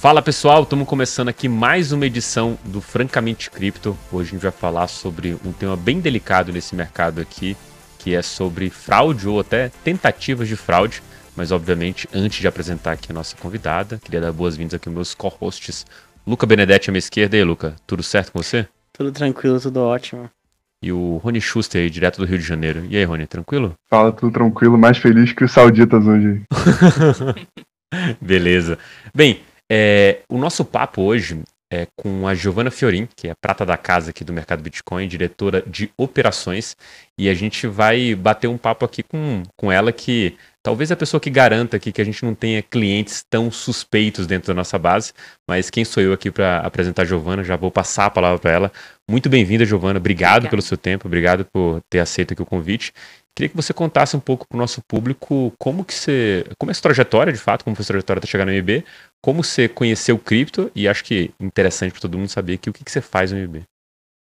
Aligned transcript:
Fala 0.00 0.22
pessoal, 0.22 0.62
estamos 0.62 0.88
começando 0.88 1.28
aqui 1.28 1.46
mais 1.46 1.92
uma 1.92 2.06
edição 2.06 2.58
do 2.64 2.80
Francamente 2.80 3.50
Cripto. 3.50 3.94
Hoje 4.10 4.30
a 4.30 4.32
gente 4.32 4.40
vai 4.40 4.50
falar 4.50 4.88
sobre 4.88 5.36
um 5.44 5.52
tema 5.52 5.76
bem 5.76 6.00
delicado 6.00 6.50
nesse 6.50 6.74
mercado 6.74 7.20
aqui, 7.20 7.54
que 7.98 8.14
é 8.14 8.22
sobre 8.22 8.70
fraude 8.70 9.28
ou 9.28 9.38
até 9.38 9.70
tentativas 9.84 10.48
de 10.48 10.56
fraude. 10.56 11.02
Mas 11.36 11.52
obviamente, 11.52 12.08
antes 12.14 12.40
de 12.40 12.48
apresentar 12.48 12.92
aqui 12.92 13.12
a 13.12 13.14
nossa 13.14 13.36
convidada, 13.36 14.00
queria 14.02 14.22
dar 14.22 14.32
boas-vindas 14.32 14.72
aqui 14.72 14.88
aos 14.88 14.94
meus 14.94 15.14
co-hosts, 15.14 15.84
Luca 16.26 16.46
Benedetti 16.46 16.88
à 16.88 16.92
minha 16.92 16.98
esquerda. 16.98 17.36
E 17.36 17.40
aí, 17.40 17.44
Luca, 17.44 17.76
tudo 17.86 18.02
certo 18.02 18.32
com 18.32 18.42
você? 18.42 18.66
Tudo 18.94 19.12
tranquilo, 19.12 19.60
tudo 19.60 19.80
ótimo. 19.80 20.30
E 20.82 20.90
o 20.90 21.18
Rony 21.18 21.42
Schuster 21.42 21.82
aí, 21.82 21.90
direto 21.90 22.22
do 22.22 22.24
Rio 22.24 22.38
de 22.38 22.44
Janeiro. 22.44 22.86
E 22.88 22.96
aí, 22.96 23.04
Rony, 23.04 23.26
tranquilo? 23.26 23.74
Fala, 23.90 24.10
tudo 24.10 24.32
tranquilo, 24.32 24.78
mais 24.78 24.96
feliz 24.96 25.34
que 25.34 25.44
os 25.44 25.52
sauditas 25.52 26.06
hoje. 26.06 26.40
Beleza. 28.18 28.78
Bem, 29.14 29.40
é, 29.70 30.22
o 30.28 30.36
nosso 30.36 30.64
papo 30.64 31.02
hoje 31.02 31.42
é 31.72 31.86
com 31.96 32.26
a 32.26 32.34
Giovana 32.34 32.70
Fiorin, 32.70 33.08
que 33.14 33.28
é 33.28 33.34
prata 33.40 33.64
da 33.64 33.76
casa 33.76 34.10
aqui 34.10 34.24
do 34.24 34.32
mercado 34.32 34.60
Bitcoin, 34.60 35.06
diretora 35.06 35.62
de 35.64 35.88
operações, 35.96 36.76
e 37.16 37.28
a 37.28 37.34
gente 37.34 37.68
vai 37.68 38.12
bater 38.16 38.48
um 38.48 38.58
papo 38.58 38.84
aqui 38.84 39.04
com, 39.04 39.44
com 39.56 39.70
ela 39.70 39.92
que 39.92 40.36
talvez 40.64 40.90
a 40.90 40.96
pessoa 40.96 41.20
que 41.20 41.30
garanta 41.30 41.76
aqui 41.76 41.92
que 41.92 42.00
a 42.00 42.04
gente 42.04 42.24
não 42.24 42.34
tenha 42.34 42.60
clientes 42.60 43.24
tão 43.30 43.52
suspeitos 43.52 44.26
dentro 44.26 44.48
da 44.48 44.54
nossa 44.54 44.76
base, 44.76 45.12
mas 45.48 45.70
quem 45.70 45.84
sou 45.84 46.02
eu 46.02 46.12
aqui 46.12 46.28
para 46.28 46.58
apresentar 46.58 47.02
a 47.02 47.04
Giovana, 47.04 47.44
já 47.44 47.54
vou 47.54 47.70
passar 47.70 48.06
a 48.06 48.10
palavra 48.10 48.40
para 48.40 48.50
ela. 48.50 48.72
Muito 49.08 49.28
bem-vinda, 49.28 49.64
Giovana, 49.64 50.00
obrigado 50.00 50.38
Obrigada. 50.38 50.50
pelo 50.50 50.62
seu 50.62 50.76
tempo, 50.76 51.06
obrigado 51.06 51.44
por 51.44 51.80
ter 51.88 52.00
aceito 52.00 52.32
aqui 52.32 52.42
o 52.42 52.46
convite. 52.46 52.92
Queria 53.36 53.48
que 53.48 53.56
você 53.56 53.72
contasse 53.72 54.16
um 54.16 54.20
pouco 54.20 54.46
para 54.46 54.56
o 54.56 54.58
nosso 54.58 54.82
público 54.82 55.52
como 55.58 55.84
que 55.84 55.94
você, 55.94 56.44
como 56.58 56.70
é 56.70 56.72
a 56.72 56.74
sua 56.74 56.82
trajetória, 56.82 57.32
de 57.32 57.38
fato, 57.38 57.64
como 57.64 57.76
foi 57.76 57.82
a 57.82 57.86
sua 57.86 57.92
trajetória 57.94 58.18
até 58.18 58.26
chegar 58.26 58.44
no 58.44 58.52
MB, 58.52 58.84
como 59.22 59.44
você 59.44 59.68
conheceu 59.68 60.16
o 60.16 60.18
cripto 60.18 60.70
e 60.74 60.88
acho 60.88 61.04
que 61.04 61.30
interessante 61.40 61.92
para 61.92 62.00
todo 62.00 62.18
mundo 62.18 62.28
saber 62.28 62.58
que 62.58 62.70
o 62.70 62.72
que, 62.72 62.84
que 62.84 62.90
você 62.90 63.00
faz 63.00 63.32
no 63.32 63.38
MB. 63.38 63.62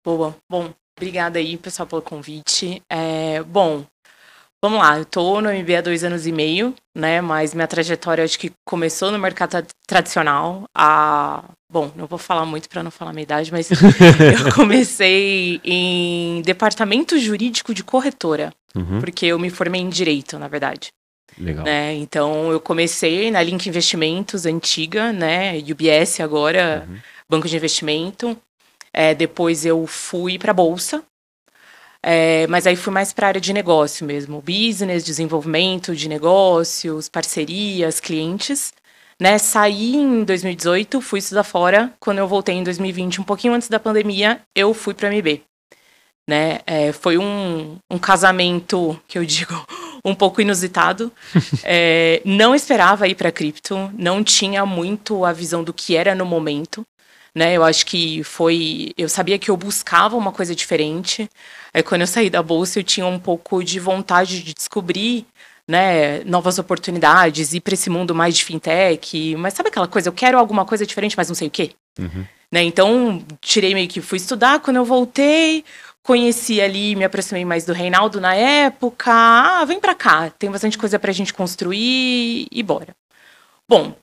Boa, 0.06 0.36
bom, 0.50 0.74
obrigada 0.98 1.40
aí, 1.40 1.58
pessoal, 1.58 1.88
pelo 1.88 2.02
convite. 2.02 2.82
É, 2.90 3.42
bom, 3.44 3.86
vamos 4.62 4.80
lá, 4.80 5.00
eu 5.00 5.06
tô 5.06 5.42
no 5.42 5.50
MB 5.50 5.76
há 5.76 5.82
dois 5.82 6.04
anos 6.04 6.28
e 6.28 6.32
meio, 6.32 6.76
né, 6.96 7.22
mas 7.22 7.54
minha 7.54 7.68
trajetória 7.68 8.24
acho 8.24 8.38
que 8.38 8.52
começou 8.66 9.12
no 9.12 9.20
mercado 9.20 9.66
tradicional 9.88 10.66
há 10.76 11.44
Bom, 11.74 11.92
não 11.96 12.06
vou 12.06 12.20
falar 12.20 12.46
muito 12.46 12.70
para 12.70 12.84
não 12.84 12.92
falar 12.92 13.10
a 13.10 13.14
minha 13.16 13.24
idade, 13.24 13.52
mas 13.52 13.68
eu 13.74 14.54
comecei 14.54 15.60
em 15.64 16.40
departamento 16.44 17.18
jurídico 17.18 17.74
de 17.74 17.84
corretora, 17.84 18.54
uhum. 18.76 19.00
porque 19.00 19.26
eu 19.26 19.40
me 19.40 19.50
formei 19.50 19.82
em 19.82 19.90
direito, 19.90 20.38
na 20.38 20.48
verdade. 20.48 20.92
Legal. 21.38 21.66
Né? 21.66 21.96
Então 21.96 22.52
eu 22.52 22.60
comecei 22.60 23.32
na 23.32 23.42
Link 23.42 23.68
Investimentos 23.68 24.46
antiga, 24.46 25.12
né? 25.12 25.58
UBS 25.58 26.20
agora, 26.20 26.88
uhum. 26.88 26.98
banco 27.30 27.48
de 27.48 27.56
investimento. 27.56 28.38
É, 28.94 29.16
depois 29.16 29.66
eu 29.66 29.88
fui 29.88 30.38
para 30.38 30.54
bolsa, 30.54 31.04
é, 32.06 32.46
mas 32.48 32.68
aí 32.68 32.76
fui 32.76 32.92
mais 32.92 33.14
para 33.14 33.28
a 33.28 33.30
área 33.30 33.42
de 33.42 33.54
negócio 33.54 34.06
mesmo, 34.06 34.42
business, 34.42 35.06
desenvolvimento 35.06 35.96
de 35.96 36.10
negócios, 36.10 37.08
parcerias, 37.08 38.02
clientes. 38.02 38.74
Né, 39.22 39.38
saí 39.38 39.96
em 39.96 40.24
2018, 40.26 41.00
fui 41.00 41.20
estudar 41.20 41.44
fora. 41.44 41.94
Quando 42.00 42.18
eu 42.18 42.28
voltei 42.28 42.56
em 42.56 42.64
2020, 42.64 43.22
um 43.22 43.24
pouquinho 43.24 43.54
antes 43.54 43.70
da 43.70 43.80
pandemia, 43.80 44.42
eu 44.54 44.74
fui 44.74 44.94
para 44.94 45.10
MB. 45.10 45.42
Né? 46.30 46.60
É, 46.66 46.92
foi 46.92 47.18
um, 47.18 47.78
um 47.90 47.98
casamento 47.98 49.00
que 49.08 49.18
eu 49.18 49.26
digo 49.26 49.54
um 50.04 50.14
pouco 50.14 50.42
inusitado. 50.42 51.12
é, 51.64 52.22
não 52.26 52.54
esperava 52.54 53.08
ir 53.08 53.16
para 53.16 53.32
cripto, 53.32 53.92
não 53.98 54.24
tinha 54.24 54.66
muito 54.66 55.26
a 55.26 55.32
visão 55.32 55.64
do 55.64 55.74
que 55.74 55.96
era 55.96 56.14
no 56.14 56.26
momento. 56.26 56.86
Né, 57.36 57.54
eu 57.54 57.64
acho 57.64 57.88
que 57.88 58.24
foi. 58.24 58.94
Eu 58.96 59.10
sabia 59.10 59.40
que 59.40 59.50
eu 59.50 59.58
buscava 59.58 60.16
uma 60.16 60.32
coisa 60.32 60.54
diferente. 60.54 61.28
Aí, 61.74 61.82
quando 61.82 62.02
eu 62.02 62.08
saí 62.08 62.30
da 62.30 62.44
bolsa, 62.44 62.78
eu 62.78 62.84
tinha 62.84 63.08
um 63.08 63.18
pouco 63.18 63.64
de 63.64 63.80
vontade 63.80 64.44
de 64.44 64.54
descobrir 64.54 65.26
né, 65.68 66.24
novas 66.26 66.60
oportunidades, 66.60 67.54
ir 67.54 67.62
para 67.62 67.74
esse 67.74 67.90
mundo 67.90 68.14
mais 68.14 68.36
de 68.36 68.46
fintech. 68.46 69.36
Mas 69.36 69.56
sabe 69.56 69.70
aquela 69.70 69.88
coisa? 69.88 70.10
Eu 70.10 70.14
quero 70.14 70.38
alguma 70.38 70.64
coisa 70.64 70.86
diferente, 70.86 71.18
mas 71.18 71.28
não 71.28 71.36
sei 71.36 71.48
o 71.48 71.52
quê. 71.52 71.72
Uhum. 71.98 72.24
Né, 72.52 72.62
então, 72.64 73.26
tirei 73.42 73.74
meio 73.74 73.88
que 73.88 74.00
fui 74.00 74.18
estudar. 74.18 74.60
Quando 74.60 74.78
eu 74.78 74.86
voltei, 74.86 75.66
conheci 76.04 76.62
ali, 76.62 76.96
me 76.96 77.06
aproximei 77.06 77.46
mais 77.46 77.66
do 77.66 77.74
Reinaldo 77.74 78.22
na 78.22 78.36
época. 78.36 79.12
Ah, 79.12 79.66
vem 79.66 79.80
para 79.80 79.96
cá, 79.96 80.30
tem 80.30 80.52
bastante 80.52 80.78
coisa 80.78 81.00
para 81.00 81.12
a 81.12 81.14
gente 81.14 81.34
construir 81.34 82.48
e 82.52 82.64
bora. 82.64 82.96
Bom, 83.68 83.96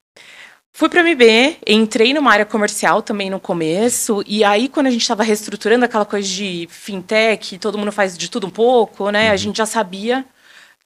Fui 0.73 0.89
para 0.89 1.03
MB, 1.03 1.59
entrei 1.67 2.15
numa 2.15 2.33
área 2.33 2.47
comercial 2.47 3.03
também 3.03 3.29
no 3.29 3.39
começo, 3.39 4.23
e 4.27 4.43
aí 4.43 4.67
quando 4.67 4.87
a 4.87 4.91
gente 4.91 5.03
estava 5.03 5.23
reestruturando 5.23 5.85
aquela 5.85 6.07
coisa 6.07 6.27
de 6.27 6.67
fintech, 6.71 7.59
todo 7.59 7.77
mundo 7.77 7.93
faz 7.93 8.17
de 8.17 8.31
tudo 8.31 8.47
um 8.47 8.51
pouco, 8.51 9.11
né? 9.11 9.27
Uhum. 9.27 9.33
A 9.33 9.37
gente 9.37 9.59
já 9.59 9.67
sabia 9.67 10.25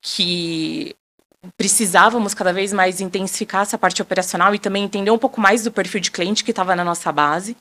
que 0.00 0.96
precisávamos 1.56 2.34
cada 2.34 2.52
vez 2.52 2.72
mais 2.72 3.00
intensificar 3.00 3.62
essa 3.62 3.78
parte 3.78 4.02
operacional 4.02 4.54
e 4.54 4.58
também 4.58 4.82
entender 4.82 5.10
um 5.10 5.18
pouco 5.18 5.40
mais 5.40 5.62
do 5.62 5.70
perfil 5.70 6.00
de 6.00 6.10
cliente 6.10 6.42
que 6.42 6.50
estava 6.50 6.74
na 6.74 6.82
nossa 6.82 7.12
base. 7.12 7.56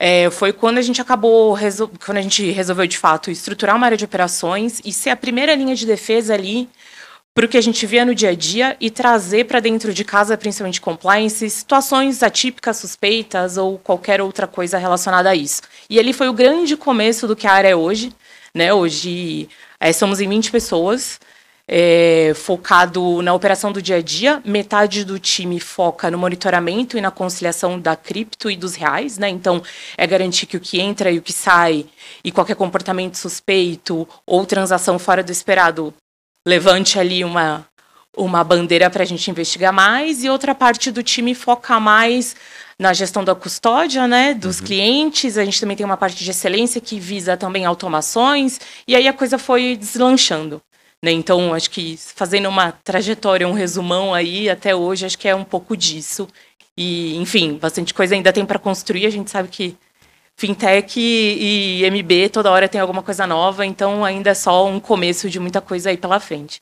É, 0.00 0.30
foi 0.30 0.52
quando 0.52 0.78
a 0.78 0.82
gente 0.82 1.00
acabou, 1.00 1.58
quando 2.04 2.18
a 2.18 2.22
gente 2.22 2.52
resolveu 2.52 2.86
de 2.86 2.96
fato 2.96 3.32
estruturar 3.32 3.74
uma 3.74 3.84
área 3.84 3.98
de 3.98 4.04
operações 4.04 4.80
e 4.84 4.92
ser 4.92 5.10
a 5.10 5.16
primeira 5.16 5.52
linha 5.56 5.74
de 5.74 5.84
defesa 5.84 6.34
ali 6.34 6.68
para 7.34 7.44
o 7.44 7.48
que 7.48 7.58
a 7.58 7.60
gente 7.60 7.84
via 7.84 8.04
no 8.04 8.14
dia 8.14 8.28
a 8.28 8.34
dia 8.34 8.76
e 8.80 8.90
trazer 8.90 9.46
para 9.46 9.58
dentro 9.58 9.92
de 9.92 10.04
casa, 10.04 10.38
principalmente 10.38 10.80
compliance, 10.80 11.50
situações 11.50 12.22
atípicas, 12.22 12.76
suspeitas 12.76 13.56
ou 13.56 13.76
qualquer 13.76 14.20
outra 14.20 14.46
coisa 14.46 14.78
relacionada 14.78 15.30
a 15.30 15.34
isso. 15.34 15.62
E 15.90 15.98
ali 15.98 16.12
foi 16.12 16.28
o 16.28 16.32
grande 16.32 16.76
começo 16.76 17.26
do 17.26 17.34
que 17.34 17.48
a 17.48 17.52
área 17.52 17.68
é 17.68 17.76
hoje. 17.76 18.12
Né? 18.54 18.72
Hoje 18.72 19.48
é, 19.80 19.92
somos 19.92 20.20
em 20.20 20.28
20 20.28 20.52
pessoas 20.52 21.18
é, 21.68 22.32
focado 22.34 23.20
na 23.20 23.34
operação 23.34 23.70
do 23.70 23.82
dia 23.82 23.96
a 23.96 24.02
dia, 24.02 24.40
metade 24.42 25.04
do 25.04 25.18
time 25.18 25.60
foca 25.60 26.10
no 26.10 26.16
monitoramento 26.16 26.96
e 26.96 27.00
na 27.02 27.10
conciliação 27.10 27.78
da 27.78 27.94
cripto 27.94 28.50
e 28.50 28.56
dos 28.56 28.74
reais, 28.74 29.18
né? 29.18 29.28
Então, 29.28 29.62
é 29.96 30.06
garantir 30.06 30.46
que 30.46 30.56
o 30.56 30.60
que 30.60 30.80
entra 30.80 31.10
e 31.10 31.18
o 31.18 31.22
que 31.22 31.32
sai 31.32 31.84
e 32.24 32.32
qualquer 32.32 32.56
comportamento 32.56 33.16
suspeito 33.16 34.08
ou 34.26 34.46
transação 34.46 34.98
fora 34.98 35.22
do 35.22 35.30
esperado 35.30 35.92
levante 36.46 36.98
ali 36.98 37.22
uma, 37.22 37.66
uma 38.16 38.42
bandeira 38.42 38.88
para 38.88 39.02
a 39.02 39.06
gente 39.06 39.30
investigar 39.30 39.72
mais, 39.72 40.24
e 40.24 40.30
outra 40.30 40.54
parte 40.54 40.90
do 40.90 41.02
time 41.02 41.34
foca 41.34 41.78
mais 41.78 42.34
na 42.78 42.94
gestão 42.94 43.22
da 43.22 43.34
custódia, 43.34 44.06
né, 44.06 44.32
dos 44.32 44.60
uhum. 44.60 44.66
clientes. 44.66 45.36
A 45.36 45.44
gente 45.44 45.60
também 45.60 45.76
tem 45.76 45.84
uma 45.84 45.96
parte 45.96 46.24
de 46.24 46.30
excelência 46.30 46.80
que 46.80 46.98
visa 46.98 47.36
também 47.36 47.66
automações, 47.66 48.58
e 48.86 48.96
aí 48.96 49.06
a 49.06 49.12
coisa 49.12 49.36
foi 49.36 49.76
deslanchando. 49.76 50.62
Né? 51.04 51.12
Então, 51.12 51.54
acho 51.54 51.70
que 51.70 51.96
fazendo 51.96 52.48
uma 52.48 52.72
trajetória, 52.72 53.46
um 53.46 53.52
resumão 53.52 54.14
aí, 54.14 54.50
até 54.50 54.74
hoje, 54.74 55.06
acho 55.06 55.18
que 55.18 55.28
é 55.28 55.34
um 55.34 55.44
pouco 55.44 55.76
disso. 55.76 56.28
E, 56.76 57.16
enfim, 57.16 57.54
bastante 57.54 57.94
coisa 57.94 58.14
ainda 58.14 58.32
tem 58.32 58.44
para 58.44 58.58
construir. 58.58 59.06
A 59.06 59.10
gente 59.10 59.30
sabe 59.30 59.48
que 59.48 59.76
fintech 60.36 60.98
e, 61.00 61.82
e 61.82 61.90
MB 61.90 62.30
toda 62.30 62.50
hora 62.50 62.68
tem 62.68 62.80
alguma 62.80 63.02
coisa 63.02 63.26
nova, 63.26 63.66
então 63.66 64.04
ainda 64.04 64.30
é 64.30 64.34
só 64.34 64.66
um 64.66 64.78
começo 64.78 65.28
de 65.28 65.40
muita 65.40 65.60
coisa 65.60 65.90
aí 65.90 65.96
pela 65.96 66.20
frente. 66.20 66.60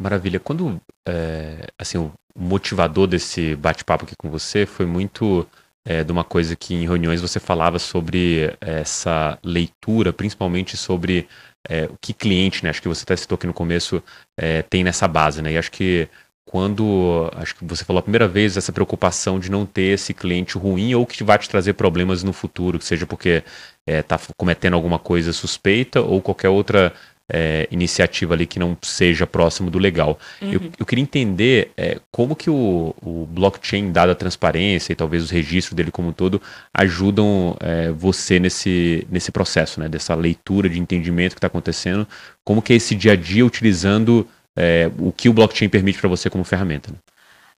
Maravilha. 0.00 0.40
Quando, 0.40 0.80
é, 1.06 1.68
assim, 1.78 1.98
o 1.98 2.12
motivador 2.36 3.06
desse 3.06 3.54
bate-papo 3.54 4.04
aqui 4.04 4.14
com 4.18 4.28
você 4.28 4.66
foi 4.66 4.86
muito 4.86 5.46
é, 5.86 6.02
de 6.02 6.10
uma 6.10 6.24
coisa 6.24 6.56
que 6.56 6.74
em 6.74 6.86
reuniões 6.86 7.20
você 7.20 7.38
falava 7.38 7.78
sobre 7.78 8.52
essa 8.60 9.38
leitura, 9.44 10.12
principalmente 10.12 10.76
sobre 10.76 11.28
é, 11.68 11.88
que 12.00 12.12
cliente, 12.12 12.62
né? 12.62 12.70
Acho 12.70 12.82
que 12.82 12.88
você 12.88 13.02
até 13.02 13.16
citou 13.16 13.36
aqui 13.36 13.46
no 13.46 13.54
começo, 13.54 14.02
é, 14.38 14.62
tem 14.62 14.84
nessa 14.84 15.08
base, 15.08 15.42
né? 15.42 15.52
E 15.52 15.58
acho 15.58 15.70
que 15.70 16.08
quando, 16.46 17.30
acho 17.36 17.56
que 17.56 17.64
você 17.64 17.84
falou 17.84 18.00
a 18.00 18.02
primeira 18.02 18.28
vez, 18.28 18.56
essa 18.56 18.72
preocupação 18.72 19.40
de 19.40 19.50
não 19.50 19.64
ter 19.64 19.94
esse 19.94 20.12
cliente 20.12 20.58
ruim 20.58 20.94
ou 20.94 21.06
que 21.06 21.24
vai 21.24 21.38
te 21.38 21.48
trazer 21.48 21.72
problemas 21.72 22.22
no 22.22 22.32
futuro, 22.32 22.78
que 22.78 22.84
seja 22.84 23.06
porque 23.06 23.42
está 23.86 24.16
é, 24.16 24.18
cometendo 24.36 24.74
alguma 24.74 24.98
coisa 24.98 25.32
suspeita 25.32 26.00
ou 26.00 26.20
qualquer 26.20 26.50
outra 26.50 26.92
é, 27.32 27.66
iniciativa 27.70 28.34
ali 28.34 28.46
que 28.46 28.58
não 28.58 28.76
seja 28.82 29.26
próximo 29.26 29.70
do 29.70 29.78
legal. 29.78 30.18
Uhum. 30.40 30.52
Eu, 30.52 30.60
eu, 30.80 30.86
queria 30.86 31.02
entender 31.02 31.70
é, 31.76 31.98
como 32.10 32.36
que 32.36 32.50
o, 32.50 32.94
o, 33.02 33.26
blockchain, 33.30 33.90
dada 33.92 34.12
a 34.12 34.14
transparência 34.14 34.92
e 34.92 34.96
talvez 34.96 35.22
os 35.22 35.30
registros 35.30 35.74
dele 35.74 35.90
como 35.90 36.08
um 36.08 36.12
todo, 36.12 36.40
ajudam 36.72 37.56
é, 37.60 37.90
você 37.90 38.38
nesse, 38.38 39.06
nesse 39.10 39.32
processo, 39.32 39.80
né, 39.80 39.88
dessa 39.88 40.14
leitura 40.14 40.68
de 40.68 40.78
entendimento 40.78 41.32
que 41.32 41.38
está 41.38 41.46
acontecendo, 41.46 42.06
como 42.44 42.60
que 42.60 42.72
é 42.72 42.76
esse 42.76 42.94
dia 42.94 43.12
a 43.12 43.16
dia 43.16 43.44
utilizando 43.44 44.28
é, 44.56 44.90
o 44.98 45.10
que 45.10 45.28
o 45.28 45.32
blockchain 45.32 45.68
permite 45.68 45.98
para 45.98 46.08
você 46.08 46.28
como 46.28 46.44
ferramenta. 46.44 46.90
Né? 46.90 46.96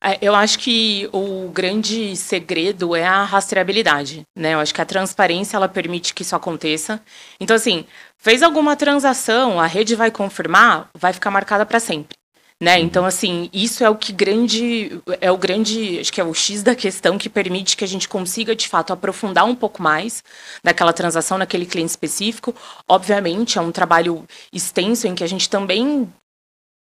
É, 0.06 0.19
eu 0.23 0.37
acho 0.37 0.61
que 0.61 1.08
o 1.12 1.49
grande 1.49 2.17
segredo 2.17 2.94
é 2.94 3.05
a 3.05 3.25
rastreabilidade, 3.25 4.23
né? 4.37 4.55
Eu 4.55 4.61
acho 4.61 4.73
que 4.73 4.81
a 4.81 4.85
transparência 4.87 5.56
ela 5.56 5.69
permite 5.69 6.14
que 6.14 6.23
isso 6.23 6.37
aconteça. 6.37 7.03
Então, 7.41 7.56
assim, 7.56 7.85
fez 8.17 8.41
alguma 8.41 8.76
transação, 8.76 9.58
a 9.58 9.67
rede 9.67 9.97
vai 9.97 10.11
confirmar, 10.12 10.88
vai 10.97 11.12
ficar 11.12 11.31
marcada 11.32 11.67
para 11.67 11.81
sempre. 11.81 12.17
né? 12.62 12.79
Então, 12.81 13.05
assim, 13.05 13.50
isso 13.53 13.85
é 13.85 13.91
o 13.91 13.97
que 13.97 14.12
grande, 14.12 15.00
é 15.20 15.31
o 15.31 15.37
grande, 15.37 15.99
acho 16.00 16.12
que 16.12 16.20
é 16.20 16.25
o 16.25 16.32
X 16.35 16.62
da 16.62 16.75
questão 16.75 17.19
que 17.19 17.29
permite 17.29 17.76
que 17.76 17.85
a 17.85 17.88
gente 17.88 18.09
consiga, 18.09 18.56
de 18.56 18.69
fato, 18.69 18.93
aprofundar 18.93 19.44
um 19.44 19.55
pouco 19.55 19.82
mais 19.82 20.25
naquela 20.64 20.93
transação, 20.93 21.37
naquele 21.38 21.67
cliente 21.67 21.91
específico. 21.91 22.55
Obviamente, 22.88 23.59
é 23.59 23.61
um 23.61 23.73
trabalho 23.73 24.25
extenso 24.52 25.06
em 25.06 25.14
que 25.14 25.25
a 25.25 25.26
gente 25.26 25.50
também 25.50 26.11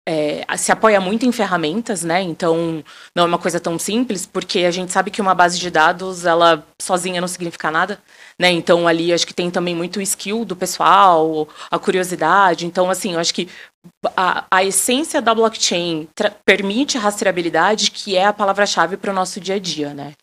é, 0.07 0.45
se 0.57 0.71
apoia 0.71 1.01
muito 1.01 1.25
em 1.25 1.31
ferramentas, 1.31 2.03
né? 2.03 2.21
Então, 2.21 2.83
não 3.15 3.23
é 3.23 3.27
uma 3.27 3.39
coisa 3.39 3.59
tão 3.59 3.79
simples, 3.79 4.25
porque 4.25 4.59
a 4.59 4.71
gente 4.71 4.91
sabe 4.91 5.09
que 5.09 5.21
uma 5.21 5.33
base 5.33 5.57
de 5.57 5.71
dados, 5.71 6.25
ela 6.25 6.65
sozinha 6.79 7.19
não 7.19 7.27
significa 7.27 7.71
nada, 7.71 7.99
né? 8.39 8.51
Então, 8.51 8.87
ali 8.87 9.11
acho 9.11 9.25
que 9.25 9.33
tem 9.33 9.49
também 9.49 9.75
muito 9.75 9.97
o 9.97 10.01
skill 10.01 10.45
do 10.45 10.55
pessoal, 10.55 11.47
a 11.71 11.79
curiosidade. 11.79 12.67
Então, 12.67 12.89
assim, 12.89 13.13
eu 13.13 13.19
acho 13.19 13.33
que 13.33 13.49
a, 14.15 14.45
a 14.51 14.63
essência 14.63 15.21
da 15.21 15.33
blockchain 15.33 16.07
permite 16.45 16.97
rastreabilidade, 16.97 17.91
que 17.91 18.15
é 18.15 18.25
a 18.25 18.33
palavra-chave 18.33 18.97
para 18.97 19.11
o 19.11 19.15
nosso 19.15 19.39
dia 19.39 19.55
a 19.55 19.59
dia, 19.59 19.93
né? 19.93 20.13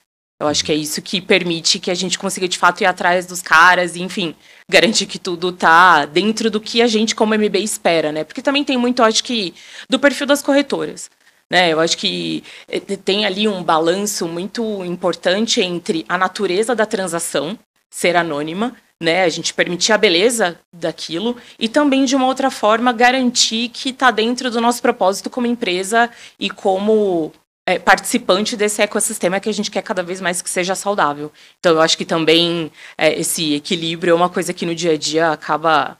Eu 0.40 0.48
acho 0.48 0.64
que 0.64 0.72
é 0.72 0.74
isso 0.74 1.00
que 1.00 1.20
permite 1.20 1.78
que 1.78 1.90
a 1.90 1.94
gente 1.94 2.18
consiga 2.18 2.48
de 2.48 2.58
fato 2.58 2.82
ir 2.82 2.86
atrás 2.86 3.26
dos 3.26 3.40
caras 3.40 3.94
e, 3.94 4.02
enfim, 4.02 4.34
garantir 4.68 5.06
que 5.06 5.18
tudo 5.18 5.52
tá 5.52 6.04
dentro 6.04 6.50
do 6.50 6.60
que 6.60 6.82
a 6.82 6.86
gente 6.86 7.14
como 7.14 7.34
MB 7.34 7.56
espera, 7.58 8.10
né? 8.10 8.24
Porque 8.24 8.42
também 8.42 8.64
tem 8.64 8.76
muito, 8.76 9.02
acho 9.02 9.22
que, 9.22 9.54
do 9.88 9.98
perfil 10.00 10.26
das 10.26 10.42
corretoras. 10.42 11.10
Né, 11.50 11.70
eu 11.70 11.80
acho 11.80 11.98
que 11.98 12.42
eh, 12.66 12.80
tem 12.80 13.26
ali 13.26 13.46
um 13.46 13.62
balanço 13.62 14.26
muito 14.26 14.82
importante 14.86 15.60
entre 15.60 16.02
a 16.08 16.16
natureza 16.16 16.74
da 16.74 16.86
transação 16.86 17.58
ser 17.90 18.16
anônima, 18.16 18.74
né, 18.98 19.24
a 19.24 19.28
gente 19.28 19.52
permitir 19.52 19.92
a 19.92 19.98
beleza 19.98 20.58
daquilo 20.72 21.36
e 21.58 21.68
também 21.68 22.06
de 22.06 22.16
uma 22.16 22.26
outra 22.26 22.50
forma 22.50 22.90
garantir 22.90 23.68
que 23.68 23.90
está 23.90 24.10
dentro 24.10 24.50
do 24.50 24.62
nosso 24.62 24.80
propósito 24.80 25.28
como 25.28 25.46
empresa 25.46 26.08
e 26.40 26.48
como 26.48 27.32
é, 27.66 27.78
participante 27.78 28.56
desse 28.56 28.82
ecossistema 28.82 29.40
que 29.40 29.48
a 29.48 29.52
gente 29.52 29.70
quer 29.70 29.82
cada 29.82 30.02
vez 30.02 30.20
mais 30.20 30.42
que 30.42 30.50
seja 30.50 30.74
saudável. 30.74 31.30
Então, 31.58 31.72
eu 31.72 31.80
acho 31.80 31.96
que 31.96 32.04
também 32.04 32.70
é, 32.98 33.18
esse 33.18 33.54
equilíbrio 33.54 34.12
é 34.12 34.14
uma 34.14 34.28
coisa 34.28 34.52
que 34.52 34.66
no 34.66 34.74
dia 34.74 34.92
a 34.92 34.96
dia 34.96 35.30
acaba 35.30 35.96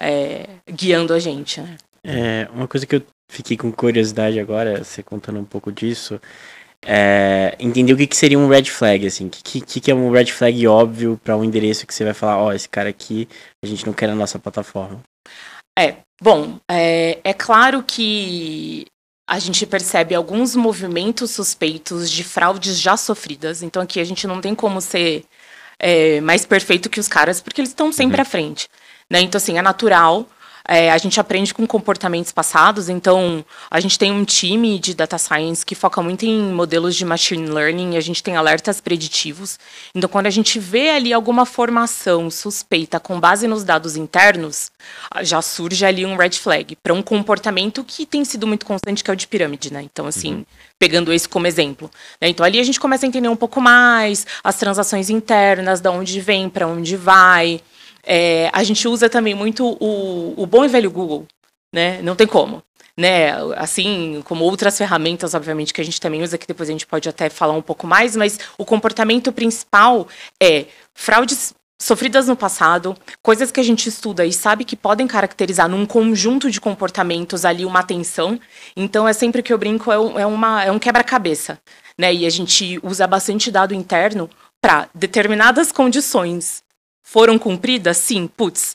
é, 0.00 0.46
guiando 0.70 1.14
a 1.14 1.18
gente. 1.18 1.60
Né? 1.60 1.76
É, 2.02 2.48
uma 2.52 2.66
coisa 2.66 2.84
que 2.86 2.96
eu 2.96 3.02
fiquei 3.30 3.56
com 3.56 3.72
curiosidade 3.72 4.38
agora, 4.40 4.82
você 4.82 5.02
contando 5.02 5.38
um 5.38 5.44
pouco 5.44 5.70
disso, 5.70 6.20
é 6.84 7.56
entender 7.58 7.92
o 7.92 7.96
que, 7.96 8.06
que 8.06 8.16
seria 8.16 8.38
um 8.38 8.48
red 8.48 8.64
flag, 8.64 9.06
assim, 9.06 9.26
o 9.26 9.30
que, 9.30 9.60
que, 9.60 9.80
que 9.80 9.90
é 9.90 9.94
um 9.94 10.10
red 10.10 10.26
flag 10.26 10.66
óbvio 10.66 11.18
para 11.22 11.36
um 11.36 11.44
endereço 11.44 11.86
que 11.86 11.94
você 11.94 12.04
vai 12.04 12.12
falar, 12.12 12.38
ó, 12.38 12.48
oh, 12.48 12.52
esse 12.52 12.68
cara 12.68 12.90
aqui 12.90 13.28
a 13.62 13.66
gente 13.66 13.86
não 13.86 13.92
quer 13.92 14.08
na 14.08 14.14
nossa 14.14 14.38
plataforma. 14.38 15.00
É, 15.78 15.96
bom, 16.22 16.58
é, 16.70 17.18
é 17.24 17.32
claro 17.32 17.82
que 17.82 18.86
a 19.26 19.38
gente 19.38 19.66
percebe 19.66 20.14
alguns 20.14 20.54
movimentos 20.54 21.30
suspeitos 21.30 22.10
de 22.10 22.22
fraudes 22.22 22.78
já 22.78 22.96
sofridas. 22.96 23.62
Então 23.62 23.82
aqui 23.82 24.00
a 24.00 24.04
gente 24.04 24.26
não 24.26 24.40
tem 24.40 24.54
como 24.54 24.80
ser 24.80 25.24
é, 25.78 26.20
mais 26.20 26.44
perfeito 26.44 26.90
que 26.90 27.00
os 27.00 27.08
caras, 27.08 27.40
porque 27.40 27.60
eles 27.60 27.70
estão 27.70 27.90
sempre 27.90 28.16
uhum. 28.16 28.22
à 28.22 28.24
frente. 28.24 28.68
Né? 29.08 29.20
Então, 29.20 29.38
assim, 29.38 29.58
é 29.58 29.62
natural 29.62 30.26
é, 30.66 30.90
a 30.90 30.98
gente 30.98 31.20
aprende 31.20 31.52
com 31.52 31.66
comportamentos 31.66 32.32
passados, 32.32 32.88
então 32.88 33.44
a 33.70 33.80
gente 33.80 33.98
tem 33.98 34.10
um 34.10 34.24
time 34.24 34.78
de 34.78 34.94
data 34.94 35.18
science 35.18 35.64
que 35.64 35.74
foca 35.74 36.02
muito 36.02 36.24
em 36.24 36.52
modelos 36.52 36.96
de 36.96 37.04
machine 37.04 37.48
learning 37.48 37.96
a 37.96 38.00
gente 38.00 38.22
tem 38.22 38.36
alertas 38.36 38.80
preditivos. 38.80 39.58
Então, 39.94 40.08
quando 40.08 40.26
a 40.26 40.30
gente 40.30 40.58
vê 40.58 40.90
ali 40.90 41.12
alguma 41.12 41.44
formação 41.44 42.30
suspeita 42.30 42.98
com 42.98 43.20
base 43.20 43.46
nos 43.46 43.62
dados 43.62 43.96
internos, 43.96 44.70
já 45.22 45.42
surge 45.42 45.84
ali 45.84 46.06
um 46.06 46.16
red 46.16 46.32
flag 46.32 46.76
para 46.82 46.94
um 46.94 47.02
comportamento 47.02 47.84
que 47.84 48.06
tem 48.06 48.24
sido 48.24 48.46
muito 48.46 48.64
constante, 48.64 49.04
que 49.04 49.10
é 49.10 49.14
o 49.14 49.16
de 49.16 49.26
pirâmide, 49.26 49.72
né? 49.72 49.82
Então, 49.82 50.06
assim, 50.06 50.34
uhum. 50.34 50.46
pegando 50.78 51.12
esse 51.12 51.28
como 51.28 51.46
exemplo. 51.46 51.90
Né? 52.20 52.28
Então, 52.28 52.44
ali 52.44 52.58
a 52.58 52.64
gente 52.64 52.80
começa 52.80 53.04
a 53.04 53.08
entender 53.08 53.28
um 53.28 53.36
pouco 53.36 53.60
mais 53.60 54.26
as 54.42 54.56
transações 54.56 55.10
internas, 55.10 55.80
da 55.80 55.90
onde 55.90 56.20
vem, 56.20 56.48
para 56.48 56.66
onde 56.66 56.96
vai. 56.96 57.60
É, 58.06 58.50
a 58.52 58.62
gente 58.62 58.86
usa 58.86 59.08
também 59.08 59.34
muito 59.34 59.76
o, 59.80 60.34
o 60.36 60.46
bom 60.46 60.64
e 60.64 60.68
velho 60.68 60.90
Google, 60.90 61.26
né? 61.72 62.00
Não 62.02 62.14
tem 62.16 62.26
como. 62.26 62.62
Né, 62.96 63.32
assim 63.56 64.22
como 64.24 64.44
outras 64.44 64.78
ferramentas, 64.78 65.34
obviamente, 65.34 65.74
que 65.74 65.80
a 65.80 65.84
gente 65.84 66.00
também 66.00 66.22
usa, 66.22 66.38
que 66.38 66.46
depois 66.46 66.68
a 66.68 66.72
gente 66.72 66.86
pode 66.86 67.08
até 67.08 67.28
falar 67.28 67.52
um 67.54 67.60
pouco 67.60 67.88
mais, 67.88 68.14
mas 68.14 68.38
o 68.56 68.64
comportamento 68.64 69.32
principal 69.32 70.06
é 70.40 70.66
fraudes 70.94 71.52
sofridas 71.80 72.28
no 72.28 72.36
passado, 72.36 72.96
coisas 73.20 73.50
que 73.50 73.60
a 73.60 73.62
gente 73.62 73.88
estuda 73.88 74.24
e 74.24 74.32
sabe 74.32 74.64
que 74.64 74.76
podem 74.76 75.06
caracterizar 75.06 75.68
num 75.68 75.84
conjunto 75.84 76.50
de 76.50 76.60
comportamentos 76.60 77.44
ali 77.44 77.64
uma 77.64 77.80
atenção. 77.80 78.40
Então 78.76 79.06
é 79.06 79.12
sempre 79.12 79.42
que 79.42 79.52
eu 79.52 79.58
brinco, 79.58 79.92
é, 79.92 79.98
um, 79.98 80.18
é, 80.18 80.26
uma, 80.26 80.64
é 80.64 80.70
um 80.70 80.78
quebra-cabeça. 80.78 81.58
Né? 81.98 82.14
E 82.14 82.26
a 82.26 82.30
gente 82.30 82.80
usa 82.82 83.06
bastante 83.06 83.50
dado 83.50 83.74
interno 83.74 84.30
para 84.62 84.88
determinadas 84.94 85.70
condições 85.70 86.63
foram 87.14 87.38
cumpridas? 87.38 87.96
Sim, 87.98 88.26
putz, 88.26 88.74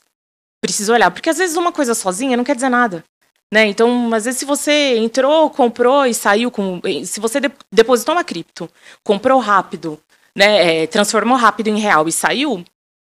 preciso 0.62 0.94
olhar. 0.94 1.10
Porque 1.10 1.28
às 1.28 1.36
vezes 1.36 1.58
uma 1.58 1.70
coisa 1.70 1.92
sozinha 1.92 2.38
não 2.38 2.44
quer 2.44 2.54
dizer 2.54 2.70
nada. 2.70 3.04
Né? 3.52 3.66
Então, 3.66 4.14
às 4.14 4.24
vezes, 4.24 4.40
se 4.40 4.46
você 4.46 4.96
entrou, 4.96 5.50
comprou 5.50 6.06
e 6.06 6.14
saiu 6.14 6.50
com. 6.50 6.80
Se 7.04 7.20
você 7.20 7.38
de, 7.38 7.50
depositou 7.70 8.14
uma 8.14 8.24
cripto, 8.24 8.70
comprou 9.04 9.38
rápido, 9.40 10.00
né? 10.34 10.84
É, 10.84 10.86
transformou 10.86 11.36
rápido 11.36 11.66
em 11.66 11.78
real 11.78 12.08
e 12.08 12.12
saiu, 12.12 12.64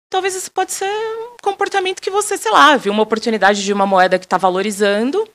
talvez 0.09 0.33
isso 0.33 0.49
pode 0.49 0.71
ser 0.71 0.85
um 0.85 1.35
comportamento 1.43 2.01
que 2.01 2.09
você, 2.09 2.37
sei 2.37 2.51
lá, 2.51 2.77
viu 2.77 2.93
uma 2.93 3.03
oportunidade 3.03 3.65
de 3.65 3.73
uma 3.73 3.85
moeda 3.85 4.17
que 4.17 4.25
está 4.25 4.37
valorizando, 4.37 5.27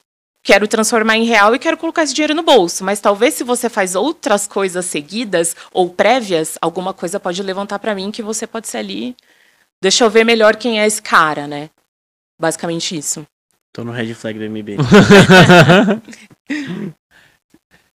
quero 0.43 0.67
transformar 0.69 1.19
em 1.19 1.25
real 1.25 1.55
e 1.55 1.59
quero 1.59 1.77
colocar 1.77 2.05
esse 2.05 2.15
dinheiro 2.15 2.35
no 2.35 2.43
bolso. 2.43 2.83
Mas 2.83 2.99
talvez 2.99 3.35
se 3.35 3.45
você 3.45 3.69
faz 3.69 3.95
outras 3.95 4.47
coisas 4.47 4.87
seguidas 4.87 5.55
ou 5.71 5.91
prévias, 5.91 6.57
alguma 6.63 6.95
coisa 6.95 7.21
pode 7.21 7.43
levantar 7.43 7.79
para 7.79 7.95
mim 7.95 8.11
que 8.11 8.23
você 8.23 8.47
pode 8.47 8.69
ser 8.69 8.79
ali 8.79 9.15
Deixa 9.83 10.05
eu 10.05 10.11
ver 10.11 10.23
melhor 10.23 10.55
quem 10.55 10.81
é 10.81 10.87
esse 10.87 11.03
cara, 11.03 11.49
né? 11.49 11.69
Basicamente 12.41 12.97
isso. 12.97 13.27
Tô 13.73 13.83
no 13.83 13.91
red 13.91 14.15
flag 14.15 14.39
do 14.39 14.45
MB. 14.45 14.77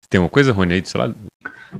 Tem 0.10 0.18
uma 0.18 0.30
coisa, 0.30 0.54
Rony, 0.54 0.76
aí 0.76 0.82
do 0.82 0.88
seu 0.88 1.02
lado? 1.02 1.14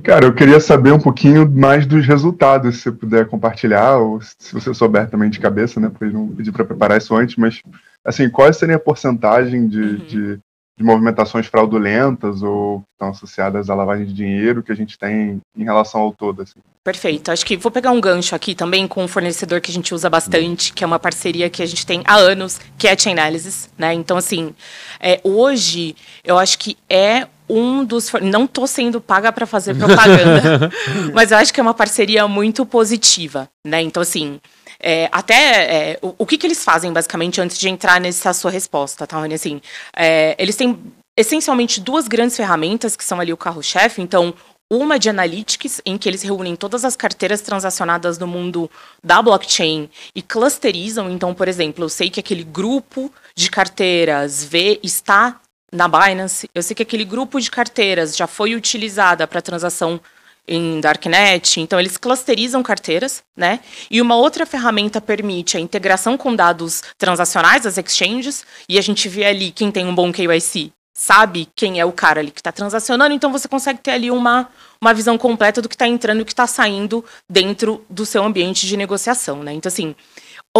Cara, 0.02 0.26
eu 0.26 0.34
queria 0.34 0.60
saber 0.60 0.92
um 0.92 1.00
pouquinho 1.00 1.50
mais 1.50 1.86
dos 1.86 2.06
resultados, 2.06 2.76
se 2.76 2.82
você 2.82 2.92
puder 2.92 3.26
compartilhar, 3.28 3.96
ou 3.96 4.20
se 4.20 4.52
você 4.52 4.74
souber 4.74 5.08
também 5.08 5.30
de 5.30 5.40
cabeça, 5.40 5.80
né? 5.80 5.88
Porque 5.88 6.12
não 6.12 6.28
pedi 6.28 6.52
para 6.52 6.66
preparar 6.66 6.98
isso 6.98 7.16
antes, 7.16 7.36
mas 7.36 7.62
assim, 8.04 8.28
qual 8.28 8.52
seria 8.52 8.76
a 8.76 8.80
porcentagem 8.80 9.66
de, 9.66 9.80
uhum. 9.80 9.96
de 9.96 10.38
de 10.76 10.84
movimentações 10.84 11.46
fraudulentas 11.46 12.42
ou 12.42 12.80
que 12.80 12.86
estão 12.94 13.08
associadas 13.10 13.70
à 13.70 13.74
lavagem 13.74 14.06
de 14.06 14.12
dinheiro 14.12 14.62
que 14.62 14.72
a 14.72 14.76
gente 14.76 14.98
tem 14.98 15.40
em 15.56 15.64
relação 15.64 16.00
ao 16.00 16.12
todo. 16.12 16.42
Assim. 16.42 16.60
Perfeito. 16.82 17.30
Acho 17.30 17.46
que 17.46 17.56
vou 17.56 17.70
pegar 17.70 17.92
um 17.92 18.00
gancho 18.00 18.34
aqui 18.34 18.54
também 18.54 18.88
com 18.88 19.04
um 19.04 19.08
fornecedor 19.08 19.60
que 19.60 19.70
a 19.70 19.74
gente 19.74 19.94
usa 19.94 20.10
bastante, 20.10 20.72
que 20.72 20.82
é 20.82 20.86
uma 20.86 20.98
parceria 20.98 21.48
que 21.48 21.62
a 21.62 21.66
gente 21.66 21.86
tem 21.86 22.02
há 22.04 22.16
anos, 22.16 22.60
que 22.76 22.88
é 22.88 22.92
a 22.92 22.98
Chainalysis. 22.98 23.70
Né? 23.78 23.94
Então, 23.94 24.16
assim, 24.16 24.54
é, 25.00 25.20
hoje 25.22 25.94
eu 26.24 26.38
acho 26.38 26.58
que 26.58 26.76
é 26.90 27.28
um 27.48 27.84
dos. 27.84 28.10
Não 28.20 28.44
estou 28.44 28.66
sendo 28.66 29.00
paga 29.00 29.30
para 29.30 29.46
fazer 29.46 29.74
propaganda, 29.78 30.70
mas 31.14 31.30
eu 31.30 31.38
acho 31.38 31.54
que 31.54 31.60
é 31.60 31.62
uma 31.62 31.74
parceria 31.74 32.26
muito 32.26 32.66
positiva. 32.66 33.48
Né? 33.64 33.80
Então, 33.80 34.02
assim. 34.02 34.40
É, 34.86 35.08
até 35.10 35.92
é, 35.92 35.98
o, 36.02 36.14
o 36.18 36.26
que, 36.26 36.36
que 36.36 36.46
eles 36.46 36.62
fazem, 36.62 36.92
basicamente, 36.92 37.40
antes 37.40 37.58
de 37.58 37.70
entrar 37.70 37.98
nessa 37.98 38.34
sua 38.34 38.50
resposta, 38.50 39.06
tá, 39.06 39.16
Rony? 39.16 39.32
Assim, 39.32 39.62
é, 39.96 40.36
eles 40.38 40.56
têm 40.56 40.78
essencialmente 41.16 41.80
duas 41.80 42.06
grandes 42.06 42.36
ferramentas 42.36 42.94
que 42.94 43.02
são 43.02 43.18
ali 43.18 43.32
o 43.32 43.36
carro-chefe. 43.36 44.02
Então, 44.02 44.34
uma 44.70 44.98
de 44.98 45.08
analytics, 45.08 45.80
em 45.86 45.96
que 45.96 46.06
eles 46.06 46.22
reúnem 46.22 46.54
todas 46.54 46.84
as 46.84 46.96
carteiras 46.96 47.40
transacionadas 47.40 48.18
no 48.18 48.26
mundo 48.26 48.70
da 49.02 49.22
blockchain 49.22 49.88
e 50.14 50.20
clusterizam. 50.20 51.10
Então, 51.10 51.32
por 51.32 51.48
exemplo, 51.48 51.84
eu 51.84 51.88
sei 51.88 52.10
que 52.10 52.20
aquele 52.20 52.44
grupo 52.44 53.10
de 53.34 53.50
carteiras 53.50 54.44
V 54.44 54.80
está 54.82 55.40
na 55.72 55.88
Binance, 55.88 56.48
eu 56.54 56.62
sei 56.62 56.76
que 56.76 56.82
aquele 56.82 57.04
grupo 57.04 57.40
de 57.40 57.50
carteiras 57.50 58.14
já 58.14 58.26
foi 58.26 58.54
utilizada 58.54 59.26
para 59.26 59.42
transação 59.42 59.98
em 60.46 60.80
Darknet, 60.80 61.60
então 61.60 61.80
eles 61.80 61.96
clusterizam 61.96 62.62
carteiras, 62.62 63.22
né? 63.36 63.60
E 63.90 64.00
uma 64.00 64.16
outra 64.16 64.44
ferramenta 64.44 65.00
permite 65.00 65.56
a 65.56 65.60
integração 65.60 66.16
com 66.16 66.34
dados 66.34 66.82
transacionais, 66.98 67.66
as 67.66 67.78
exchanges, 67.78 68.44
e 68.68 68.78
a 68.78 68.82
gente 68.82 69.08
vê 69.08 69.24
ali 69.24 69.50
quem 69.50 69.70
tem 69.70 69.86
um 69.86 69.94
bom 69.94 70.12
KYC, 70.12 70.72
sabe 70.92 71.48
quem 71.56 71.80
é 71.80 71.84
o 71.84 71.92
cara 71.92 72.20
ali 72.20 72.30
que 72.30 72.40
está 72.40 72.52
transacionando, 72.52 73.14
então 73.14 73.32
você 73.32 73.48
consegue 73.48 73.80
ter 73.80 73.90
ali 73.90 74.10
uma, 74.10 74.48
uma 74.80 74.94
visão 74.94 75.18
completa 75.18 75.60
do 75.60 75.68
que 75.68 75.74
está 75.74 75.88
entrando 75.88 76.20
e 76.20 76.22
o 76.22 76.26
que 76.26 76.32
está 76.32 76.46
saindo 76.46 77.04
dentro 77.28 77.84
do 77.90 78.06
seu 78.06 78.22
ambiente 78.22 78.66
de 78.66 78.76
negociação, 78.76 79.42
né? 79.42 79.52
Então, 79.52 79.68
assim, 79.68 79.94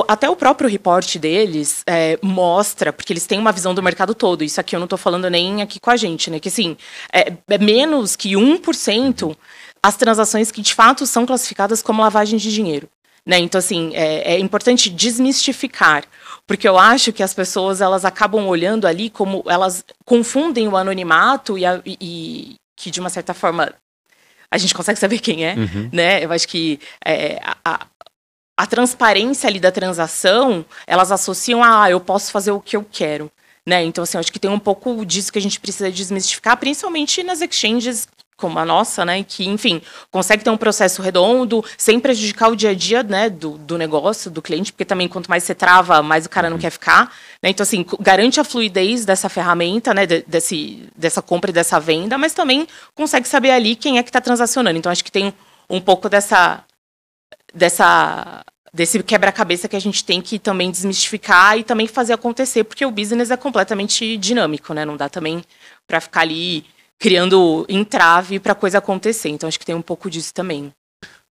até 0.09 0.29
o 0.29 0.35
próprio 0.35 0.69
reporte 0.69 1.21
deles 1.21 1.85
é, 1.87 2.19
mostra, 2.21 2.93
porque 2.93 3.13
eles 3.13 3.27
têm 3.27 3.39
uma 3.39 3.53
visão 3.53 3.73
do 3.73 3.83
mercado 3.83 4.13
todo, 4.13 4.43
isso 4.43 4.61
aqui 4.61 4.75
eu 4.75 4.81
não 4.81 4.87
estou 4.87 4.99
falando 4.99 5.31
nem 5.31 5.63
aqui 5.63 5.79
com 5.79 5.91
a 5.91 5.97
gente, 5.97 6.31
né? 6.31 6.41
Que 6.41 6.49
assim, 6.49 6.77
é, 7.13 7.33
é 7.49 7.59
menos 7.59 8.17
que 8.17 8.31
1% 8.31 9.37
as 9.85 9.97
transações 9.97 10.51
que 10.51 10.63
de 10.63 10.73
fato 10.73 11.05
são 11.05 11.27
classificadas 11.27 11.83
como 11.83 12.01
lavagem 12.01 12.39
de 12.39 12.51
dinheiro. 12.51 12.89
Né? 13.27 13.39
Então, 13.39 13.59
assim, 13.59 13.95
é, 13.95 14.35
é 14.35 14.39
importante 14.39 14.89
desmistificar 14.89 16.05
porque 16.47 16.67
eu 16.67 16.79
acho 16.79 17.13
que 17.13 17.23
as 17.23 17.35
pessoas 17.35 17.83
elas 17.83 18.03
acabam 18.03 18.47
olhando 18.47 18.87
ali 18.87 19.11
como 19.11 19.45
elas 19.47 19.85
confundem 20.07 20.67
o 20.69 20.77
anonimato 20.77 21.59
e, 21.59 21.67
a, 21.67 21.83
e 21.85 22.57
que 22.75 22.91
de 22.91 22.99
uma 22.99 23.11
certa 23.11 23.35
forma 23.35 23.75
a 24.51 24.57
gente 24.57 24.75
consegue 24.75 24.99
saber 24.99 25.19
quem 25.19 25.45
é, 25.45 25.55
uhum. 25.55 25.91
né? 25.93 26.25
Eu 26.25 26.33
acho 26.33 26.49
que 26.49 26.81
é, 27.05 27.41
a, 27.63 27.87
a 28.57 28.67
transparência 28.67 29.49
ali 29.49 29.61
da 29.61 29.71
transação, 29.71 30.65
elas 30.87 31.13
associam 31.13 31.63
a 31.63 31.83
ah, 31.83 31.91
eu 31.91 32.01
posso 32.01 32.33
fazer 32.33 32.53
o 32.53 32.61
que 32.61 32.77
eu 32.77 32.87
quero. 32.91 33.31
Né? 33.67 33.83
Então, 33.85 34.05
assim, 34.05 34.17
eu 34.17 34.21
acho 34.21 34.33
que 34.33 34.39
tem 34.39 34.51
um 34.51 34.59
pouco 34.59 35.05
disso 35.05 35.33
que 35.33 35.39
a 35.39 35.43
gente 35.43 35.59
precisa 35.59 35.91
desmistificar, 35.91 36.57
principalmente 36.57 37.23
nas 37.23 37.41
exchanges 37.41 38.07
como 38.37 38.59
a 38.59 38.65
nossa, 38.65 39.05
né, 39.05 39.23
que, 39.23 39.47
enfim, 39.47 39.81
consegue 40.11 40.43
ter 40.43 40.51
um 40.51 40.57
processo 40.57 41.01
redondo, 41.01 41.65
sem 41.79 42.01
prejudicar 42.01 42.51
o 42.51 42.57
dia 42.57 42.71
a 42.71 42.75
dia, 42.75 43.03
né, 43.03 43.31
do, 43.31 43.57
do 43.59 43.79
negócio, 43.79 44.31
do 44.31 44.43
cliente, 44.43 44.73
porque 44.73 44.85
também 44.85 45.09
quanto 45.09 45.29
mais 45.29 45.45
você 45.45 45.55
trava, 45.55 46.03
mais 46.03 46.27
o 46.27 46.29
cara 46.29 46.49
não 46.51 46.57
uhum. 46.57 46.61
quer 46.61 46.71
ficar, 46.71 47.13
né, 47.43 47.51
então, 47.51 47.63
assim, 47.63 47.85
garante 48.01 48.41
a 48.41 48.45
fluidez 48.45 49.05
dessa 49.05 49.29
ferramenta, 49.29 49.95
né, 49.95 50.07
de, 50.07 50.25
desse, 50.27 50.89
dessa 50.97 51.23
compra 51.23 51.51
e 51.51 51.55
dessa 51.55 51.79
venda, 51.79 52.19
mas 52.19 52.33
também 52.33 52.67
consegue 52.95 53.29
saber 53.29 53.51
ali 53.51 53.77
quem 53.77 53.99
é 53.99 54.03
que 54.03 54.09
está 54.09 54.21
transacionando, 54.21 54.79
então 54.79 54.91
acho 54.91 55.05
que 55.05 55.13
tem 55.13 55.33
um 55.71 55.81
pouco 55.81 56.09
dessa, 56.09 56.65
dessa 57.55 58.45
desse 58.75 59.01
quebra-cabeça 59.05 59.69
que 59.69 59.77
a 59.77 59.81
gente 59.81 60.05
tem 60.05 60.21
que 60.21 60.37
também 60.37 60.69
desmistificar 60.69 61.57
e 61.57 61.63
também 61.63 61.87
fazer 61.87 62.13
acontecer, 62.13 62.65
porque 62.65 62.85
o 62.85 62.91
business 62.91 63.31
é 63.31 63.37
completamente 63.37 64.17
dinâmico, 64.17 64.75
né? 64.75 64.85
Não 64.85 64.97
dá 64.97 65.09
também 65.09 65.45
para 65.87 66.01
ficar 66.01 66.23
ali 66.23 66.67
criando 66.99 67.67
entrave 67.69 68.39
para 68.39 68.53
a 68.53 68.57
coisa 68.57 68.79
acontecer. 68.79 69.29
Então 69.29 69.49
acho 69.49 69.59
que 69.59 69.67
tem 69.67 69.75
um 69.75 69.83
pouco 69.83 70.11
disso 70.11 70.33
também. 70.33 70.73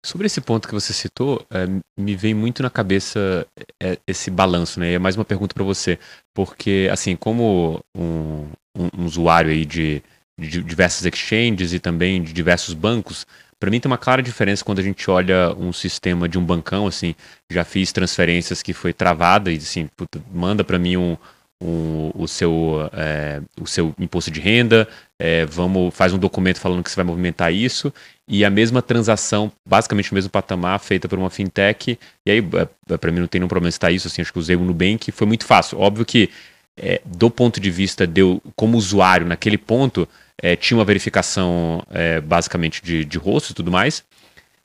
Sobre 0.05 0.27
esse 0.27 0.41
ponto 0.41 0.67
que 0.67 0.73
você 0.73 0.91
citou, 0.91 1.45
é, 1.49 1.65
me 1.97 2.13
vem 2.13 2.33
muito 2.33 2.61
na 2.61 2.69
cabeça 2.69 3.47
é, 3.81 3.97
esse 4.05 4.29
balanço, 4.29 4.77
né? 4.79 4.91
E 4.91 4.93
é 4.95 4.99
mais 4.99 5.15
uma 5.15 5.23
pergunta 5.23 5.53
para 5.53 5.63
você, 5.63 5.97
porque 6.33 6.89
assim, 6.91 7.15
como 7.15 7.81
um, 7.95 8.47
um, 8.77 8.89
um 8.97 9.05
usuário 9.05 9.49
aí 9.49 9.63
de, 9.63 10.03
de 10.37 10.61
diversas 10.61 11.05
exchanges 11.05 11.71
e 11.71 11.79
também 11.79 12.21
de 12.21 12.33
diversos 12.33 12.73
bancos, 12.73 13.25
para 13.57 13.71
mim 13.71 13.79
tem 13.79 13.89
uma 13.89 13.97
clara 13.97 14.21
diferença 14.21 14.65
quando 14.65 14.79
a 14.79 14.83
gente 14.83 15.09
olha 15.09 15.55
um 15.57 15.71
sistema 15.71 16.27
de 16.27 16.37
um 16.37 16.43
bancão, 16.43 16.85
assim, 16.85 17.15
já 17.49 17.63
fiz 17.63 17.93
transferências 17.93 18.61
que 18.61 18.73
foi 18.73 18.91
travada 18.91 19.53
e 19.53 19.55
assim, 19.55 19.87
puta, 19.95 20.21
manda 20.33 20.65
para 20.65 20.77
mim 20.77 20.97
um, 20.97 21.17
um, 21.63 22.11
o, 22.13 22.27
seu, 22.27 22.89
é, 22.93 23.41
o 23.59 23.65
seu 23.65 23.95
imposto 23.97 24.29
de 24.29 24.39
renda, 24.39 24.87
é, 25.17 25.45
vamos, 25.45 25.93
faz 25.95 26.13
um 26.13 26.17
documento 26.17 26.59
falando 26.59 26.83
que 26.83 26.89
você 26.89 26.95
vai 26.95 27.05
movimentar 27.05 27.53
isso, 27.53 27.93
e 28.27 28.43
a 28.43 28.49
mesma 28.49 28.81
transação, 28.81 29.51
basicamente 29.65 30.11
o 30.11 30.15
mesmo 30.15 30.29
patamar, 30.29 30.79
feita 30.79 31.07
por 31.07 31.17
uma 31.17 31.29
fintech, 31.29 31.97
e 32.25 32.31
aí, 32.31 32.39
é, 32.39 32.97
para 32.97 33.11
mim 33.11 33.21
não 33.21 33.27
tem 33.27 33.39
nenhum 33.39 33.47
problema 33.47 33.69
estar 33.69 33.91
isso, 33.91 34.07
assim, 34.07 34.21
acho 34.21 34.33
que 34.33 34.39
usei 34.39 34.55
o 34.55 34.59
Nubank, 34.59 35.11
foi 35.11 35.25
muito 35.25 35.45
fácil. 35.45 35.79
Óbvio 35.79 36.05
que, 36.05 36.29
é, 36.75 37.01
do 37.05 37.29
ponto 37.29 37.59
de 37.59 37.71
vista 37.71 38.05
de 38.05 38.21
como 38.55 38.77
usuário, 38.77 39.25
naquele 39.25 39.57
ponto, 39.57 40.07
é, 40.41 40.55
tinha 40.55 40.77
uma 40.77 40.85
verificação 40.85 41.81
é, 41.89 42.19
basicamente 42.19 42.81
de, 42.83 43.05
de 43.05 43.17
rosto 43.17 43.51
e 43.51 43.53
tudo 43.53 43.71
mais. 43.71 44.03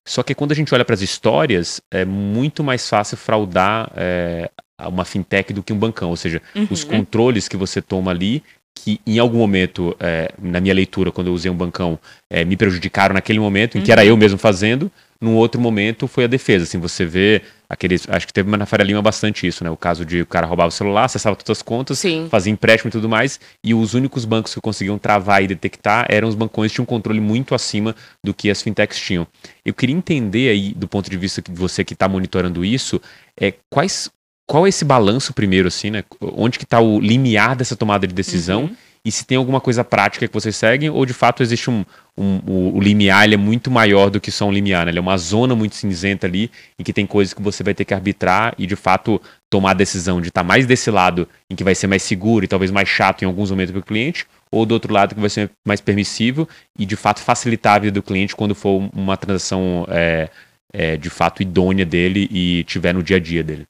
Só 0.04 0.22
que 0.22 0.34
quando 0.34 0.52
a 0.52 0.54
gente 0.54 0.74
olha 0.74 0.86
para 0.86 0.94
as 0.94 1.02
histórias, 1.02 1.82
é 1.90 2.02
muito 2.04 2.64
mais 2.64 2.88
fácil 2.88 3.16
fraudar 3.18 3.92
é, 3.94 4.50
uma 4.86 5.04
fintech 5.04 5.52
do 5.52 5.62
que 5.62 5.72
um 5.72 5.78
bancão. 5.78 6.10
Ou 6.10 6.16
seja, 6.16 6.40
uhum. 6.54 6.68
os 6.70 6.84
controles 6.84 7.48
que 7.48 7.56
você 7.56 7.82
toma 7.82 8.10
ali, 8.10 8.42
que 8.74 9.00
em 9.06 9.18
algum 9.18 9.38
momento, 9.38 9.96
é, 9.98 10.30
na 10.40 10.60
minha 10.60 10.74
leitura, 10.74 11.10
quando 11.10 11.28
eu 11.28 11.34
usei 11.34 11.50
um 11.50 11.56
bancão, 11.56 11.98
é, 12.30 12.44
me 12.44 12.56
prejudicaram 12.56 13.14
naquele 13.14 13.40
momento, 13.40 13.76
em 13.76 13.82
que 13.82 13.90
era 13.90 14.02
uhum. 14.02 14.08
eu 14.08 14.16
mesmo 14.16 14.38
fazendo, 14.38 14.90
num 15.20 15.34
outro 15.34 15.60
momento 15.60 16.06
foi 16.06 16.24
a 16.24 16.26
defesa. 16.26 16.64
Assim, 16.64 16.78
você 16.78 17.04
vê 17.04 17.42
aqueles. 17.68 18.08
Acho 18.08 18.26
que 18.26 18.32
teve 18.32 18.54
na 18.56 18.66
Faria 18.66 18.84
Lima 18.84 19.02
bastante 19.02 19.46
isso, 19.46 19.64
né? 19.64 19.70
O 19.70 19.76
caso 19.76 20.04
de 20.04 20.22
o 20.22 20.26
cara 20.26 20.46
roubava 20.46 20.68
o 20.68 20.72
celular, 20.72 21.04
acessava 21.04 21.34
todas 21.34 21.58
as 21.58 21.62
contas, 21.62 21.98
Sim. 21.98 22.28
fazia 22.30 22.52
empréstimo 22.52 22.88
e 22.88 22.92
tudo 22.92 23.08
mais. 23.08 23.40
E 23.64 23.74
os 23.74 23.94
únicos 23.94 24.24
bancos 24.24 24.54
que 24.54 24.60
conseguiam 24.60 24.96
travar 24.96 25.42
e 25.42 25.48
detectar 25.48 26.06
eram 26.08 26.28
os 26.28 26.34
bancões 26.34 26.70
que 26.70 26.76
tinham 26.76 26.84
um 26.84 26.86
controle 26.86 27.20
muito 27.20 27.54
acima 27.54 27.94
do 28.22 28.32
que 28.32 28.50
as 28.50 28.62
fintechs 28.62 29.00
tinham. 29.00 29.26
Eu 29.64 29.74
queria 29.74 29.96
entender 29.96 30.50
aí, 30.50 30.72
do 30.74 30.86
ponto 30.86 31.10
de 31.10 31.16
vista 31.16 31.42
que 31.42 31.50
você 31.50 31.84
que 31.84 31.94
está 31.94 32.08
monitorando 32.08 32.64
isso, 32.64 33.00
é, 33.38 33.54
quais. 33.70 34.10
Qual 34.48 34.66
é 34.66 34.68
esse 34.68 34.84
balanço 34.84 35.32
primeiro, 35.32 35.68
assim, 35.68 35.90
né? 35.90 36.02
Onde 36.20 36.58
que 36.58 36.64
está 36.64 36.80
o 36.80 36.98
limiar 36.98 37.54
dessa 37.54 37.76
tomada 37.76 38.04
de 38.04 38.14
decisão? 38.14 38.62
Uhum 38.62 38.76
e 39.04 39.12
se 39.12 39.24
tem 39.24 39.38
alguma 39.38 39.60
coisa 39.60 39.84
prática 39.84 40.26
que 40.26 40.34
vocês 40.34 40.56
seguem, 40.56 40.90
ou 40.90 41.06
de 41.06 41.14
fato 41.14 41.42
existe 41.42 41.70
um. 41.70 41.84
um 42.16 42.40
o, 42.46 42.76
o, 42.76 42.80
limiar 42.80 43.24
ele 43.24 43.34
é 43.34 43.38
muito 43.38 43.70
maior 43.70 44.10
do 44.10 44.20
que 44.20 44.30
só 44.30 44.46
um 44.46 44.52
limiar, 44.52 44.84
né? 44.84 44.90
Ele 44.90 44.98
é 44.98 45.00
uma 45.00 45.16
zona 45.16 45.54
muito 45.54 45.76
cinzenta 45.76 46.26
ali, 46.26 46.50
em 46.78 46.82
que 46.82 46.92
tem 46.92 47.06
coisas 47.06 47.32
que 47.32 47.40
você 47.40 47.62
vai 47.62 47.74
ter 47.74 47.84
que 47.84 47.94
arbitrar 47.94 48.54
e 48.58 48.66
de 48.66 48.76
fato 48.76 49.20
tomar 49.48 49.70
a 49.70 49.74
decisão 49.74 50.20
de 50.20 50.28
estar 50.28 50.42
tá 50.42 50.46
mais 50.46 50.66
desse 50.66 50.90
lado, 50.90 51.28
em 51.48 51.54
que 51.54 51.64
vai 51.64 51.74
ser 51.74 51.86
mais 51.86 52.02
seguro 52.02 52.44
e 52.44 52.48
talvez 52.48 52.70
mais 52.70 52.88
chato 52.88 53.22
em 53.22 53.24
alguns 53.24 53.50
momentos 53.50 53.72
para 53.72 53.80
o 53.80 53.84
cliente, 53.84 54.26
ou 54.50 54.66
do 54.66 54.72
outro 54.72 54.92
lado 54.92 55.14
que 55.14 55.20
vai 55.20 55.30
ser 55.30 55.50
mais 55.66 55.80
permissível 55.80 56.48
e 56.78 56.84
de 56.84 56.96
fato 56.96 57.20
facilitar 57.20 57.76
a 57.76 57.78
vida 57.78 57.92
do 57.92 58.02
cliente 58.02 58.34
quando 58.36 58.54
for 58.54 58.90
uma 58.92 59.16
transação 59.16 59.86
é, 59.88 60.28
é, 60.72 60.96
de 60.96 61.08
fato 61.08 61.40
idônea 61.40 61.86
dele 61.86 62.28
e 62.30 62.64
tiver 62.64 62.92
no 62.92 63.02
dia 63.02 63.16
a 63.16 63.20
dia 63.20 63.42
dele. 63.42 63.66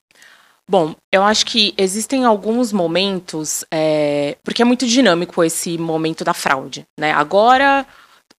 Bom, 0.68 0.94
eu 1.10 1.22
acho 1.22 1.46
que 1.46 1.72
existem 1.78 2.26
alguns 2.26 2.72
momentos, 2.72 3.64
é, 3.70 4.36
porque 4.44 4.60
é 4.60 4.64
muito 4.66 4.86
dinâmico 4.86 5.42
esse 5.42 5.78
momento 5.78 6.24
da 6.24 6.34
fraude, 6.34 6.86
né? 6.98 7.10
Agora 7.12 7.86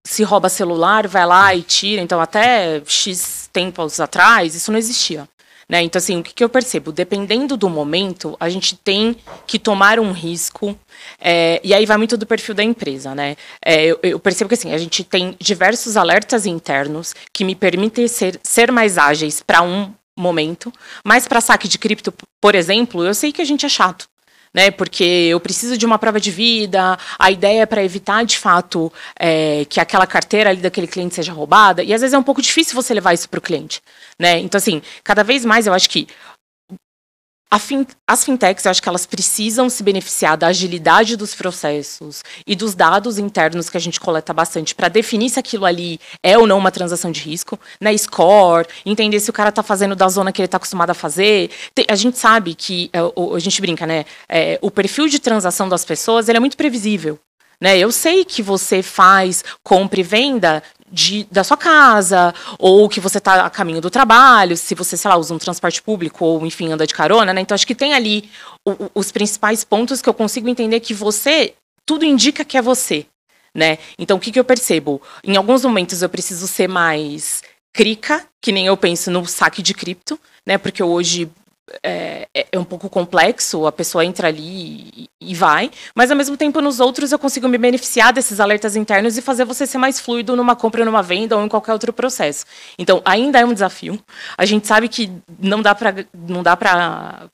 se 0.04 0.22
rouba 0.22 0.48
celular, 0.48 1.06
vai 1.08 1.26
lá 1.26 1.54
e 1.54 1.62
tira, 1.62 2.00
então 2.00 2.20
até 2.20 2.80
X 2.86 3.50
tempos 3.52 3.98
atrás 4.00 4.54
isso 4.54 4.70
não 4.70 4.78
existia. 4.78 5.28
Né? 5.68 5.82
Então, 5.82 6.00
assim, 6.00 6.18
o 6.18 6.22
que, 6.22 6.34
que 6.34 6.42
eu 6.42 6.48
percebo? 6.48 6.90
Dependendo 6.90 7.56
do 7.56 7.70
momento, 7.70 8.36
a 8.40 8.48
gente 8.48 8.74
tem 8.74 9.16
que 9.46 9.56
tomar 9.56 10.00
um 10.00 10.10
risco, 10.10 10.76
é, 11.20 11.60
e 11.62 11.72
aí 11.72 11.86
vai 11.86 11.96
muito 11.96 12.16
do 12.16 12.26
perfil 12.26 12.56
da 12.56 12.64
empresa, 12.64 13.14
né? 13.14 13.36
É, 13.64 13.84
eu, 13.84 14.00
eu, 14.02 14.18
percebo 14.18 14.48
que 14.48 14.54
assim, 14.54 14.72
a 14.72 14.78
gente 14.78 15.04
tem 15.04 15.36
diversos 15.38 15.96
alertas 15.96 16.44
internos 16.44 17.14
que 17.32 17.44
me 17.44 17.54
permitem 17.54 18.08
ser, 18.08 18.40
ser 18.42 18.72
mais 18.72 18.98
ágeis 18.98 19.44
para 19.46 19.62
um 19.62 19.92
momento. 20.20 20.72
Mas 21.04 21.26
para 21.26 21.40
saque 21.40 21.66
de 21.68 21.78
cripto, 21.78 22.12
por 22.40 22.54
exemplo, 22.54 23.04
eu 23.04 23.14
sei 23.14 23.32
que 23.32 23.42
a 23.42 23.44
gente 23.44 23.66
é 23.66 23.68
chato. 23.68 24.08
Né, 24.52 24.68
porque 24.68 25.04
eu 25.04 25.38
preciso 25.38 25.78
de 25.78 25.86
uma 25.86 25.96
prova 25.96 26.18
de 26.18 26.28
vida, 26.32 26.98
a 27.16 27.30
ideia 27.30 27.62
é 27.62 27.66
para 27.66 27.84
evitar 27.84 28.24
de 28.24 28.36
fato 28.36 28.92
é, 29.16 29.64
que 29.66 29.78
aquela 29.78 30.08
carteira 30.08 30.50
ali 30.50 30.60
daquele 30.60 30.88
cliente 30.88 31.14
seja 31.14 31.32
roubada, 31.32 31.84
e 31.84 31.94
às 31.94 32.00
vezes 32.00 32.14
é 32.14 32.18
um 32.18 32.22
pouco 32.24 32.42
difícil 32.42 32.74
você 32.74 32.92
levar 32.92 33.14
isso 33.14 33.28
para 33.28 33.38
o 33.38 33.40
cliente. 33.40 33.80
Né? 34.18 34.40
Então, 34.40 34.58
assim, 34.58 34.82
cada 35.04 35.22
vez 35.22 35.44
mais 35.44 35.68
eu 35.68 35.72
acho 35.72 35.88
que 35.88 36.08
Fin 37.58 37.86
as 38.06 38.24
fintechs, 38.24 38.64
eu 38.64 38.70
acho 38.70 38.82
que 38.82 38.88
elas 38.88 39.06
precisam 39.06 39.68
se 39.68 39.82
beneficiar 39.82 40.36
da 40.36 40.48
agilidade 40.48 41.16
dos 41.16 41.34
processos 41.34 42.22
e 42.46 42.54
dos 42.54 42.74
dados 42.74 43.18
internos 43.18 43.68
que 43.68 43.76
a 43.76 43.80
gente 43.80 43.98
coleta 43.98 44.32
bastante 44.32 44.74
para 44.74 44.88
definir 44.88 45.30
se 45.30 45.38
aquilo 45.38 45.64
ali 45.64 45.98
é 46.22 46.38
ou 46.38 46.46
não 46.46 46.58
uma 46.58 46.70
transação 46.70 47.10
de 47.10 47.20
risco, 47.20 47.58
né? 47.80 47.96
Score, 47.96 48.66
entender 48.86 49.18
se 49.20 49.30
o 49.30 49.32
cara 49.32 49.48
está 49.48 49.62
fazendo 49.62 49.96
da 49.96 50.08
zona 50.08 50.32
que 50.32 50.40
ele 50.40 50.46
está 50.46 50.58
acostumado 50.58 50.90
a 50.90 50.94
fazer. 50.94 51.50
Tem, 51.74 51.84
a 51.88 51.94
gente 51.96 52.18
sabe 52.18 52.54
que, 52.54 52.88
é, 52.92 52.98
a 52.98 53.38
gente 53.38 53.60
brinca, 53.60 53.86
né? 53.86 54.04
É, 54.28 54.58
o 54.62 54.70
perfil 54.70 55.08
de 55.08 55.18
transação 55.18 55.68
das 55.68 55.84
pessoas 55.84 56.28
ele 56.28 56.36
é 56.36 56.40
muito 56.40 56.56
previsível. 56.56 57.18
Né? 57.60 57.78
Eu 57.78 57.92
sei 57.92 58.24
que 58.24 58.42
você 58.42 58.82
faz 58.82 59.44
compra 59.62 60.00
e 60.00 60.02
venda 60.02 60.62
de, 60.90 61.26
da 61.30 61.44
sua 61.44 61.56
casa, 61.56 62.34
ou 62.58 62.88
que 62.88 63.00
você 63.00 63.18
está 63.18 63.46
a 63.46 63.50
caminho 63.50 63.80
do 63.80 63.90
trabalho, 63.90 64.56
se 64.56 64.74
você, 64.74 64.96
sei 64.96 65.08
lá, 65.08 65.16
usa 65.16 65.34
um 65.34 65.38
transporte 65.38 65.82
público, 65.82 66.24
ou 66.24 66.44
enfim, 66.46 66.72
anda 66.72 66.86
de 66.86 66.94
carona, 66.94 67.32
né? 67.32 67.40
Então 67.40 67.54
acho 67.54 67.66
que 67.66 67.74
tem 67.74 67.94
ali 67.94 68.28
o, 68.66 68.90
os 68.94 69.12
principais 69.12 69.64
pontos 69.64 70.02
que 70.02 70.08
eu 70.08 70.14
consigo 70.14 70.48
entender 70.48 70.80
que 70.80 70.94
você, 70.94 71.54
tudo 71.86 72.04
indica 72.04 72.44
que 72.44 72.58
é 72.58 72.62
você. 72.62 73.06
Né? 73.52 73.78
Então 73.98 74.16
o 74.16 74.20
que, 74.20 74.30
que 74.30 74.38
eu 74.38 74.44
percebo? 74.44 75.02
Em 75.24 75.36
alguns 75.36 75.64
momentos 75.64 76.02
eu 76.02 76.08
preciso 76.08 76.46
ser 76.46 76.68
mais 76.68 77.42
crica, 77.72 78.24
que 78.40 78.52
nem 78.52 78.66
eu 78.66 78.76
penso 78.76 79.10
no 79.10 79.26
saque 79.26 79.60
de 79.60 79.74
cripto, 79.74 80.18
né? 80.46 80.56
Porque 80.56 80.82
hoje 80.82 81.30
é, 81.82 82.28
é, 82.34 82.46
é, 82.52 82.58
um 82.58 82.64
pouco 82.64 82.88
complexo, 82.88 83.66
a 83.66 83.72
pessoa 83.72 84.04
entra 84.04 84.28
ali 84.28 84.90
e, 84.96 85.10
e, 85.20 85.34
vai, 85.34 85.70
mas 85.94 86.10
ao 86.10 86.16
mesmo 86.16 86.36
tempo 86.36 86.60
nos 86.60 86.80
outros 86.80 87.12
eu 87.12 87.18
consigo 87.18 87.48
me 87.48 87.56
beneficiar 87.58 88.12
desses 88.12 88.40
alertas 88.40 88.76
internos 88.76 89.16
e 89.16 89.22
fazer 89.22 89.44
você 89.44 89.66
ser 89.66 89.78
mais 89.78 90.00
fluido 90.00 90.34
numa 90.34 90.56
compra, 90.56 90.84
numa 90.84 91.02
venda 91.02 91.36
ou 91.36 91.44
em 91.44 91.48
qualquer 91.48 91.72
outro 91.72 91.92
processo. 91.92 92.44
Então, 92.78 93.00
ainda 93.04 93.38
é 93.38 93.44
um 93.44 93.52
desafio. 93.52 93.98
A 94.36 94.44
gente 94.44 94.66
sabe 94.66 94.88
que 94.88 95.10
não 95.38 95.62
dá 95.62 95.74
para 95.74 95.94
não 96.14 96.42
dá 96.42 96.56
para 96.56 97.28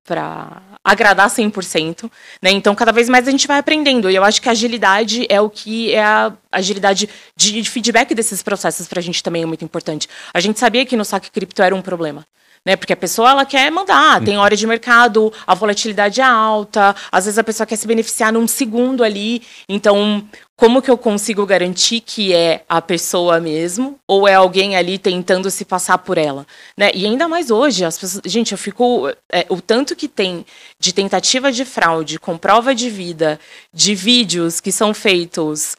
agradar 0.85 1.28
100%, 1.28 2.11
né? 2.43 2.50
Então, 2.50 2.75
cada 2.75 2.93
vez 2.93 3.09
mais 3.09 3.26
a 3.26 3.31
gente 3.31 3.47
vai 3.47 3.59
aprendendo. 3.59 4.11
E 4.11 4.14
eu 4.14 4.23
acho 4.23 4.40
que 4.40 4.49
a 4.49 4.52
agilidade 4.52 5.26
é 5.28 5.40
o 5.40 5.50
que 5.50 5.95
é 5.95 6.02
a 6.02 6.33
agilidade 6.52 7.09
de 7.35 7.64
feedback 7.64 8.14
desses 8.14 8.43
processos 8.43 8.87
para 8.87 9.00
a 9.00 9.02
gente 9.02 9.23
também 9.23 9.43
é 9.43 9.47
muito 9.47 9.64
importante. 9.64 10.09
A 10.33 10.40
gente 10.40 10.59
sabia 10.59 10.87
que 10.87 10.97
no 10.97 11.05
saque 11.05 11.31
cripto 11.31 11.62
era 11.62 11.75
um 11.75 11.83
problema. 11.83 12.25
Né? 12.66 12.75
Porque 12.75 12.92
a 12.92 12.96
pessoa 12.96 13.30
ela 13.30 13.46
quer 13.46 13.70
mandar, 13.70 14.20
tem 14.25 14.37
hora 14.37 14.56
de 14.56 14.66
mercado, 14.66 15.32
a 15.46 15.54
volatilidade 15.54 16.20
é 16.20 16.25
alta, 16.25 16.96
às 17.12 17.25
vezes 17.25 17.38
a 17.38 17.44
pessoa 17.44 17.64
quer 17.64 17.76
se 17.76 17.87
beneficiar 17.87 18.32
num 18.32 18.49
segundo 18.49 19.04
ali. 19.04 19.40
Então, 19.68 20.28
como 20.56 20.82
que 20.82 20.90
eu 20.90 20.99
consigo 20.99 21.46
garantir 21.46 22.00
que 22.00 22.35
é 22.35 22.64
a 22.68 22.82
pessoa 22.82 23.38
mesmo 23.38 24.00
ou 24.08 24.26
é 24.26 24.35
alguém 24.35 24.75
ali 24.75 24.99
tentando 24.99 25.49
se 25.49 25.64
passar 25.64 25.99
por 25.99 26.18
ela, 26.18 26.44
né? 26.76 26.90
E 26.92 27.06
ainda 27.06 27.28
mais 27.28 27.52
hoje, 27.52 27.85
as 27.85 27.96
pessoas, 27.96 28.23
gente, 28.26 28.50
eu 28.50 28.58
fico 28.58 29.08
é, 29.32 29.46
o 29.49 29.61
tanto 29.61 29.94
que 29.94 30.08
tem 30.08 30.44
de 30.80 30.92
tentativa 30.92 31.52
de 31.52 31.64
fraude 31.64 32.18
com 32.18 32.37
prova 32.37 32.75
de 32.75 32.90
vida, 32.90 33.38
de 33.73 33.94
vídeos 33.94 34.58
que 34.58 34.73
são 34.73 34.92
feitos 34.92 35.76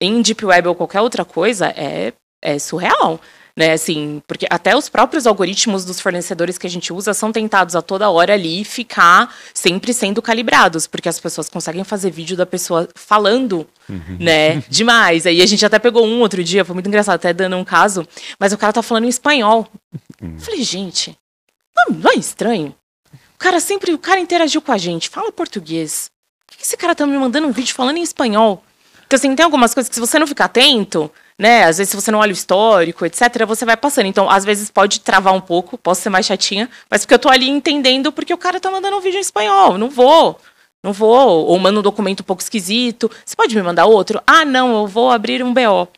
em 0.00 0.22
deep 0.22 0.46
web 0.46 0.68
ou 0.68 0.74
qualquer 0.76 1.00
outra 1.00 1.24
coisa 1.24 1.66
é 1.76 2.12
é 2.40 2.56
surreal 2.56 3.20
né? 3.58 3.72
Assim, 3.72 4.22
porque 4.24 4.46
até 4.48 4.76
os 4.76 4.88
próprios 4.88 5.26
algoritmos 5.26 5.84
dos 5.84 5.98
fornecedores 5.98 6.56
que 6.56 6.66
a 6.68 6.70
gente 6.70 6.92
usa 6.92 7.12
são 7.12 7.32
tentados 7.32 7.74
a 7.74 7.82
toda 7.82 8.08
hora 8.08 8.32
ali 8.32 8.62
ficar 8.62 9.34
sempre 9.52 9.92
sendo 9.92 10.22
calibrados, 10.22 10.86
porque 10.86 11.08
as 11.08 11.18
pessoas 11.18 11.48
conseguem 11.48 11.82
fazer 11.82 12.12
vídeo 12.12 12.36
da 12.36 12.46
pessoa 12.46 12.88
falando, 12.94 13.66
uhum. 13.88 14.16
né? 14.20 14.62
Demais. 14.68 15.26
Aí 15.26 15.42
a 15.42 15.46
gente 15.46 15.66
até 15.66 15.76
pegou 15.80 16.06
um 16.06 16.20
outro 16.20 16.44
dia, 16.44 16.64
foi 16.64 16.72
muito 16.72 16.86
engraçado, 16.86 17.16
até 17.16 17.32
dando 17.32 17.56
um 17.56 17.64
caso, 17.64 18.06
mas 18.38 18.52
o 18.52 18.58
cara 18.58 18.72
tá 18.72 18.80
falando 18.80 19.06
em 19.06 19.08
espanhol. 19.08 19.66
Uhum. 20.22 20.38
Falei, 20.38 20.62
gente, 20.62 21.18
não 22.00 22.12
é 22.12 22.14
estranho? 22.14 22.72
O 23.34 23.38
cara 23.38 23.58
sempre, 23.58 23.92
o 23.92 23.98
cara 23.98 24.20
interagiu 24.20 24.62
com 24.62 24.70
a 24.70 24.78
gente, 24.78 25.08
fala 25.08 25.32
português. 25.32 26.12
Por 26.46 26.58
que 26.58 26.62
esse 26.62 26.76
cara 26.76 26.94
tá 26.94 27.04
me 27.04 27.18
mandando 27.18 27.48
um 27.48 27.52
vídeo 27.52 27.74
falando 27.74 27.96
em 27.96 28.02
espanhol? 28.02 28.62
Então, 29.04 29.16
assim, 29.16 29.34
tem 29.34 29.44
algumas 29.44 29.74
coisas 29.74 29.88
que 29.88 29.96
se 29.96 30.00
você 30.00 30.16
não 30.16 30.28
ficar 30.28 30.44
atento, 30.44 31.10
né? 31.38 31.64
Às 31.64 31.78
vezes, 31.78 31.90
se 31.90 31.96
você 31.96 32.10
não 32.10 32.18
olha 32.18 32.30
o 32.30 32.32
histórico, 32.32 33.06
etc., 33.06 33.46
você 33.46 33.64
vai 33.64 33.76
passando. 33.76 34.06
Então, 34.06 34.28
às 34.28 34.44
vezes, 34.44 34.70
pode 34.70 35.00
travar 35.00 35.32
um 35.32 35.40
pouco, 35.40 35.78
posso 35.78 36.02
ser 36.02 36.10
mais 36.10 36.26
chatinha, 36.26 36.68
mas 36.90 37.02
porque 37.02 37.14
eu 37.14 37.18
tô 37.18 37.28
ali 37.28 37.48
entendendo 37.48 38.10
porque 38.10 38.34
o 38.34 38.38
cara 38.38 38.58
tá 38.58 38.70
mandando 38.70 38.96
um 38.96 39.00
vídeo 39.00 39.18
em 39.18 39.20
espanhol. 39.20 39.78
Não 39.78 39.88
vou. 39.88 40.38
Não 40.82 40.92
vou. 40.92 41.46
Ou 41.46 41.58
manda 41.58 41.78
um 41.78 41.82
documento 41.82 42.20
um 42.20 42.24
pouco 42.24 42.42
esquisito. 42.42 43.10
Você 43.24 43.36
pode 43.36 43.54
me 43.54 43.62
mandar 43.62 43.86
outro? 43.86 44.20
Ah, 44.26 44.44
não, 44.44 44.80
eu 44.80 44.86
vou 44.86 45.10
abrir 45.10 45.42
um 45.42 45.54
BO. 45.54 45.88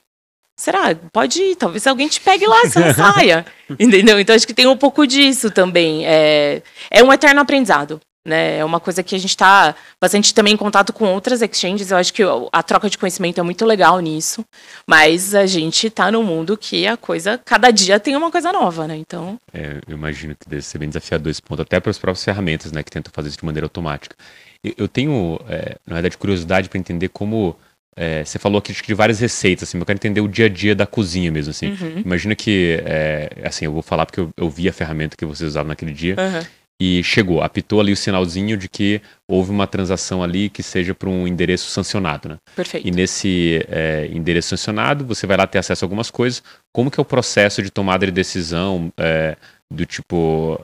Será? 0.58 0.94
Pode 1.10 1.40
ir. 1.42 1.56
Talvez 1.56 1.86
alguém 1.86 2.08
te 2.08 2.20
pegue 2.20 2.46
lá, 2.46 2.60
você 2.62 2.78
não 2.78 2.92
saia. 2.94 3.46
Entendeu? 3.78 4.20
Então, 4.20 4.36
acho 4.36 4.46
que 4.46 4.54
tem 4.54 4.66
um 4.66 4.76
pouco 4.76 5.06
disso 5.06 5.50
também. 5.50 6.06
É, 6.06 6.62
é 6.90 7.02
um 7.02 7.12
eterno 7.12 7.40
aprendizado. 7.40 7.98
Né? 8.26 8.58
É 8.58 8.64
uma 8.64 8.78
coisa 8.78 9.02
que 9.02 9.14
a 9.14 9.18
gente 9.18 9.30
está 9.30 9.74
bastante 10.00 10.34
também 10.34 10.52
em 10.52 10.56
contato 10.56 10.92
com 10.92 11.06
outras 11.06 11.40
exchanges. 11.40 11.90
Eu 11.90 11.96
acho 11.96 12.12
que 12.12 12.22
a 12.52 12.62
troca 12.62 12.90
de 12.90 12.98
conhecimento 12.98 13.40
é 13.40 13.42
muito 13.42 13.64
legal 13.64 13.98
nisso. 14.00 14.44
Mas 14.86 15.34
a 15.34 15.46
gente 15.46 15.86
está 15.86 16.10
num 16.10 16.22
mundo 16.22 16.56
que 16.56 16.86
a 16.86 16.96
coisa, 16.96 17.40
cada 17.44 17.70
dia 17.70 17.98
tem 17.98 18.14
uma 18.14 18.30
coisa 18.30 18.52
nova, 18.52 18.86
né? 18.86 18.96
Então. 18.96 19.38
É, 19.54 19.80
eu 19.88 19.96
imagino 19.96 20.34
que 20.34 20.48
deve 20.48 20.62
ser 20.62 20.78
bem 20.78 20.88
desafiador 20.88 21.30
esse 21.30 21.40
ponto, 21.40 21.62
até 21.62 21.80
para 21.80 21.90
as 21.90 21.98
próprias 21.98 22.22
ferramentas, 22.22 22.72
né, 22.72 22.82
que 22.82 22.90
tentam 22.90 23.12
fazer 23.12 23.28
isso 23.28 23.38
de 23.38 23.44
maneira 23.44 23.64
automática. 23.64 24.14
Eu, 24.62 24.86
tenho, 24.86 25.40
é, 25.48 25.76
na 25.86 25.94
verdade, 25.94 26.18
curiosidade 26.18 26.68
para 26.68 26.78
entender 26.78 27.08
como. 27.08 27.56
É, 27.96 28.24
você 28.24 28.38
falou 28.38 28.58
aqui 28.58 28.72
de 28.72 28.94
várias 28.94 29.18
receitas, 29.18 29.68
assim, 29.68 29.78
eu 29.78 29.84
quero 29.84 29.96
entender 29.96 30.20
o 30.20 30.28
dia 30.28 30.46
a 30.46 30.48
dia 30.48 30.74
da 30.74 30.86
cozinha 30.86 31.30
mesmo, 31.30 31.50
assim. 31.50 31.70
Uhum. 31.70 32.02
Imagina 32.04 32.34
que, 32.36 32.80
é, 32.84 33.30
assim, 33.42 33.64
eu 33.64 33.72
vou 33.72 33.82
falar 33.82 34.06
porque 34.06 34.20
eu, 34.20 34.30
eu, 34.36 34.48
vi 34.48 34.68
a 34.68 34.72
ferramenta 34.72 35.16
que 35.16 35.24
vocês 35.26 35.50
usavam 35.50 35.68
naquele 35.68 35.92
dia. 35.92 36.14
Uhum 36.18 36.59
e 36.80 37.04
chegou, 37.04 37.42
apitou 37.42 37.78
ali 37.78 37.92
o 37.92 37.96
sinalzinho 37.96 38.56
de 38.56 38.66
que 38.66 39.02
houve 39.28 39.50
uma 39.50 39.66
transação 39.66 40.22
ali 40.22 40.48
que 40.48 40.62
seja 40.62 40.94
para 40.94 41.10
um 41.10 41.28
endereço 41.28 41.68
sancionado, 41.68 42.30
né? 42.30 42.38
Perfeito. 42.56 42.88
E 42.88 42.90
nesse 42.90 43.66
é, 43.68 44.08
endereço 44.10 44.48
sancionado, 44.48 45.04
você 45.04 45.26
vai 45.26 45.36
lá 45.36 45.46
ter 45.46 45.58
acesso 45.58 45.84
a 45.84 45.86
algumas 45.86 46.10
coisas. 46.10 46.42
Como 46.72 46.90
que 46.90 46.98
é 46.98 47.02
o 47.02 47.04
processo 47.04 47.62
de 47.62 47.70
tomada 47.70 48.06
de 48.06 48.12
decisão 48.12 48.90
é, 48.96 49.36
do 49.70 49.84
tipo 49.84 50.58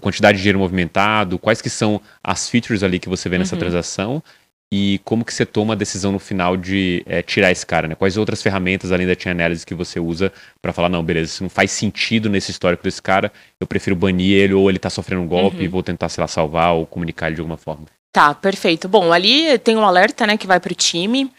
quantidade 0.00 0.36
de 0.36 0.42
dinheiro 0.42 0.58
movimentado, 0.58 1.38
quais 1.38 1.60
que 1.60 1.70
são 1.70 2.00
as 2.22 2.48
features 2.48 2.82
ali 2.82 2.98
que 3.00 3.08
você 3.08 3.28
vê 3.28 3.38
nessa 3.38 3.56
uhum. 3.56 3.60
transação 3.60 4.22
e 4.70 5.00
como 5.04 5.24
que 5.24 5.32
você 5.32 5.46
toma 5.46 5.72
a 5.72 5.76
decisão 5.76 6.12
no 6.12 6.18
final 6.18 6.56
de 6.56 7.02
é, 7.06 7.22
tirar 7.22 7.50
esse 7.50 7.64
cara, 7.64 7.88
né? 7.88 7.94
Quais 7.94 8.16
outras 8.16 8.42
ferramentas 8.42 8.92
além 8.92 9.06
da 9.06 9.14
chain 9.18 9.32
analysis 9.32 9.64
que 9.64 9.74
você 9.74 9.98
usa 9.98 10.30
para 10.60 10.72
falar, 10.72 10.88
não, 10.88 11.02
beleza, 11.02 11.32
isso 11.32 11.42
não 11.42 11.50
faz 11.50 11.70
sentido 11.70 12.28
nesse 12.28 12.50
histórico 12.50 12.82
desse 12.82 13.00
cara, 13.00 13.32
eu 13.58 13.66
prefiro 13.66 13.96
banir 13.96 14.36
ele 14.36 14.52
ou 14.52 14.68
ele 14.68 14.78
tá 14.78 14.90
sofrendo 14.90 15.22
um 15.22 15.26
golpe 15.26 15.58
uhum. 15.58 15.62
e 15.62 15.68
vou 15.68 15.82
tentar, 15.82 16.08
sei 16.10 16.20
lá, 16.20 16.28
salvar 16.28 16.74
ou 16.74 16.86
comunicar 16.86 17.28
ele 17.28 17.36
de 17.36 17.40
alguma 17.40 17.56
forma. 17.56 17.86
Tá, 18.12 18.34
perfeito. 18.34 18.88
Bom, 18.88 19.12
ali 19.12 19.58
tem 19.58 19.76
um 19.76 19.84
alerta, 19.84 20.26
né, 20.26 20.36
que 20.36 20.46
vai 20.46 20.60
para 20.60 20.72
o 20.72 20.74
time. 20.74 21.30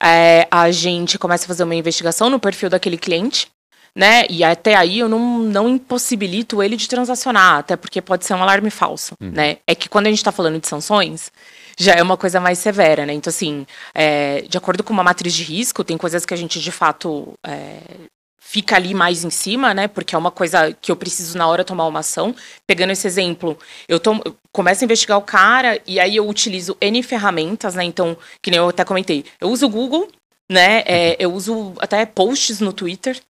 É, 0.00 0.46
a 0.50 0.70
gente 0.70 1.18
começa 1.18 1.44
a 1.44 1.48
fazer 1.48 1.64
uma 1.64 1.74
investigação 1.74 2.30
no 2.30 2.38
perfil 2.38 2.70
daquele 2.70 2.96
cliente, 2.96 3.48
né? 3.94 4.24
E 4.30 4.44
até 4.44 4.74
aí 4.76 5.00
eu 5.00 5.08
não, 5.08 5.40
não 5.40 5.68
impossibilito 5.68 6.62
ele 6.62 6.76
de 6.76 6.88
transacionar, 6.88 7.58
até 7.58 7.76
porque 7.76 8.00
pode 8.00 8.24
ser 8.24 8.34
um 8.34 8.42
alarme 8.42 8.70
falso, 8.70 9.14
uhum. 9.20 9.30
né? 9.30 9.56
É 9.66 9.74
que 9.74 9.88
quando 9.88 10.06
a 10.06 10.10
gente 10.10 10.18
está 10.18 10.30
falando 10.30 10.60
de 10.60 10.68
sanções, 10.68 11.32
já 11.78 11.94
é 11.94 12.02
uma 12.02 12.16
coisa 12.16 12.40
mais 12.40 12.58
severa, 12.58 13.06
né? 13.06 13.12
Então, 13.12 13.30
assim, 13.30 13.64
é, 13.94 14.42
de 14.42 14.58
acordo 14.58 14.82
com 14.82 14.92
uma 14.92 15.04
matriz 15.04 15.32
de 15.32 15.44
risco, 15.44 15.84
tem 15.84 15.96
coisas 15.96 16.26
que 16.26 16.34
a 16.34 16.36
gente 16.36 16.60
de 16.60 16.72
fato 16.72 17.32
é, 17.46 17.80
fica 18.40 18.74
ali 18.74 18.94
mais 18.94 19.24
em 19.24 19.30
cima, 19.30 19.72
né? 19.72 19.86
Porque 19.86 20.14
é 20.14 20.18
uma 20.18 20.32
coisa 20.32 20.72
que 20.72 20.90
eu 20.90 20.96
preciso 20.96 21.38
na 21.38 21.46
hora 21.46 21.64
tomar 21.64 21.86
uma 21.86 22.00
ação. 22.00 22.34
Pegando 22.66 22.90
esse 22.90 23.06
exemplo, 23.06 23.56
eu, 23.88 24.00
tomo, 24.00 24.20
eu 24.24 24.34
começo 24.50 24.82
a 24.82 24.86
investigar 24.86 25.18
o 25.18 25.22
cara 25.22 25.80
e 25.86 26.00
aí 26.00 26.16
eu 26.16 26.28
utilizo 26.28 26.76
N 26.80 27.02
ferramentas, 27.02 27.76
né? 27.76 27.84
Então, 27.84 28.16
que 28.42 28.50
nem 28.50 28.58
eu 28.58 28.68
até 28.68 28.84
comentei, 28.84 29.24
eu 29.40 29.48
uso 29.48 29.66
o 29.66 29.70
Google, 29.70 30.08
né? 30.50 30.82
É, 30.84 31.16
eu 31.20 31.32
uso 31.32 31.74
até 31.78 32.04
posts 32.04 32.58
no 32.58 32.72
Twitter 32.72 33.20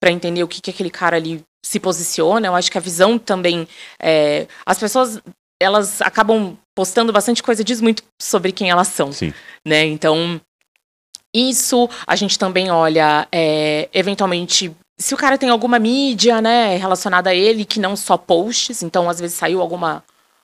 para 0.00 0.12
entender 0.12 0.42
o 0.42 0.48
que, 0.48 0.60
que 0.60 0.70
aquele 0.70 0.90
cara 0.90 1.16
ali 1.16 1.42
se 1.62 1.78
posiciona. 1.78 2.46
Eu 2.46 2.54
acho 2.54 2.70
que 2.70 2.78
a 2.78 2.80
visão 2.80 3.18
também. 3.18 3.68
É, 4.00 4.46
as 4.64 4.78
pessoas 4.78 5.20
elas 5.60 6.00
acabam 6.00 6.56
postando 6.74 7.12
bastante 7.12 7.42
coisa, 7.42 7.64
diz 7.64 7.80
muito 7.80 8.02
sobre 8.20 8.52
quem 8.52 8.70
elas 8.70 8.88
são. 8.88 9.12
Sim. 9.12 9.32
Né? 9.64 9.84
Então, 9.86 10.40
isso 11.34 11.88
a 12.06 12.16
gente 12.16 12.38
também 12.38 12.70
olha, 12.70 13.26
é, 13.32 13.88
eventualmente, 13.92 14.74
se 14.98 15.14
o 15.14 15.16
cara 15.16 15.36
tem 15.36 15.50
alguma 15.50 15.78
mídia, 15.78 16.40
né, 16.40 16.76
relacionada 16.76 17.30
a 17.30 17.34
ele, 17.34 17.64
que 17.64 17.80
não 17.80 17.96
só 17.96 18.16
posts, 18.16 18.82
então 18.82 19.08
às 19.08 19.20
vezes 19.20 19.36
saiu 19.36 19.60
alguma 19.60 20.02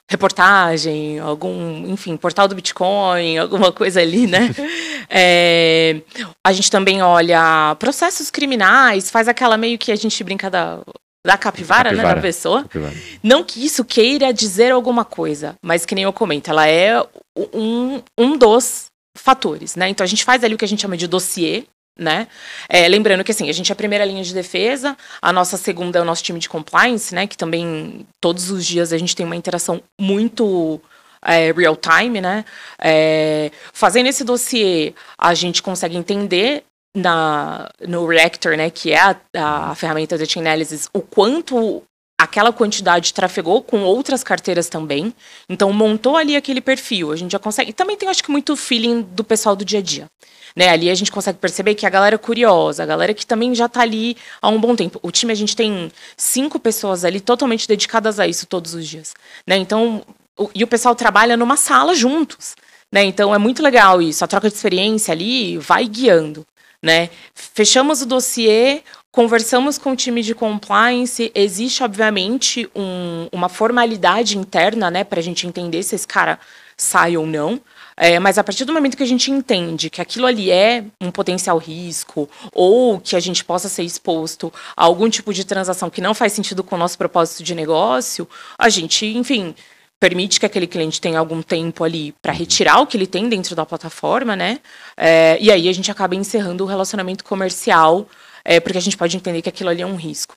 reportagem, 0.08 1.18
algum, 1.18 1.86
enfim, 1.88 2.16
portal 2.16 2.46
do 2.46 2.54
Bitcoin, 2.54 3.38
alguma 3.38 3.72
coisa 3.72 4.00
ali, 4.00 4.26
né? 4.26 4.54
é, 5.08 6.02
a 6.46 6.52
gente 6.52 6.70
também 6.70 7.02
olha 7.02 7.74
processos 7.78 8.30
criminais, 8.30 9.10
faz 9.10 9.28
aquela 9.28 9.56
meio 9.56 9.78
que 9.78 9.90
a 9.90 9.96
gente 9.96 10.22
brinca 10.22 10.50
da 10.50 10.80
da 11.24 11.38
capivara, 11.38 11.90
capivara, 11.90 12.08
né, 12.08 12.14
da 12.14 12.20
pessoa. 12.20 12.62
Capivara. 12.62 12.94
Não 13.22 13.42
que 13.42 13.64
isso 13.64 13.84
queira 13.84 14.32
dizer 14.32 14.72
alguma 14.72 15.04
coisa, 15.04 15.56
mas 15.62 15.86
que 15.86 15.94
nem 15.94 16.04
eu 16.04 16.12
comento, 16.12 16.50
ela 16.50 16.68
é 16.68 17.02
um, 17.52 18.02
um 18.18 18.36
dos 18.36 18.86
fatores, 19.16 19.74
né? 19.74 19.88
Então 19.88 20.04
a 20.04 20.08
gente 20.08 20.24
faz 20.24 20.44
ali 20.44 20.54
o 20.54 20.58
que 20.58 20.64
a 20.64 20.68
gente 20.68 20.82
chama 20.82 20.96
de 20.96 21.06
dossiê, 21.06 21.64
né? 21.98 22.28
É, 22.68 22.86
lembrando 22.88 23.24
que 23.24 23.30
assim, 23.30 23.48
a 23.48 23.52
gente 23.52 23.70
é 23.70 23.72
a 23.72 23.76
primeira 23.76 24.04
linha 24.04 24.22
de 24.22 24.34
defesa, 24.34 24.96
a 25.22 25.32
nossa 25.32 25.56
segunda 25.56 25.98
é 25.98 26.02
o 26.02 26.04
nosso 26.04 26.22
time 26.22 26.38
de 26.38 26.48
compliance, 26.48 27.14
né? 27.14 27.26
Que 27.26 27.36
também 27.36 28.06
todos 28.20 28.50
os 28.50 28.66
dias 28.66 28.92
a 28.92 28.98
gente 28.98 29.16
tem 29.16 29.24
uma 29.24 29.36
interação 29.36 29.80
muito 29.98 30.80
é, 31.24 31.52
real 31.52 31.76
time, 31.76 32.20
né? 32.20 32.44
É, 32.78 33.50
fazendo 33.72 34.08
esse 34.08 34.24
dossiê, 34.24 34.92
a 35.16 35.32
gente 35.32 35.62
consegue 35.62 35.96
entender 35.96 36.64
na, 36.94 37.68
no 37.86 38.06
Reactor, 38.06 38.56
né, 38.56 38.70
que 38.70 38.92
é 38.92 39.00
a, 39.00 39.16
a 39.70 39.74
ferramenta 39.74 40.16
de 40.16 40.26
Chainalysis, 40.26 40.88
o 40.92 41.00
quanto 41.00 41.82
aquela 42.18 42.52
quantidade 42.52 43.12
trafegou 43.12 43.62
com 43.62 43.82
outras 43.82 44.22
carteiras 44.22 44.68
também. 44.68 45.12
Então, 45.48 45.72
montou 45.72 46.16
ali 46.16 46.36
aquele 46.36 46.60
perfil. 46.60 47.12
A 47.12 47.16
gente 47.16 47.32
já 47.32 47.38
consegue. 47.38 47.72
Também 47.72 47.96
tem, 47.96 48.08
acho 48.08 48.22
que, 48.22 48.30
muito 48.30 48.56
feeling 48.56 49.02
do 49.02 49.24
pessoal 49.24 49.56
do 49.56 49.64
dia 49.64 49.80
a 49.80 49.82
dia. 49.82 50.06
Né? 50.56 50.68
Ali 50.68 50.88
a 50.88 50.94
gente 50.94 51.10
consegue 51.10 51.38
perceber 51.38 51.74
que 51.74 51.84
a 51.84 51.90
galera 51.90 52.14
é 52.14 52.18
curiosa, 52.18 52.84
a 52.84 52.86
galera 52.86 53.12
que 53.12 53.26
também 53.26 53.54
já 53.54 53.66
está 53.66 53.82
ali 53.82 54.16
há 54.40 54.48
um 54.48 54.60
bom 54.60 54.76
tempo. 54.76 55.00
O 55.02 55.10
time, 55.10 55.32
a 55.32 55.36
gente 55.36 55.56
tem 55.56 55.90
cinco 56.16 56.60
pessoas 56.60 57.04
ali 57.04 57.20
totalmente 57.20 57.66
dedicadas 57.66 58.20
a 58.20 58.26
isso 58.26 58.46
todos 58.46 58.74
os 58.74 58.86
dias. 58.86 59.14
Né? 59.46 59.56
Então, 59.56 60.02
o, 60.38 60.48
e 60.54 60.62
o 60.62 60.68
pessoal 60.68 60.94
trabalha 60.94 61.36
numa 61.36 61.56
sala 61.56 61.94
juntos. 61.94 62.54
Né? 62.92 63.02
Então, 63.02 63.34
é 63.34 63.38
muito 63.38 63.62
legal 63.62 64.00
isso. 64.00 64.24
A 64.24 64.28
troca 64.28 64.48
de 64.48 64.54
experiência 64.54 65.10
ali 65.10 65.58
vai 65.58 65.86
guiando 65.86 66.46
né? 66.84 67.08
Fechamos 67.34 68.02
o 68.02 68.06
dossiê, 68.06 68.82
conversamos 69.10 69.78
com 69.78 69.92
o 69.92 69.96
time 69.96 70.22
de 70.22 70.34
compliance. 70.34 71.32
Existe, 71.34 71.82
obviamente, 71.82 72.68
um, 72.76 73.26
uma 73.32 73.48
formalidade 73.48 74.36
interna, 74.36 74.90
né, 74.90 75.02
para 75.02 75.18
a 75.18 75.22
gente 75.22 75.46
entender 75.46 75.82
se 75.82 75.94
esse 75.94 76.06
cara 76.06 76.38
sai 76.76 77.16
ou 77.16 77.26
não. 77.26 77.58
É, 77.96 78.18
mas 78.18 78.36
a 78.36 78.44
partir 78.44 78.64
do 78.64 78.72
momento 78.72 78.96
que 78.96 79.02
a 79.02 79.06
gente 79.06 79.30
entende 79.30 79.88
que 79.88 80.00
aquilo 80.00 80.26
ali 80.26 80.50
é 80.50 80.84
um 81.00 81.10
potencial 81.10 81.56
risco, 81.56 82.28
ou 82.52 83.00
que 83.00 83.16
a 83.16 83.20
gente 83.20 83.44
possa 83.44 83.68
ser 83.68 83.84
exposto 83.84 84.52
a 84.76 84.84
algum 84.84 85.08
tipo 85.08 85.32
de 85.32 85.44
transação 85.44 85.88
que 85.88 86.00
não 86.00 86.12
faz 86.12 86.32
sentido 86.32 86.62
com 86.62 86.74
o 86.74 86.78
nosso 86.78 86.98
propósito 86.98 87.44
de 87.44 87.54
negócio, 87.54 88.28
a 88.58 88.68
gente, 88.68 89.06
enfim, 89.06 89.54
permite 90.00 90.38
que 90.38 90.46
aquele 90.46 90.66
cliente 90.66 91.00
tenha 91.00 91.18
algum 91.18 91.42
tempo 91.42 91.84
ali 91.84 92.14
para 92.20 92.32
uhum. 92.32 92.38
retirar 92.38 92.80
o 92.80 92.86
que 92.86 92.96
ele 92.96 93.06
tem 93.06 93.28
dentro 93.28 93.54
da 93.54 93.64
plataforma, 93.64 94.36
né? 94.36 94.60
É, 94.96 95.38
e 95.40 95.50
aí 95.50 95.68
a 95.68 95.72
gente 95.72 95.90
acaba 95.90 96.14
encerrando 96.14 96.64
o 96.64 96.66
relacionamento 96.66 97.24
comercial, 97.24 98.06
é, 98.44 98.60
porque 98.60 98.78
a 98.78 98.80
gente 98.80 98.96
pode 98.96 99.16
entender 99.16 99.42
que 99.42 99.48
aquilo 99.48 99.70
ali 99.70 99.82
é 99.82 99.86
um 99.86 99.96
risco. 99.96 100.36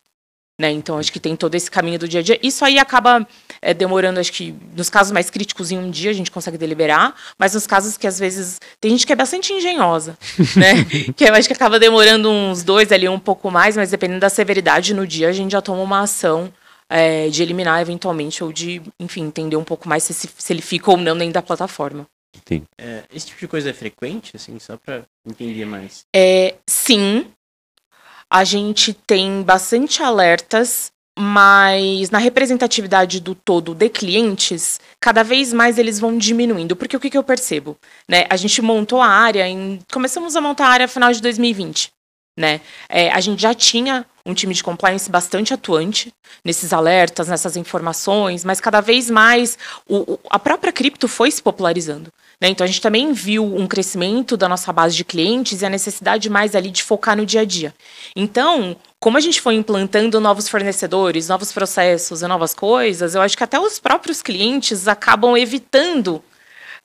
Né? 0.60 0.72
Então, 0.72 0.98
acho 0.98 1.12
que 1.12 1.20
tem 1.20 1.36
todo 1.36 1.54
esse 1.54 1.70
caminho 1.70 2.00
do 2.00 2.08
dia 2.08 2.20
a 2.20 2.24
dia. 2.24 2.40
Isso 2.42 2.66
aí 2.66 2.80
acaba 2.80 3.28
é, 3.62 3.76
demorando, 3.76 4.20
acho 4.20 4.34
que 4.34 4.56
nos 4.76 4.90
casos 4.90 5.12
mais 5.12 5.30
críticos, 5.30 5.70
em 5.70 5.78
um 5.78 5.92
dia 5.92 6.10
a 6.10 6.14
gente 6.14 6.32
consegue 6.32 6.58
deliberar, 6.58 7.14
mas 7.38 7.54
nos 7.54 7.68
casos 7.68 7.96
que 7.96 8.08
às 8.08 8.18
vezes 8.18 8.58
tem 8.82 8.90
gente 8.90 9.06
que 9.06 9.14
é 9.14 9.16
bastante 9.16 9.54
engenhosa, 9.54 10.18
né? 10.58 10.84
que 11.16 11.26
eu 11.26 11.36
acho 11.36 11.48
que 11.48 11.54
acaba 11.54 11.80
demorando 11.80 12.28
uns 12.32 12.64
dois 12.64 12.92
ali, 12.92 13.08
um 13.08 13.20
pouco 13.20 13.52
mais, 13.52 13.78
mas 13.78 13.92
dependendo 13.92 14.22
da 14.22 14.30
severidade 14.30 14.96
no 14.96 15.06
dia, 15.06 15.30
a 15.30 15.32
gente 15.32 15.52
já 15.52 15.62
toma 15.62 15.84
uma 15.84 16.02
ação 16.02 16.52
é, 16.90 17.30
de 17.30 17.42
eliminar 17.44 17.82
eventualmente 17.82 18.44
ou 18.44 18.52
de, 18.52 18.82
enfim, 19.00 19.24
entender 19.24 19.56
um 19.56 19.64
pouco 19.64 19.88
mais 19.88 20.04
se, 20.04 20.14
se 20.14 20.54
ele 20.54 20.62
fica 20.62 20.92
ou 20.92 20.98
não 20.98 21.18
dentro 21.18 21.34
da 21.34 21.42
plataforma. 21.42 22.08
Sim. 22.48 22.64
É, 22.78 23.04
esse 23.14 23.28
tipo 23.28 23.40
de 23.40 23.48
coisa 23.48 23.70
é 23.70 23.74
frequente, 23.74 24.36
assim, 24.36 24.60
só 24.60 24.78
para 24.78 25.04
entender 25.26 25.66
mais? 25.66 26.06
É, 26.16 26.56
sim, 26.68 27.26
a 28.30 28.44
gente 28.44 28.94
tem 28.94 29.42
bastante 29.42 30.04
alertas, 30.04 30.92
mas 31.18 32.10
na 32.10 32.20
representatividade 32.20 33.20
do 33.20 33.34
todo 33.34 33.74
de 33.74 33.90
clientes, 33.90 34.80
cada 35.00 35.24
vez 35.24 35.52
mais 35.52 35.78
eles 35.78 36.00
vão 36.00 36.18
diminuindo. 36.18 36.76
Porque 36.76 36.96
o 36.96 37.00
que, 37.00 37.10
que 37.10 37.18
eu 37.18 37.24
percebo? 37.24 37.78
Né? 38.08 38.26
A 38.30 38.36
gente 38.36 38.62
montou 38.62 39.02
a 39.02 39.08
área, 39.08 39.48
em... 39.48 39.80
começamos 39.92 40.36
a 40.36 40.42
montar 40.42 40.68
a 40.68 40.70
área 40.70 40.86
no 40.86 40.92
final 40.92 41.12
de 41.12 41.22
2020. 41.22 41.92
Né? 42.38 42.62
É, 42.88 43.10
a 43.10 43.20
gente 43.20 43.42
já 43.42 43.52
tinha 43.56 44.06
um 44.24 44.32
time 44.32 44.54
de 44.54 44.64
compliance 44.64 45.10
bastante 45.10 45.56
atuante 45.56 46.14
nesses 46.46 46.72
alertas, 46.72 47.28
nessas 47.28 47.58
informações, 47.58 48.44
mas 48.44 48.62
cada 48.62 48.80
vez 48.80 49.10
mais 49.10 49.58
o, 49.88 50.14
o, 50.14 50.20
a 50.30 50.38
própria 50.38 50.72
cripto 50.72 51.08
foi 51.08 51.32
se 51.32 51.42
popularizando. 51.42 52.14
Né? 52.40 52.50
Então 52.50 52.64
a 52.64 52.68
gente 52.68 52.80
também 52.80 53.12
viu 53.12 53.44
um 53.44 53.66
crescimento 53.66 54.38
da 54.38 54.48
nossa 54.48 54.72
base 54.72 54.96
de 54.96 55.04
clientes 55.04 55.64
e 55.64 55.66
a 55.66 55.70
necessidade 55.70 56.30
mais 56.30 56.54
ali 56.56 56.70
de 56.70 56.84
focar 56.84 57.18
no 57.18 57.26
dia 57.26 57.42
a 57.42 57.46
dia. 57.46 57.74
Então, 58.16 58.78
como 59.00 59.18
a 59.18 59.22
gente 59.22 59.42
foi 59.42 59.56
implantando 59.56 60.20
novos 60.20 60.48
fornecedores, 60.48 61.28
novos 61.28 61.52
processos 61.52 62.22
e 62.22 62.28
novas 62.28 62.54
coisas, 62.54 63.16
eu 63.16 63.22
acho 63.22 63.36
que 63.36 63.44
até 63.44 63.60
os 63.60 63.80
próprios 63.80 64.22
clientes 64.22 64.88
acabam 64.88 65.36
evitando 65.36 66.22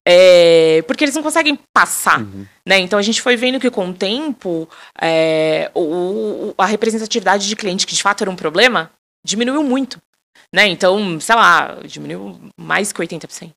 é, 0.07 0.83
porque 0.87 1.05
eles 1.05 1.15
não 1.15 1.23
conseguem 1.23 1.59
passar, 1.73 2.21
uhum. 2.21 2.45
né? 2.67 2.79
Então 2.79 2.99
a 2.99 3.03
gente 3.03 3.23
foi 3.23 3.37
vendo 3.37 3.61
que 3.61 3.71
com 3.71 3.91
o 3.91 3.95
tempo 3.95 4.69
é, 5.01 5.71
o, 5.75 6.55
a 6.59 6.67
representatividade 6.67 7.47
de 7.47 7.57
cliente, 7.57 7.87
que 7.87 7.95
de 7.95 8.03
fato 8.03 8.23
era 8.23 8.31
um 8.31 8.37
problema, 8.37 8.91
diminuiu 9.25 9.63
muito, 9.63 10.01
né? 10.53 10.67
Então, 10.67 11.21
sei 11.21 11.35
lá, 11.35 11.79
diminuiu 11.85 12.39
mais 12.57 12.93
que 12.93 13.01
80%. 13.01 13.53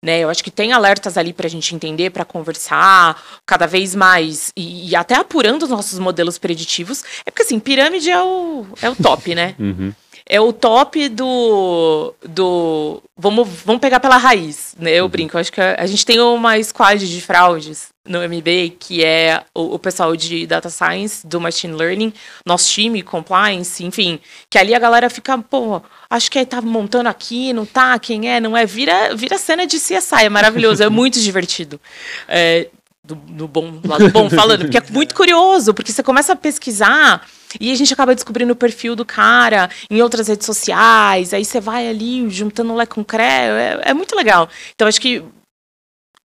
Né, 0.00 0.20
eu 0.20 0.30
acho 0.30 0.44
que 0.44 0.50
tem 0.52 0.72
alertas 0.72 1.18
ali 1.18 1.32
para 1.32 1.48
a 1.48 1.50
gente 1.50 1.74
entender, 1.74 2.10
para 2.10 2.24
conversar 2.24 3.20
cada 3.44 3.66
vez 3.66 3.96
mais 3.96 4.52
e, 4.56 4.90
e, 4.90 4.94
até 4.94 5.16
apurando 5.16 5.64
os 5.64 5.70
nossos 5.70 5.98
modelos 5.98 6.38
preditivos. 6.38 7.02
É 7.26 7.32
porque 7.32 7.42
assim, 7.42 7.58
pirâmide 7.58 8.08
é 8.08 8.22
o, 8.22 8.64
é 8.80 8.88
o 8.88 8.94
top, 8.94 9.34
né? 9.34 9.56
Uhum 9.58 9.92
é 10.28 10.38
o 10.38 10.52
top 10.52 11.08
do. 11.08 12.14
do 12.22 13.02
vamos, 13.16 13.48
vamos 13.64 13.80
pegar 13.80 13.98
pela 13.98 14.18
raiz, 14.18 14.74
né? 14.78 14.92
Eu 14.92 15.04
uhum. 15.04 15.10
brinco. 15.10 15.36
Eu 15.36 15.40
acho 15.40 15.50
que 15.50 15.60
a, 15.60 15.76
a, 15.78 15.86
gente 15.86 16.04
tem 16.04 16.20
uma 16.20 16.62
squad 16.62 17.08
de 17.08 17.20
fraudes 17.22 17.88
no 18.06 18.20
MB, 18.20 18.76
que 18.78 19.02
é 19.02 19.42
o, 19.54 19.74
o, 19.74 19.78
pessoal 19.78 20.14
de 20.14 20.46
Data 20.46 20.68
Science, 20.68 21.26
do 21.26 21.40
Machine 21.40 21.72
Learning, 21.72 22.12
nosso 22.44 22.70
time, 22.70 23.02
compliance, 23.02 23.82
enfim. 23.82 24.20
Que 24.50 24.58
ali 24.58 24.74
a 24.74 24.78
galera 24.78 25.08
fica, 25.08 25.38
pô, 25.38 25.80
acho 26.10 26.30
que 26.30 26.44
tá 26.44 26.60
montando 26.60 27.08
aqui, 27.08 27.54
não 27.54 27.64
tá, 27.64 27.98
quem 27.98 28.30
é, 28.30 28.38
não 28.38 28.54
é. 28.54 28.66
Vira, 28.66 29.14
vira 29.16 29.38
cena 29.38 29.66
de 29.66 29.78
CSI, 29.78 30.24
é 30.24 30.28
maravilhoso, 30.28 30.82
é 30.82 30.90
muito 30.90 31.18
divertido. 31.20 31.80
É, 32.28 32.68
do, 33.02 33.14
do 33.14 33.48
bom 33.48 33.80
lado 33.82 34.10
bom 34.10 34.28
falando, 34.28 34.66
porque 34.66 34.76
é 34.76 34.82
muito 34.90 35.14
curioso, 35.14 35.72
porque 35.72 35.90
você 35.90 36.02
começa 36.02 36.34
a 36.34 36.36
pesquisar 36.36 37.26
e 37.60 37.72
a 37.72 37.74
gente 37.74 37.92
acaba 37.92 38.14
descobrindo 38.14 38.52
o 38.52 38.56
perfil 38.56 38.94
do 38.94 39.04
cara 39.04 39.70
em 39.90 40.02
outras 40.02 40.28
redes 40.28 40.46
sociais, 40.46 41.32
aí 41.32 41.44
você 41.44 41.60
vai 41.60 41.88
ali 41.88 42.28
juntando 42.30 42.74
Lé 42.74 42.86
com 42.86 43.04
Cré, 43.04 43.48
é, 43.48 43.90
é 43.90 43.94
muito 43.94 44.14
legal. 44.14 44.48
Então 44.74 44.88
acho 44.88 45.00
que 45.00 45.22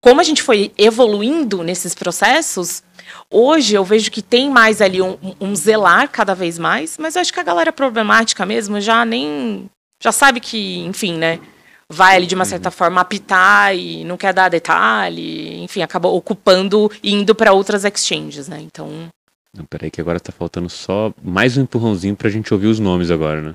como 0.00 0.20
a 0.20 0.24
gente 0.24 0.42
foi 0.42 0.70
evoluindo 0.76 1.62
nesses 1.62 1.94
processos, 1.94 2.82
hoje 3.30 3.74
eu 3.74 3.84
vejo 3.84 4.10
que 4.10 4.20
tem 4.20 4.50
mais 4.50 4.82
ali 4.82 5.00
um, 5.00 5.16
um 5.40 5.56
zelar 5.56 6.10
cada 6.10 6.34
vez 6.34 6.58
mais, 6.58 6.98
mas 6.98 7.16
eu 7.16 7.22
acho 7.22 7.32
que 7.32 7.40
a 7.40 7.44
galera 7.44 7.72
problemática 7.72 8.44
mesmo 8.44 8.80
já 8.80 9.04
nem 9.04 9.70
já 10.02 10.12
sabe 10.12 10.40
que, 10.40 10.80
enfim, 10.80 11.16
né? 11.16 11.40
vai 11.88 12.16
ali 12.16 12.26
de 12.26 12.34
uma 12.34 12.44
certa 12.44 12.70
forma 12.70 13.00
apitar 13.00 13.74
e 13.74 14.04
não 14.04 14.16
quer 14.16 14.32
dar 14.32 14.48
detalhe, 14.48 15.62
enfim, 15.62 15.82
acaba 15.82 16.08
ocupando 16.08 16.90
e 17.02 17.12
indo 17.12 17.34
para 17.34 17.52
outras 17.52 17.84
exchanges, 17.84 18.48
né? 18.48 18.60
Então. 18.60 19.08
Não, 19.56 19.64
peraí, 19.64 19.90
que 19.90 20.00
agora 20.00 20.18
tá 20.18 20.32
faltando 20.32 20.68
só 20.68 21.14
mais 21.22 21.56
um 21.56 21.62
empurrãozinho 21.62 22.16
pra 22.16 22.28
gente 22.28 22.52
ouvir 22.52 22.66
os 22.66 22.80
nomes 22.80 23.10
agora, 23.10 23.40
né? 23.40 23.54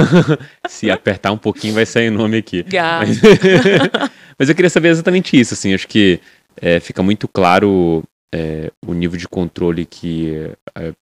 Se 0.68 0.90
apertar 0.90 1.32
um 1.32 1.38
pouquinho 1.38 1.72
vai 1.72 1.86
sair 1.86 2.10
nome 2.10 2.36
aqui. 2.36 2.64
Mas... 3.00 3.20
Mas, 4.38 4.48
eu 4.48 4.54
queria 4.54 4.70
saber 4.70 4.88
exatamente 4.88 5.38
isso, 5.38 5.54
assim, 5.54 5.72
acho 5.72 5.86
que 5.86 6.20
é, 6.60 6.80
fica 6.80 7.02
muito 7.02 7.28
claro 7.28 8.02
é, 8.34 8.70
o 8.86 8.92
nível 8.92 9.18
de 9.18 9.28
controle 9.28 9.86
que 9.86 10.50
é, 10.74 10.92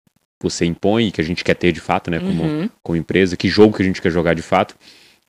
você 0.42 0.64
impõe, 0.64 1.10
que 1.10 1.20
a 1.20 1.24
gente 1.24 1.42
quer 1.42 1.54
ter 1.54 1.72
de 1.72 1.80
fato, 1.80 2.10
né, 2.10 2.18
como, 2.18 2.42
uhum. 2.42 2.70
como 2.82 2.98
empresa, 2.98 3.36
que 3.36 3.48
jogo 3.48 3.76
que 3.76 3.82
a 3.82 3.86
gente 3.86 4.02
quer 4.02 4.10
jogar 4.10 4.34
de 4.34 4.42
fato. 4.42 4.74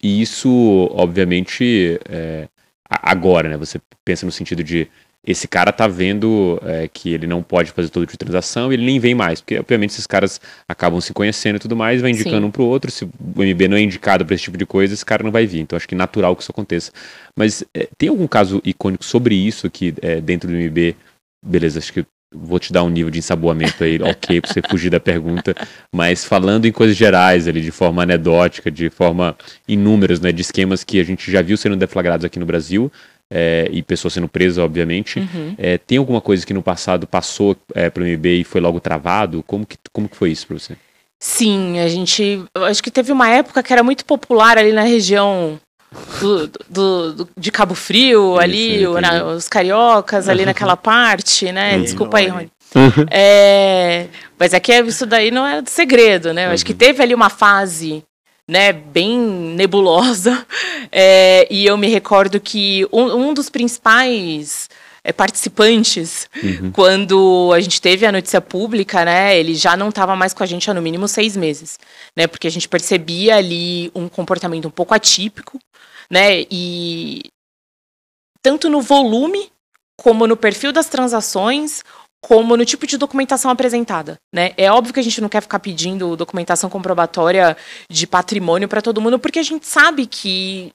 E 0.02 0.22
isso, 0.22 0.50
obviamente, 0.92 2.00
é, 2.10 2.48
agora, 2.90 3.50
né? 3.50 3.58
Você 3.58 3.80
pensa 4.04 4.26
no 4.26 4.32
sentido 4.32 4.64
de 4.64 4.88
esse 5.26 5.48
cara 5.48 5.72
tá 5.72 5.88
vendo 5.88 6.60
é, 6.66 6.88
que 6.92 7.14
ele 7.14 7.28
não 7.28 7.44
pode 7.44 7.72
fazer 7.72 7.90
todo 7.90 8.04
tipo 8.04 8.14
de 8.14 8.18
transação 8.18 8.72
e 8.72 8.76
ele 8.76 8.86
nem 8.86 9.00
vem 9.00 9.14
mais, 9.14 9.40
porque 9.40 9.60
obviamente 9.60 9.92
esses 9.92 10.08
caras 10.08 10.42
acabam 10.68 11.00
se 11.00 11.14
conhecendo 11.14 11.58
e 11.58 11.60
tudo 11.60 11.76
mais, 11.76 12.02
vai 12.02 12.10
indicando 12.10 12.40
Sim. 12.40 12.46
um 12.46 12.52
pro 12.52 12.64
outro, 12.64 12.90
se 12.90 13.06
o 13.06 13.10
MB 13.36 13.68
não 13.68 13.78
é 13.78 13.82
indicado 13.82 14.26
para 14.26 14.34
esse 14.34 14.46
tipo 14.46 14.58
de 14.58 14.66
coisa, 14.66 14.94
esse 14.94 15.06
cara 15.06 15.24
não 15.24 15.32
vai 15.32 15.46
vir, 15.46 15.60
então 15.60 15.78
acho 15.78 15.88
que 15.88 15.94
é 15.94 15.98
natural 15.98 16.36
que 16.36 16.42
isso 16.42 16.52
aconteça. 16.52 16.92
Mas 17.36 17.64
é, 17.74 17.88
tem 17.98 18.10
algum 18.10 18.28
caso 18.28 18.62
icônico 18.66 19.06
sobre 19.06 19.36
isso 19.36 19.70
que 19.70 19.94
é, 20.02 20.20
dentro 20.20 20.50
do 20.50 20.56
MB, 20.56 20.96
beleza, 21.46 21.78
acho 21.78 21.94
que 21.94 22.06
vou 22.34 22.58
te 22.58 22.72
dar 22.72 22.84
um 22.84 22.90
nível 22.90 23.12
de 23.12 23.20
ensaboamento 23.20 23.84
aí, 23.84 24.00
ok, 24.02 24.42
para 24.42 24.52
você 24.52 24.62
fugir 24.68 24.90
da 24.90 25.00
pergunta, 25.00 25.54
mas 25.94 26.24
falando 26.24 26.66
em 26.66 26.72
coisas 26.72 26.96
gerais 26.96 27.48
ali, 27.48 27.62
de 27.62 27.72
forma 27.72 28.02
anedótica, 28.02 28.72
de 28.72 28.90
forma 28.90 29.36
em 29.68 29.78
números, 29.78 30.20
né, 30.20 30.32
de 30.32 30.42
esquemas 30.42 30.84
que 30.84 31.00
a 31.00 31.04
gente 31.04 31.30
já 31.30 31.42
viu 31.42 31.58
sendo 31.58 31.76
deflagrados 31.76 32.26
aqui 32.26 32.40
no 32.40 32.46
Brasil, 32.46 32.92
é, 33.32 33.70
e 33.72 33.82
pessoas 33.82 34.14
sendo 34.14 34.28
presas, 34.28 34.58
obviamente. 34.58 35.20
Uhum. 35.20 35.56
É, 35.58 35.78
tem 35.78 35.98
alguma 35.98 36.20
coisa 36.20 36.46
que 36.46 36.54
no 36.54 36.62
passado 36.62 37.08
passou 37.08 37.56
é, 37.74 37.90
para 37.90 38.04
o 38.04 38.06
MB 38.06 38.42
e 38.42 38.44
foi 38.44 38.60
logo 38.60 38.82
travado? 38.82 39.42
Como 39.48 39.66
que, 39.66 39.78
como 39.94 40.10
que 40.10 40.18
foi 40.18 40.32
isso 40.32 40.46
para 40.46 40.60
você? 40.60 40.76
Sim, 41.18 41.80
a 41.80 41.88
gente. 41.88 42.44
Acho 42.56 42.84
que 42.84 42.92
teve 42.92 43.12
uma 43.12 43.30
época 43.30 43.64
que 43.64 43.72
era 43.72 43.84
muito 43.84 44.04
popular 44.04 44.58
ali 44.58 44.74
na 44.74 44.82
região 44.82 45.60
do, 46.20 46.48
do, 46.70 47.14
do, 47.14 47.30
de 47.38 47.52
Cabo 47.52 47.76
Frio, 47.76 48.34
Isso, 48.34 48.42
ali, 48.42 48.88
o, 48.88 49.00
na, 49.00 49.26
os 49.26 49.48
cariocas, 49.48 50.28
ali 50.28 50.46
naquela 50.46 50.76
parte, 50.76 51.52
né? 51.52 51.76
Uhum. 51.76 51.84
Desculpa 51.84 52.18
aí, 52.18 52.28
Rony. 52.28 52.52
Uhum. 52.74 53.06
É, 53.12 54.08
mas 54.40 54.54
é 54.54 54.60
que 54.60 54.74
isso 54.74 55.06
daí 55.06 55.30
não 55.30 55.46
é 55.46 55.62
segredo, 55.66 56.34
né? 56.34 56.48
Eu 56.48 56.52
acho 56.52 56.66
que 56.66 56.72
uhum. 56.72 56.78
teve 56.78 57.04
ali 57.04 57.14
uma 57.14 57.30
fase 57.30 58.04
né, 58.48 58.74
bem 58.74 59.18
nebulosa. 59.18 60.46
É, 60.94 61.48
e 61.50 61.66
eu 61.66 61.78
me 61.78 61.88
recordo 61.88 62.38
que 62.38 62.86
um, 62.92 63.30
um 63.30 63.34
dos 63.34 63.50
principais 63.50 64.68
é, 65.04 65.14
participantes, 65.14 66.30
uhum. 66.44 66.72
quando 66.72 67.52
a 67.54 67.62
gente 67.62 67.82
teve 67.82 68.06
a 68.06 68.12
notícia 68.12 68.42
pública, 68.42 69.06
né, 69.06 69.38
ele 69.38 69.56
já 69.56 69.78
não 69.78 69.88
estava 69.88 70.16
mais 70.18 70.34
com 70.34 70.44
a 70.44 70.46
gente 70.46 70.70
há 70.70 70.74
no 70.74 70.82
mínimo 70.82 71.08
seis 71.08 71.38
meses, 71.38 71.80
né, 72.16 72.28
porque 72.28 72.46
a 72.46 72.52
gente 72.52 72.68
percebia 72.68 73.38
ali 73.38 73.90
um 73.96 74.10
comportamento 74.10 74.68
um 74.68 74.72
pouco 74.72 74.94
atípico, 74.94 75.60
né, 76.10 76.46
e 76.52 77.22
tanto 78.42 78.70
no 78.70 78.82
volume 78.82 79.50
como 79.98 80.28
no 80.28 80.36
perfil 80.36 80.72
das 80.72 80.88
transações, 80.88 81.84
como 82.22 82.56
no 82.56 82.64
tipo 82.64 82.86
de 82.86 82.98
documentação 82.98 83.50
apresentada, 83.50 84.18
né? 84.34 84.54
É 84.56 84.72
óbvio 84.72 84.94
que 84.94 85.00
a 85.00 85.04
gente 85.04 85.20
não 85.20 85.28
quer 85.28 85.42
ficar 85.42 85.60
pedindo 85.60 86.16
documentação 86.16 86.70
comprobatória 86.70 87.58
de 87.90 88.06
patrimônio 88.06 88.70
para 88.70 88.82
todo 88.82 89.02
mundo, 89.02 89.18
porque 89.18 89.40
a 89.40 89.44
gente 89.44 89.66
sabe 89.66 90.06
que 90.06 90.72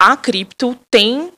a 0.00 0.16
cripto 0.16 0.76
tem 0.90 1.32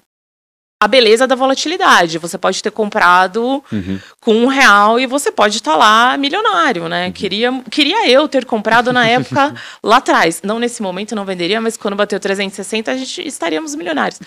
a 0.84 0.88
beleza 0.88 1.26
da 1.26 1.34
volatilidade. 1.34 2.18
Você 2.18 2.36
pode 2.36 2.62
ter 2.62 2.70
comprado 2.70 3.64
uhum. 3.72 3.98
com 4.20 4.34
um 4.34 4.46
real 4.46 5.00
e 5.00 5.06
você 5.06 5.32
pode 5.32 5.56
estar 5.56 5.72
tá 5.72 5.76
lá 5.76 6.16
milionário, 6.18 6.88
né? 6.88 7.06
Uhum. 7.06 7.12
Queria, 7.12 7.62
queria 7.70 8.08
eu 8.08 8.28
ter 8.28 8.44
comprado 8.44 8.92
na 8.92 9.06
época 9.06 9.54
lá 9.82 9.96
atrás. 9.96 10.40
Não 10.42 10.58
nesse 10.58 10.82
momento, 10.82 11.16
não 11.16 11.24
venderia, 11.24 11.60
mas 11.60 11.76
quando 11.76 11.96
bateu 11.96 12.20
360 12.20 12.92
a 12.92 12.96
gente 12.96 13.26
estaríamos 13.26 13.74
milionários. 13.74 14.20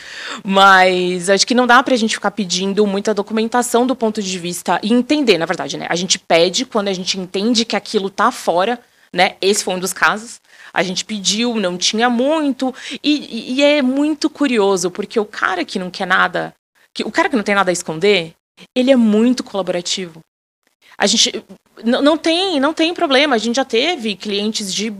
Mas 0.43 1.29
acho 1.29 1.45
que 1.45 1.53
não 1.53 1.67
dá 1.67 1.81
para 1.83 1.93
a 1.93 1.97
gente 1.97 2.15
ficar 2.15 2.31
pedindo 2.31 2.85
muita 2.87 3.13
documentação 3.13 3.85
do 3.85 3.95
ponto 3.95 4.21
de 4.21 4.39
vista 4.39 4.79
e 4.81 4.91
entender, 4.91 5.37
na 5.37 5.45
verdade, 5.45 5.77
né? 5.77 5.85
A 5.89 5.95
gente 5.95 6.17
pede 6.17 6.65
quando 6.65 6.87
a 6.87 6.93
gente 6.93 7.19
entende 7.19 7.65
que 7.65 7.75
aquilo 7.75 8.09
tá 8.09 8.31
fora, 8.31 8.79
né? 9.13 9.35
Esse 9.39 9.63
foi 9.63 9.75
um 9.75 9.79
dos 9.79 9.93
casos 9.93 10.39
a 10.77 10.83
gente 10.83 11.03
pediu, 11.03 11.55
não 11.55 11.75
tinha 11.75 12.07
muito. 12.07 12.71
E, 13.03 13.55
e, 13.55 13.63
é 13.63 13.81
muito 13.81 14.29
curioso, 14.29 14.91
porque 14.91 15.19
o 15.19 15.25
cara 15.25 15.65
que 15.65 15.79
não 15.79 15.89
quer 15.89 16.05
nada, 16.05 16.53
que, 16.93 17.03
o 17.03 17.09
cara 17.09 17.27
que 17.27 17.35
não 17.35 17.41
tem 17.41 17.55
nada 17.55 17.71
a 17.71 17.73
esconder, 17.73 18.35
ele 18.75 18.91
é 18.91 18.95
muito 18.95 19.43
colaborativo. 19.43 20.19
A 20.95 21.07
gente. 21.07 21.43
não, 21.83 22.15
tem, 22.15 22.59
não 22.59 22.75
tem 22.75 22.93
problema. 22.93 23.33
A 23.33 23.39
gente 23.39 23.55
já 23.55 23.65
teve 23.65 24.15
clientes 24.15 24.71
de 24.71 24.93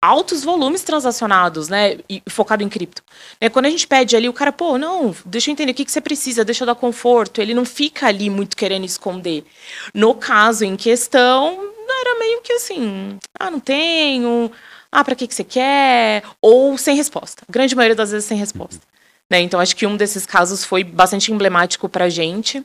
altos 0.00 0.44
volumes 0.44 0.84
transacionados, 0.84 1.68
né? 1.68 1.98
E 2.08 2.22
focado 2.28 2.62
em 2.62 2.68
cripto. 2.68 3.02
É, 3.40 3.50
quando 3.50 3.66
a 3.66 3.70
gente 3.70 3.88
pede 3.88 4.14
ali, 4.14 4.28
o 4.28 4.32
cara, 4.32 4.52
pô, 4.52 4.78
não, 4.78 5.12
deixa 5.26 5.50
eu 5.50 5.52
entender 5.52 5.72
o 5.72 5.74
que, 5.74 5.84
que 5.84 5.90
você 5.90 6.00
precisa, 6.00 6.44
deixa 6.44 6.62
eu 6.62 6.66
dar 6.66 6.76
conforto. 6.76 7.40
Ele 7.40 7.52
não 7.52 7.64
fica 7.64 8.06
ali 8.06 8.30
muito 8.30 8.56
querendo 8.56 8.84
esconder. 8.84 9.44
No 9.92 10.14
caso 10.14 10.64
em 10.64 10.76
questão, 10.76 11.70
era 12.00 12.18
meio 12.18 12.40
que 12.42 12.52
assim, 12.52 13.18
ah, 13.38 13.50
não 13.50 13.60
tenho, 13.60 14.50
ah, 14.92 15.04
para 15.04 15.14
que, 15.14 15.26
que 15.26 15.34
você 15.34 15.44
quer? 15.44 16.22
Ou 16.40 16.76
sem 16.76 16.96
resposta. 16.96 17.42
A 17.48 17.52
grande 17.52 17.76
maioria 17.76 17.94
das 17.94 18.10
vezes 18.10 18.26
sem 18.26 18.36
resposta. 18.36 18.80
Né? 19.30 19.40
Então, 19.40 19.60
acho 19.60 19.76
que 19.76 19.86
um 19.86 19.96
desses 19.96 20.26
casos 20.26 20.64
foi 20.64 20.82
bastante 20.82 21.32
emblemático 21.32 21.88
para 21.88 22.06
a 22.06 22.08
gente. 22.08 22.64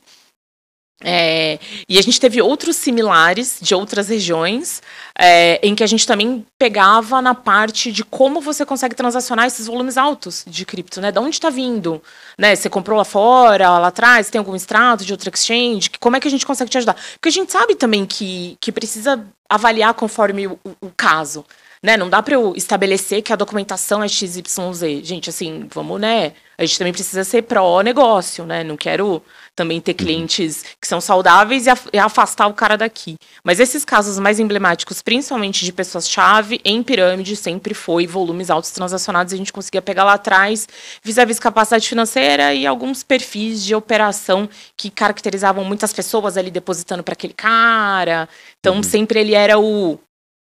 É, 1.04 1.58
e 1.86 1.98
a 1.98 2.02
gente 2.02 2.18
teve 2.18 2.40
outros 2.40 2.74
similares 2.76 3.58
de 3.60 3.74
outras 3.74 4.08
regiões, 4.08 4.82
é, 5.16 5.60
em 5.62 5.74
que 5.74 5.84
a 5.84 5.86
gente 5.86 6.06
também 6.06 6.44
pegava 6.58 7.20
na 7.20 7.34
parte 7.34 7.92
de 7.92 8.02
como 8.02 8.40
você 8.40 8.64
consegue 8.64 8.94
transacionar 8.94 9.46
esses 9.46 9.66
volumes 9.66 9.98
altos 9.98 10.42
de 10.46 10.64
cripto, 10.64 11.00
né? 11.00 11.12
De 11.12 11.18
onde 11.18 11.36
está 11.36 11.50
vindo? 11.50 12.02
Né? 12.38 12.56
Você 12.56 12.70
comprou 12.70 12.96
lá 12.96 13.04
fora, 13.04 13.78
lá 13.78 13.88
atrás, 13.88 14.30
tem 14.30 14.38
algum 14.38 14.56
extrato 14.56 15.04
de 15.04 15.12
outra 15.12 15.28
exchange? 15.28 15.90
Como 16.00 16.16
é 16.16 16.20
que 16.20 16.28
a 16.28 16.30
gente 16.30 16.46
consegue 16.46 16.70
te 16.70 16.78
ajudar? 16.78 16.96
Porque 17.12 17.28
a 17.28 17.32
gente 17.32 17.52
sabe 17.52 17.74
também 17.74 18.06
que, 18.06 18.56
que 18.58 18.72
precisa 18.72 19.22
avaliar 19.50 19.92
conforme 19.92 20.46
o, 20.46 20.58
o 20.80 20.90
caso. 20.96 21.44
Né? 21.82 21.96
Não 21.96 22.08
dá 22.08 22.22
para 22.22 22.34
eu 22.34 22.54
estabelecer 22.56 23.22
que 23.22 23.32
a 23.32 23.36
documentação 23.36 24.02
é 24.02 24.08
XYZ. 24.08 25.02
Gente, 25.02 25.30
assim, 25.30 25.68
vamos, 25.72 26.00
né? 26.00 26.32
A 26.58 26.64
gente 26.64 26.78
também 26.78 26.92
precisa 26.92 27.22
ser 27.22 27.42
pró-negócio, 27.42 28.46
né? 28.46 28.64
Não 28.64 28.76
quero 28.78 29.22
também 29.54 29.80
ter 29.80 29.92
uhum. 29.92 29.98
clientes 29.98 30.64
que 30.80 30.88
são 30.88 31.00
saudáveis 31.00 31.66
e, 31.66 31.98
afastar 31.98 32.46
o 32.46 32.54
cara 32.54 32.76
daqui. 32.76 33.16
Mas 33.44 33.60
esses 33.60 33.84
casos 33.84 34.18
mais 34.18 34.40
emblemáticos, 34.40 35.02
principalmente 35.02 35.64
de 35.64 35.72
pessoas-chave 35.72 36.60
em 36.64 36.82
pirâmide, 36.82 37.36
sempre 37.36 37.74
foi 37.74 38.06
volumes 38.06 38.48
altos 38.48 38.70
transacionados. 38.70 39.34
A 39.34 39.36
gente 39.36 39.52
conseguia 39.52 39.82
pegar 39.82 40.04
lá 40.04 40.14
atrás, 40.14 40.66
vis-à-vis 41.02 41.36
-vis 41.36 41.42
capacidade 41.42 41.86
financeira 41.88 42.54
e 42.54 42.66
alguns 42.66 43.02
perfis 43.02 43.62
de 43.62 43.74
operação 43.74 44.48
que 44.76 44.90
caracterizavam 44.90 45.62
muitas 45.62 45.92
pessoas 45.92 46.38
ali 46.38 46.50
depositando 46.50 47.02
para 47.02 47.12
aquele 47.12 47.34
cara. 47.34 48.28
Então, 48.60 48.76
uhum. 48.76 48.82
sempre 48.82 49.20
ele 49.20 49.34
era 49.34 49.58
o, 49.58 50.00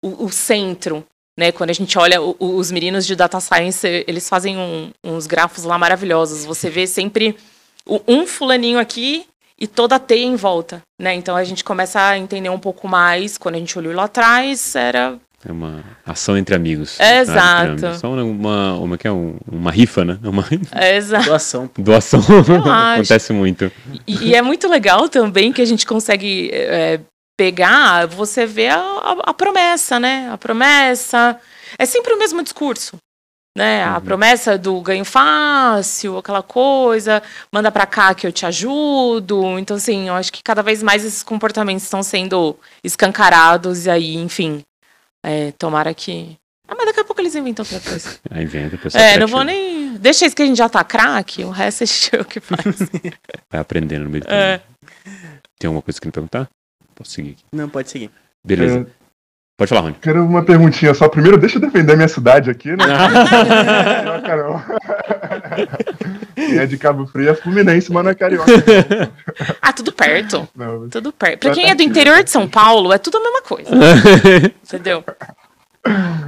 o, 0.03 0.25
o 0.27 0.31
centro 0.31 1.05
né, 1.37 1.53
quando 1.53 1.71
a 1.71 1.75
gente 1.75 1.99
olha 1.99 2.21
o, 2.23 2.37
os 2.39 2.71
meninos 2.71 3.07
de 3.07 3.17
data 3.17 3.41
science, 3.41 3.87
eles 4.07 4.29
fazem 4.29 4.57
um, 4.57 4.91
uns 5.03 5.27
grafos 5.27 5.65
lá 5.65 5.79
maravilhosos. 5.79 6.45
Você 6.45 6.71
vê 6.71 6.87
sempre 6.87 7.37
um 8.07 8.27
fulaninho 8.27 8.79
aqui 8.79 9.27
e 9.59 9.67
toda 9.67 9.97
a 9.97 9.99
teia 9.99 10.25
em 10.25 10.37
volta, 10.37 10.83
né? 10.99 11.15
Então 11.15 11.37
a 11.37 11.45
gente 11.45 11.63
começa 11.63 12.01
a 12.01 12.19
entender 12.19 12.49
um 12.49 12.59
pouco 12.59 12.89
mais. 12.89 13.37
Quando 13.39 13.57
a 13.57 13.59
gente 13.59 13.79
olhou 13.79 13.95
lá 13.95 14.05
atrás, 14.05 14.75
era 14.75 15.19
é 15.47 15.53
uma 15.53 15.85
ação 16.07 16.39
entre 16.39 16.55
amigos. 16.55 16.99
É, 16.99 17.19
exato. 17.19 17.95
Só 18.01 18.11
uma, 18.11 18.75
uma, 18.77 18.97
que 18.97 19.07
é 19.07 19.11
uma 19.11 19.71
rifa, 19.71 20.03
né? 20.03 20.19
Uma... 20.25 20.43
É, 20.73 20.97
exato. 20.97 21.27
Doação. 21.27 21.71
Doação. 21.77 22.21
Acontece 22.95 23.33
muito. 23.35 23.71
E, 24.07 24.29
e, 24.29 24.35
é 24.35 24.41
muito 24.41 24.67
legal 24.67 25.07
também 25.09 25.53
que 25.53 25.61
a 25.61 25.67
gente 25.67 25.85
consegue 25.85 26.51
é, 26.51 27.01
pegar, 27.37 28.07
você 28.07 28.47
vê 28.47 28.69
a, 28.69 28.79
a, 28.79 29.13
a, 29.31 29.35
promessa, 29.35 29.99
né? 29.99 30.31
A 30.31 30.39
promessa. 30.39 31.39
É 31.79 31.87
sempre 31.87 32.13
o 32.15 32.19
mesmo 32.19 32.43
discurso. 32.43 32.97
Né? 33.57 33.87
Uhum. 33.87 33.95
A 33.95 34.01
promessa 34.01 34.59
do 34.59 34.81
ganho 34.81 35.05
fácil, 35.05 36.19
aquela 36.19 36.43
coisa, 36.43 37.23
manda 37.53 37.71
para 37.71 37.87
cá 37.87 38.13
que 38.13 38.27
eu 38.27 38.33
te 38.33 38.45
ajudo. 38.45 39.59
Então, 39.59 39.77
assim, 39.77 40.09
eu 40.09 40.15
acho 40.15 40.33
que 40.33 40.43
cada 40.43 40.63
vez 40.63 40.83
mais 40.83 41.05
esses 41.05 41.23
comportamentos 41.23 41.85
estão 41.85 42.03
sendo 42.03 42.59
escancarados, 42.83 43.87
e 43.87 43.91
aí, 43.91 44.17
enfim, 44.17 44.63
é, 45.25 45.53
tomara 45.53 45.95
que. 45.95 46.37
Ah, 46.67 46.75
mas 46.77 46.87
daqui 46.87 47.01
a 47.01 47.05
pouco 47.05 47.21
eles 47.21 47.35
inventam 47.35 47.65
outra 47.65 47.81
coisa. 47.81 48.19
Ah, 48.31 48.43
inventa, 48.43 48.77
pessoal. 48.77 49.05
É, 49.05 49.19
não 49.19 49.29
vou 49.29 49.45
nem. 49.45 49.97
Deixa 49.99 50.27
isso 50.27 50.35
que 50.35 50.43
a 50.43 50.47
gente 50.47 50.59
já 50.59 50.69
tá 50.69 50.83
craque, 50.83 51.45
o 51.45 51.51
resto 51.51 51.85
é 52.13 52.21
o 52.21 52.25
que 52.25 52.41
faz. 52.41 52.65
Vai 53.49 53.61
aprendendo 53.61 54.05
no 54.05 54.11
meio 54.11 54.25
do 54.25 54.31
é. 54.31 54.61
Tem 55.59 55.69
alguma 55.69 55.83
coisa 55.83 56.01
que 56.01 56.07
me 56.07 56.13
perguntar? 56.13 56.49
Posso 56.95 57.11
seguir 57.11 57.31
aqui? 57.31 57.45
Não, 57.53 57.69
pode 57.69 57.91
seguir. 57.91 58.11
Beleza. 58.45 58.81
É... 58.81 59.05
Pode 59.57 59.69
falar, 59.69 59.83
Rony. 59.83 59.97
Quero 60.01 60.25
uma 60.25 60.45
perguntinha 60.45 60.93
só. 60.95 61.09
Primeiro, 61.09 61.39
deixa 61.39 61.59
eu 61.59 61.61
defender 61.61 61.95
minha 61.95 62.09
cidade 62.09 62.51
aqui, 62.51 62.71
né? 62.71 62.85
não, 64.05 64.21
caramba. 64.21 64.65
Quem 66.35 66.59
é 66.59 66.67
de 66.67 66.77
Cabo 66.77 67.07
Frio 67.07 67.31
é 67.31 67.35
Fluminense, 67.35 67.93
mas 67.93 68.03
não 68.03 68.11
é 68.11 68.15
carioca. 68.17 68.51
ah, 69.63 69.73
tudo 69.73 69.93
perto. 69.93 70.49
Não, 70.57 70.89
tudo 70.89 71.13
perto. 71.13 71.39
Pra 71.39 71.53
quem 71.53 71.71
é 71.71 71.75
do 71.75 71.85
interior 71.85 72.25
de 72.25 72.31
São 72.31 72.49
Paulo, 72.49 72.93
é 72.93 72.99
tudo 72.99 73.19
a 73.19 73.21
mesma 73.21 73.43
coisa. 73.43 73.71
Entendeu? 74.65 75.05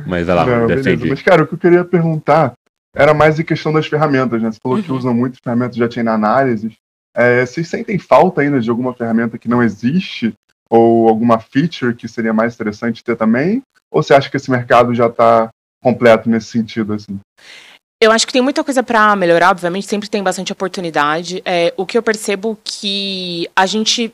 Mas 0.07 0.27
vai 0.27 0.37
lá, 0.37 0.47
não, 0.47 0.67
defende. 0.69 1.09
Mas, 1.09 1.21
cara, 1.21 1.43
o 1.43 1.47
que 1.49 1.55
eu 1.55 1.59
queria 1.59 1.85
perguntar 1.85 2.53
era 2.95 3.13
mais 3.13 3.41
em 3.41 3.45
questão 3.45 3.73
das 3.73 3.87
ferramentas, 3.87 4.41
né? 4.41 4.53
Você 4.53 4.59
falou 4.63 4.79
uhum. 4.79 4.85
que 4.85 4.93
usam 4.93 5.13
muitas 5.13 5.41
ferramentas 5.43 5.77
já 5.77 5.89
tinha 5.89 6.09
análise. 6.11 6.73
É, 7.15 7.45
vocês 7.45 7.67
sentem 7.69 7.99
falta 7.99 8.41
ainda 8.43 8.61
de 8.61 8.71
alguma 8.71 8.95
ferramenta 8.95 9.37
que 9.37 9.49
não 9.49 9.63
existe? 9.63 10.33
Ou 10.69 11.09
alguma 11.09 11.39
feature 11.39 11.95
que 11.95 12.09
seria 12.09 12.33
mais 12.33 12.55
interessante 12.55 13.05
ter 13.05 13.17
também? 13.17 13.63
Ou 13.91 14.03
você 14.03 14.15
acha 14.15 14.31
que 14.31 14.37
esse 14.37 14.51
mercado 14.51 14.95
já 14.95 15.07
está 15.07 15.49
completo 15.83 16.29
nesse 16.29 16.49
sentido? 16.49 16.95
Assim? 16.95 17.19
Eu 18.01 18.13
acho 18.13 18.27
que 18.27 18.33
tem 18.33 18.43
muita 18.43 18.63
coisa 18.63 18.83
para 18.83 19.17
melhorar, 19.17 19.51
obviamente, 19.51 19.87
sempre 19.87 20.09
tem 20.09 20.23
bastante 20.23 20.53
oportunidade. 20.53 21.41
É, 21.45 21.73
o 21.77 21.87
que 21.87 21.97
eu 21.97 22.03
percebo 22.03 22.59
que 22.63 23.49
a 23.57 23.65
gente, 23.65 24.13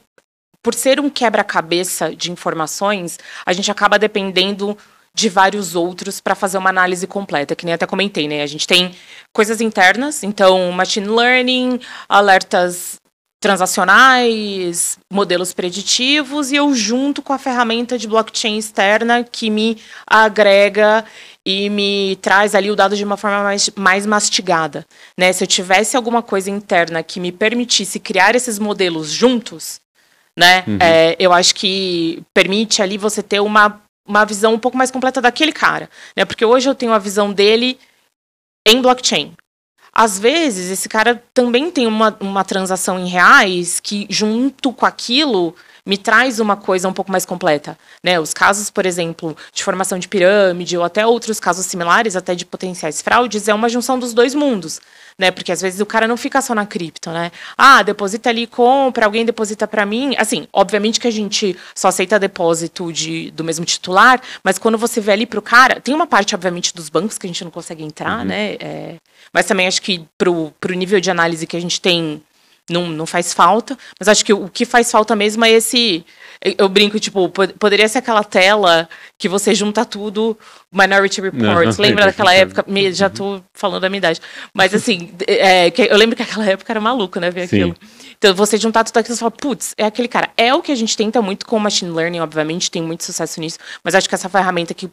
por 0.62 0.74
ser 0.74 1.00
um 1.00 1.10
quebra-cabeça 1.10 2.14
de 2.14 2.30
informações, 2.30 3.18
a 3.44 3.52
gente 3.52 3.70
acaba 3.70 3.98
dependendo 3.98 4.76
de 5.14 5.28
vários 5.28 5.74
outros 5.74 6.20
para 6.20 6.34
fazer 6.34 6.58
uma 6.58 6.70
análise 6.70 7.06
completa, 7.06 7.54
que 7.54 7.64
nem 7.64 7.74
até 7.74 7.86
comentei, 7.86 8.26
né? 8.28 8.42
A 8.42 8.46
gente 8.46 8.66
tem 8.66 8.94
coisas 9.32 9.60
internas, 9.60 10.22
então 10.22 10.70
machine 10.72 11.08
learning, 11.08 11.80
alertas 12.08 13.01
transacionais, 13.42 14.96
modelos 15.12 15.52
preditivos 15.52 16.52
e 16.52 16.56
eu 16.56 16.72
junto 16.72 17.20
com 17.20 17.32
a 17.32 17.38
ferramenta 17.38 17.98
de 17.98 18.06
blockchain 18.06 18.56
externa 18.56 19.24
que 19.24 19.50
me 19.50 19.76
agrega 20.06 21.04
e 21.44 21.68
me 21.68 22.16
traz 22.22 22.54
ali 22.54 22.70
o 22.70 22.76
dado 22.76 22.96
de 22.96 23.02
uma 23.04 23.16
forma 23.16 23.42
mais, 23.42 23.68
mais 23.74 24.06
mastigada, 24.06 24.86
né? 25.18 25.32
Se 25.32 25.42
eu 25.42 25.48
tivesse 25.48 25.96
alguma 25.96 26.22
coisa 26.22 26.50
interna 26.50 27.02
que 27.02 27.18
me 27.18 27.32
permitisse 27.32 27.98
criar 27.98 28.36
esses 28.36 28.60
modelos 28.60 29.10
juntos, 29.10 29.80
né? 30.38 30.62
Uhum. 30.64 30.78
É, 30.80 31.16
eu 31.18 31.32
acho 31.32 31.52
que 31.56 32.22
permite 32.32 32.80
ali 32.80 32.96
você 32.96 33.22
ter 33.24 33.40
uma 33.40 33.82
uma 34.06 34.24
visão 34.24 34.54
um 34.54 34.58
pouco 34.58 34.76
mais 34.76 34.90
completa 34.90 35.20
daquele 35.20 35.52
cara, 35.52 35.88
né? 36.16 36.24
Porque 36.24 36.44
hoje 36.44 36.68
eu 36.68 36.74
tenho 36.74 36.92
a 36.92 36.98
visão 36.98 37.32
dele 37.32 37.78
em 38.66 38.80
blockchain. 38.80 39.32
Às 39.92 40.18
vezes, 40.18 40.70
esse 40.70 40.88
cara 40.88 41.22
também 41.34 41.70
tem 41.70 41.86
uma, 41.86 42.16
uma 42.20 42.44
transação 42.44 42.98
em 42.98 43.06
reais 43.06 43.78
que, 43.78 44.06
junto 44.08 44.72
com 44.72 44.86
aquilo, 44.86 45.54
me 45.84 45.98
traz 45.98 46.40
uma 46.40 46.56
coisa 46.56 46.88
um 46.88 46.92
pouco 46.92 47.12
mais 47.12 47.26
completa. 47.26 47.78
Né? 48.02 48.18
Os 48.18 48.32
casos, 48.32 48.70
por 48.70 48.86
exemplo, 48.86 49.36
de 49.52 49.62
formação 49.62 49.98
de 49.98 50.08
pirâmide, 50.08 50.78
ou 50.78 50.84
até 50.84 51.06
outros 51.06 51.38
casos 51.38 51.66
similares, 51.66 52.16
até 52.16 52.34
de 52.34 52.46
potenciais 52.46 53.02
fraudes, 53.02 53.48
é 53.48 53.54
uma 53.54 53.68
junção 53.68 53.98
dos 53.98 54.14
dois 54.14 54.34
mundos 54.34 54.80
né? 55.18 55.30
Porque 55.30 55.52
às 55.52 55.60
vezes 55.60 55.80
o 55.80 55.86
cara 55.86 56.08
não 56.08 56.16
fica 56.16 56.40
só 56.40 56.54
na 56.54 56.66
cripto, 56.66 57.10
né? 57.10 57.30
Ah, 57.56 57.82
deposita 57.82 58.28
ali, 58.28 58.46
compra, 58.46 59.04
alguém 59.06 59.24
deposita 59.24 59.66
para 59.66 59.84
mim. 59.86 60.14
Assim, 60.18 60.46
obviamente 60.52 61.00
que 61.00 61.08
a 61.08 61.10
gente 61.12 61.56
só 61.74 61.88
aceita 61.88 62.18
depósito 62.18 62.92
de, 62.92 63.30
do 63.30 63.44
mesmo 63.44 63.64
titular, 63.64 64.20
mas 64.42 64.58
quando 64.58 64.78
você 64.78 65.00
vê 65.00 65.12
ali 65.12 65.26
pro 65.26 65.42
cara, 65.42 65.80
tem 65.80 65.94
uma 65.94 66.06
parte, 66.06 66.34
obviamente, 66.34 66.74
dos 66.74 66.88
bancos 66.88 67.18
que 67.18 67.26
a 67.26 67.28
gente 67.28 67.44
não 67.44 67.50
consegue 67.50 67.82
entrar, 67.82 68.20
uhum. 68.20 68.24
né? 68.24 68.56
É, 68.60 68.96
mas 69.32 69.46
também 69.46 69.66
acho 69.66 69.82
que 69.82 70.04
pro, 70.18 70.52
pro 70.60 70.74
nível 70.74 71.00
de 71.00 71.10
análise 71.10 71.46
que 71.46 71.56
a 71.56 71.60
gente 71.60 71.80
tem, 71.80 72.22
não, 72.70 72.88
não 72.88 73.06
faz 73.06 73.32
falta. 73.32 73.76
Mas 73.98 74.08
acho 74.08 74.24
que 74.24 74.32
o 74.32 74.48
que 74.48 74.64
faz 74.64 74.90
falta 74.90 75.14
mesmo 75.16 75.44
é 75.44 75.50
esse 75.50 76.04
eu 76.58 76.68
brinco, 76.68 76.98
tipo, 76.98 77.28
poderia 77.28 77.88
ser 77.88 77.98
aquela 77.98 78.24
tela 78.24 78.88
que 79.16 79.28
você 79.28 79.54
junta 79.54 79.84
tudo, 79.84 80.36
Minority 80.72 81.20
Report. 81.20 81.78
Lembra 81.78 82.06
daquela 82.06 82.34
época? 82.34 82.64
Me, 82.66 82.92
já 82.92 83.08
tô 83.08 83.40
falando 83.54 83.82
da 83.82 83.88
minha 83.88 83.98
idade. 83.98 84.20
Mas 84.52 84.74
assim, 84.74 85.14
é, 85.28 85.72
eu 85.88 85.96
lembro 85.96 86.16
que 86.16 86.22
aquela 86.22 86.44
época 86.44 86.72
era 86.72 86.80
maluco, 86.80 87.20
né? 87.20 87.30
Ver 87.30 87.42
aquilo. 87.42 87.76
Então, 88.18 88.34
você 88.34 88.56
juntar 88.56 88.82
tudo 88.82 88.98
aquilo 88.98 89.14
e 89.14 89.18
fala, 89.18 89.30
putz, 89.30 89.72
é 89.76 89.84
aquele 89.84 90.08
cara. 90.08 90.30
É 90.36 90.52
o 90.52 90.60
que 90.60 90.72
a 90.72 90.74
gente 90.74 90.96
tenta 90.96 91.22
muito 91.22 91.46
com 91.46 91.56
o 91.56 91.60
machine 91.60 91.92
learning, 91.92 92.20
obviamente, 92.20 92.70
tem 92.70 92.82
muito 92.82 93.04
sucesso 93.04 93.40
nisso, 93.40 93.58
mas 93.84 93.94
acho 93.94 94.08
que 94.08 94.14
essa 94.14 94.28
ferramenta 94.28 94.74
que 94.74 94.90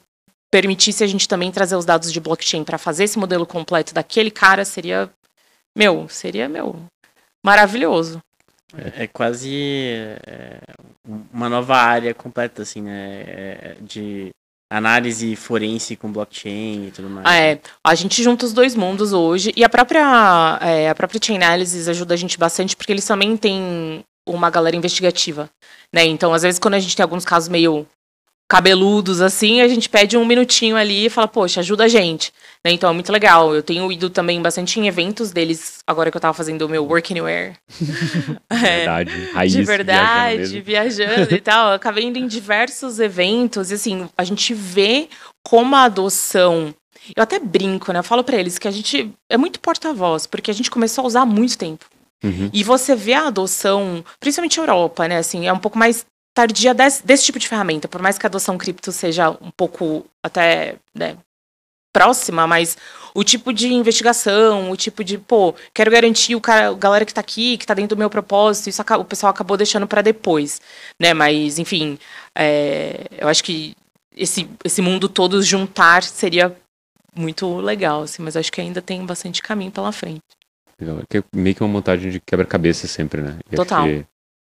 permitisse 0.51 1.03
a 1.03 1.08
gente 1.08 1.27
também 1.27 1.51
trazer 1.51 1.75
os 1.75 1.86
dados 1.86 2.12
de 2.12 2.19
blockchain 2.19 2.63
para 2.63 2.77
fazer 2.77 3.03
esse 3.03 3.19
modelo 3.19 3.45
completo 3.45 3.93
daquele 3.93 4.32
cara 4.32 4.65
seria, 4.65 5.10
meu, 5.75 6.08
seria, 6.10 6.49
meu, 6.49 6.75
maravilhoso. 7.45 8.21
É, 8.78 9.04
é 9.04 9.08
quase 9.08 9.52
é, 10.25 10.60
uma 11.32 11.49
nova 11.49 11.75
área 11.75 12.13
completa, 12.13 12.62
assim, 12.62 12.82
né? 12.82 13.21
É, 13.28 13.78
de 13.82 14.30
análise 14.71 15.36
forense 15.36 15.95
com 15.95 16.12
blockchain 16.12 16.88
e 16.88 16.91
tudo 16.91 17.10
mais. 17.10 17.25
Ah, 17.28 17.38
é, 17.38 17.60
a 17.84 17.95
gente 17.95 18.21
junta 18.21 18.45
os 18.45 18.54
dois 18.54 18.75
mundos 18.75 19.13
hoje 19.13 19.52
e 19.56 19.63
a 19.63 19.69
própria 19.69 20.60
é, 20.62 20.89
a 20.89 20.95
própria 20.95 21.19
Chain 21.21 21.38
Analysis 21.38 21.88
ajuda 21.88 22.13
a 22.13 22.17
gente 22.17 22.38
bastante 22.38 22.75
porque 22.75 22.91
eles 22.91 23.06
também 23.06 23.36
têm 23.36 24.04
uma 24.28 24.52
galera 24.52 24.75
investigativa, 24.75 25.49
né? 25.93 26.06
Então, 26.06 26.34
às 26.34 26.43
vezes, 26.43 26.60
quando 26.60 26.75
a 26.75 26.80
gente 26.80 26.95
tem 26.95 27.04
alguns 27.04 27.25
casos 27.25 27.49
meio 27.49 27.88
cabeludos 28.49 29.21
assim, 29.21 29.62
a 29.62 29.67
gente 29.67 29.88
pede 29.88 30.17
um 30.17 30.25
minutinho 30.25 30.75
ali 30.75 31.05
e 31.05 31.09
fala, 31.09 31.27
poxa, 31.27 31.59
ajuda 31.59 31.83
a 31.83 31.88
gente. 31.88 32.33
Né? 32.65 32.71
Então 32.71 32.89
é 32.89 32.93
muito 32.93 33.12
legal. 33.12 33.53
Eu 33.53 33.62
tenho 33.62 33.89
ido 33.91 34.09
também 34.09 34.41
bastante 34.41 34.79
em 34.79 34.88
eventos 34.88 35.31
deles, 35.31 35.83
agora 35.85 36.09
que 36.09 36.17
eu 36.17 36.21
tava 36.21 36.33
fazendo 36.33 36.63
o 36.63 36.69
meu 36.69 36.83
Work 36.83 37.13
Anywhere. 37.13 37.55
verdade. 38.49 39.12
É, 39.12 39.33
Raiz, 39.33 39.53
de 39.53 39.63
verdade, 39.63 40.62
viajando, 40.62 41.05
viajando 41.05 41.35
e 41.35 41.39
tal. 41.39 41.69
Eu 41.69 41.75
acabei 41.75 42.05
indo 42.05 42.17
em 42.17 42.25
diversos 42.25 42.99
eventos, 42.99 43.69
e 43.69 43.75
assim, 43.75 44.09
a 44.17 44.23
gente 44.23 44.51
vê 44.55 45.07
como 45.43 45.75
a 45.75 45.83
adoção. 45.83 46.73
Eu 47.15 47.21
até 47.21 47.38
brinco, 47.38 47.93
né? 47.93 47.99
Eu 47.99 48.03
falo 48.03 48.23
para 48.23 48.38
eles 48.38 48.57
que 48.57 48.67
a 48.67 48.71
gente 48.71 49.13
é 49.29 49.38
muito 49.38 49.59
porta-voz, 49.59 50.25
porque 50.25 50.49
a 50.49 50.53
gente 50.55 50.71
começou 50.71 51.03
a 51.03 51.07
usar 51.07 51.21
há 51.21 51.25
muito 51.25 51.55
tempo. 51.55 51.85
Uhum. 52.23 52.49
E 52.51 52.63
você 52.63 52.95
vê 52.95 53.13
a 53.13 53.27
adoção, 53.27 54.03
principalmente 54.19 54.57
na 54.57 54.63
Europa, 54.63 55.07
né? 55.07 55.17
Assim, 55.17 55.47
é 55.47 55.53
um 55.53 55.59
pouco 55.59 55.77
mais 55.77 56.05
tardia 56.39 56.73
desse, 56.73 57.06
desse 57.06 57.25
tipo 57.25 57.38
de 57.38 57.47
ferramenta, 57.47 57.88
por 57.88 58.02
mais 58.02 58.17
que 58.17 58.25
a 58.25 58.30
adoção 58.30 58.58
cripto 58.58 58.93
seja 58.93 59.30
um 59.30 59.52
pouco 59.52 60.06
até 60.23 60.78
né, 60.95 61.17
próxima, 61.91 62.47
mas 62.47 62.78
o 63.13 63.25
tipo 63.25 63.52
de 63.52 63.73
investigação, 63.73 64.71
o 64.71 64.78
tipo 64.78 65.04
de, 65.04 65.17
pô, 65.17 65.54
quero 65.73 65.91
garantir 65.91 66.36
o 66.36 66.41
cara, 66.41 66.69
a 66.69 66.73
galera 66.73 67.06
que 67.06 67.13
tá 67.13 67.19
aqui, 67.19 67.58
que 67.58 67.65
tá 67.65 67.73
dentro 67.73 67.95
do 67.95 67.99
meu 67.99 68.10
propósito, 68.10 68.69
isso 68.69 68.82
o 68.82 69.04
pessoal 69.04 69.32
acabou 69.32 69.58
deixando 69.58 69.86
para 69.86 70.02
depois, 70.02 70.62
né? 70.97 71.13
Mas, 71.13 71.60
enfim, 71.60 71.99
é, 72.34 73.08
eu 73.17 73.28
acho 73.28 73.43
que 73.43 73.75
esse, 74.15 74.49
esse 74.63 74.82
mundo 74.82 75.10
todo 75.10 75.41
juntar 75.41 76.04
seria 76.04 76.56
muito 77.13 77.58
legal, 77.58 78.04
assim, 78.04 78.21
mas 78.21 78.38
acho 78.38 78.52
que 78.52 78.62
ainda 78.62 78.82
tem 78.82 79.06
bastante 79.06 79.41
caminho 79.41 79.71
pela 79.71 79.91
frente. 79.91 80.23
Legal. 80.80 80.99
É 81.13 81.23
meio 81.36 81.54
que 81.54 81.62
uma 81.62 81.73
montagem 81.73 82.10
de 82.10 82.21
quebra-cabeça 82.21 82.88
sempre, 82.88 83.21
né? 83.21 83.39
E 83.52 83.58
Total 83.58 83.86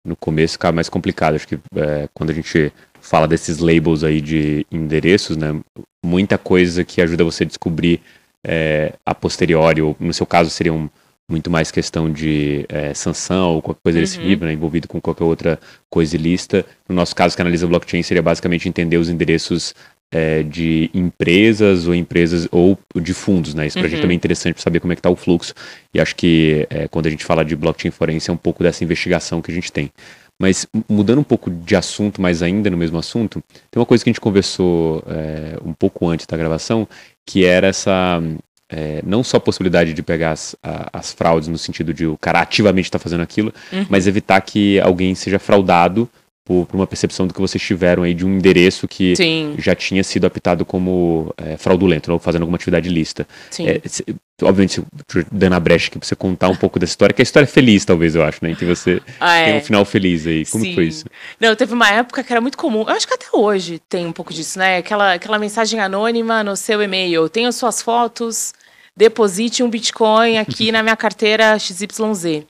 no 0.06 0.16
começo 0.16 0.54
fica 0.54 0.72
mais 0.72 0.88
complicado. 0.88 1.36
Acho 1.36 1.48
que 1.48 1.60
é, 1.76 2.08
quando 2.14 2.30
a 2.30 2.34
gente 2.34 2.72
fala 3.02 3.28
desses 3.28 3.58
labels 3.58 4.04
aí 4.04 4.22
de 4.22 4.66
endereços, 4.72 5.36
né, 5.36 5.60
muita 6.04 6.38
coisa 6.38 6.84
que 6.84 7.02
ajuda 7.02 7.24
você 7.24 7.44
a 7.44 7.48
descobrir 7.48 8.02
é, 8.44 8.94
a 9.06 9.16
posteriori, 9.16 9.82
ou 9.82 9.96
no 10.00 10.14
seu 10.14 10.26
caso 10.26 10.50
seria 10.50 10.74
um, 10.74 10.88
muito 11.28 11.50
mais 11.50 11.72
questão 11.72 12.12
de 12.12 12.66
é, 12.70 12.94
sanção 12.94 13.56
ou 13.56 13.62
qualquer 13.62 13.82
coisa 13.82 14.00
desse 14.00 14.20
uhum. 14.20 14.28
tipo, 14.28 14.46
né, 14.46 14.54
envolvido 14.54 14.88
com 14.88 15.02
qualquer 15.02 15.24
outra 15.24 15.60
coisa 15.90 16.16
ilícita. 16.16 16.66
No 16.88 16.96
nosso 16.96 17.16
caso, 17.16 17.36
que 17.36 17.42
analisa 17.42 17.66
blockchain, 17.68 18.04
seria 18.04 18.22
basicamente 18.22 18.70
entender 18.70 18.98
os 18.98 19.10
endereços 19.10 19.74
é, 20.12 20.44
de 20.44 20.90
empresas 20.94 21.88
ou 21.88 21.96
empresas 21.96 22.48
ou 22.52 22.78
de 22.96 23.14
fundos, 23.14 23.54
né? 23.54 23.68
Isso 23.68 23.74
para 23.74 23.84
a 23.84 23.86
uhum. 23.86 23.90
gente 23.90 24.02
também 24.02 24.16
é 24.16 24.18
interessante 24.18 24.54
para 24.56 24.64
saber 24.64 24.80
como 24.80 24.94
é 24.94 24.96
que 24.96 25.00
está 25.00 25.10
o 25.10 25.16
fluxo. 25.16 25.54
E 25.94 26.00
acho 26.00 26.16
que 26.16 26.68
é, 26.70 26.88
quando 26.88 27.08
a 27.08 27.10
gente 27.10 27.26
fala 27.26 27.44
de 27.44 27.56
blockchain 27.56 27.92
forense 27.92 28.30
é 28.30 28.34
um 28.34 28.38
pouco 28.38 28.64
dessa 28.64 28.84
investigação 28.84 29.42
que 29.42 29.52
a 29.52 29.54
gente 29.54 29.72
tem. 29.72 29.92
Mas 30.40 30.68
mudando 30.90 31.20
um 31.20 31.24
pouco 31.24 31.50
de 31.50 31.76
assunto, 31.76 32.22
mas 32.22 32.42
ainda 32.42 32.70
no 32.70 32.78
mesmo 32.78 32.98
assunto, 32.98 33.42
tem 33.72 33.80
uma 33.80 33.86
coisa 33.86 34.04
que 34.04 34.10
a 34.10 34.14
gente 34.14 34.22
conversou 34.22 35.04
é, 35.08 35.58
um 35.64 35.74
pouco 35.74 36.08
antes 36.08 36.26
da 36.26 36.36
gravação, 36.36 36.88
que 37.26 37.46
era 37.46 37.68
essa 37.68 38.22
é, 38.70 39.02
não 39.06 39.24
só 39.24 39.38
a 39.38 39.40
possibilidade 39.40 39.94
de 39.94 40.04
pegar 40.04 40.32
as, 40.32 40.56
a, 40.62 40.90
as 40.92 41.14
fraudes 41.14 41.48
no 41.48 41.58
sentido 41.58 41.94
de 41.94 42.06
o 42.06 42.18
cara 42.18 42.42
ativamente 42.42 42.88
estar 42.88 43.00
tá 43.00 43.04
fazendo 43.04 43.22
aquilo, 43.22 43.54
uhum. 43.72 43.86
mas 43.90 44.08
evitar 44.08 44.42
que 44.42 44.80
alguém 44.82 45.16
seja 45.16 45.40
fraudado 45.40 46.10
por, 46.46 46.68
por, 46.68 46.76
uma 46.76 46.86
percepção 46.86 47.26
do 47.26 47.34
que 47.34 47.42
vocês 47.42 47.62
tiveram 47.62 48.04
aí 48.04 48.14
de 48.14 48.24
um 48.24 48.38
endereço 48.38 48.88
que 48.88 49.16
Sim. 49.16 49.56
já 49.58 49.74
tinha 49.74 50.04
sido 50.04 50.26
apitado 50.26 50.64
como 50.64 51.34
é, 51.38 51.58
fraudulento, 51.58 52.12
ou 52.14 52.20
fazendo 52.20 52.44
alguma 52.44 52.56
atividade 52.56 52.88
ilícita. 52.88 53.28
É, 53.60 53.82
obviamente, 54.44 54.84
dando 55.32 55.54
a 55.54 55.60
brecha 55.60 55.88
aqui 55.88 55.98
pra 55.98 56.08
você 56.08 56.16
contar 56.16 56.50
um 56.50 56.56
pouco 56.56 56.78
dessa 56.78 56.92
história, 56.92 57.14
que 57.14 57.22
a 57.22 57.24
história 57.24 57.46
é 57.46 57.50
feliz, 57.50 57.84
talvez, 57.84 58.14
eu 58.16 58.24
acho, 58.24 58.40
né? 58.44 58.54
Que 58.54 58.64
você 58.64 59.02
ah, 59.20 59.36
é. 59.36 59.46
tem 59.46 59.58
um 59.58 59.64
final 59.64 59.84
feliz 59.84 60.28
aí. 60.28 60.46
Como 60.46 60.64
Sim. 60.64 60.76
foi 60.76 60.86
isso? 60.86 61.06
Não, 61.40 61.56
teve 61.56 61.74
uma 61.74 61.90
época 61.90 62.24
que 62.24 62.32
era 62.32 62.40
muito 62.40 62.58
comum, 62.58 62.82
eu 62.82 62.90
acho 62.90 63.08
que 63.08 63.14
até 63.14 63.26
hoje 63.34 63.82
tem 63.90 64.06
um 64.06 64.12
pouco 64.12 64.32
disso, 64.32 64.60
né? 64.60 64.78
Aquela, 64.78 65.14
aquela 65.14 65.40
mensagem 65.40 65.80
anônima 65.80 66.44
no 66.44 66.56
seu 66.56 66.82
e-mail, 66.82 67.28
tenho 67.28 67.52
suas 67.52 67.82
fotos, 67.82 68.54
deposite 68.96 69.64
um 69.64 69.70
Bitcoin 69.70 70.38
aqui 70.38 70.72
na 70.72 70.84
minha 70.84 70.96
carteira 70.96 71.58
XYZ. 71.58 72.46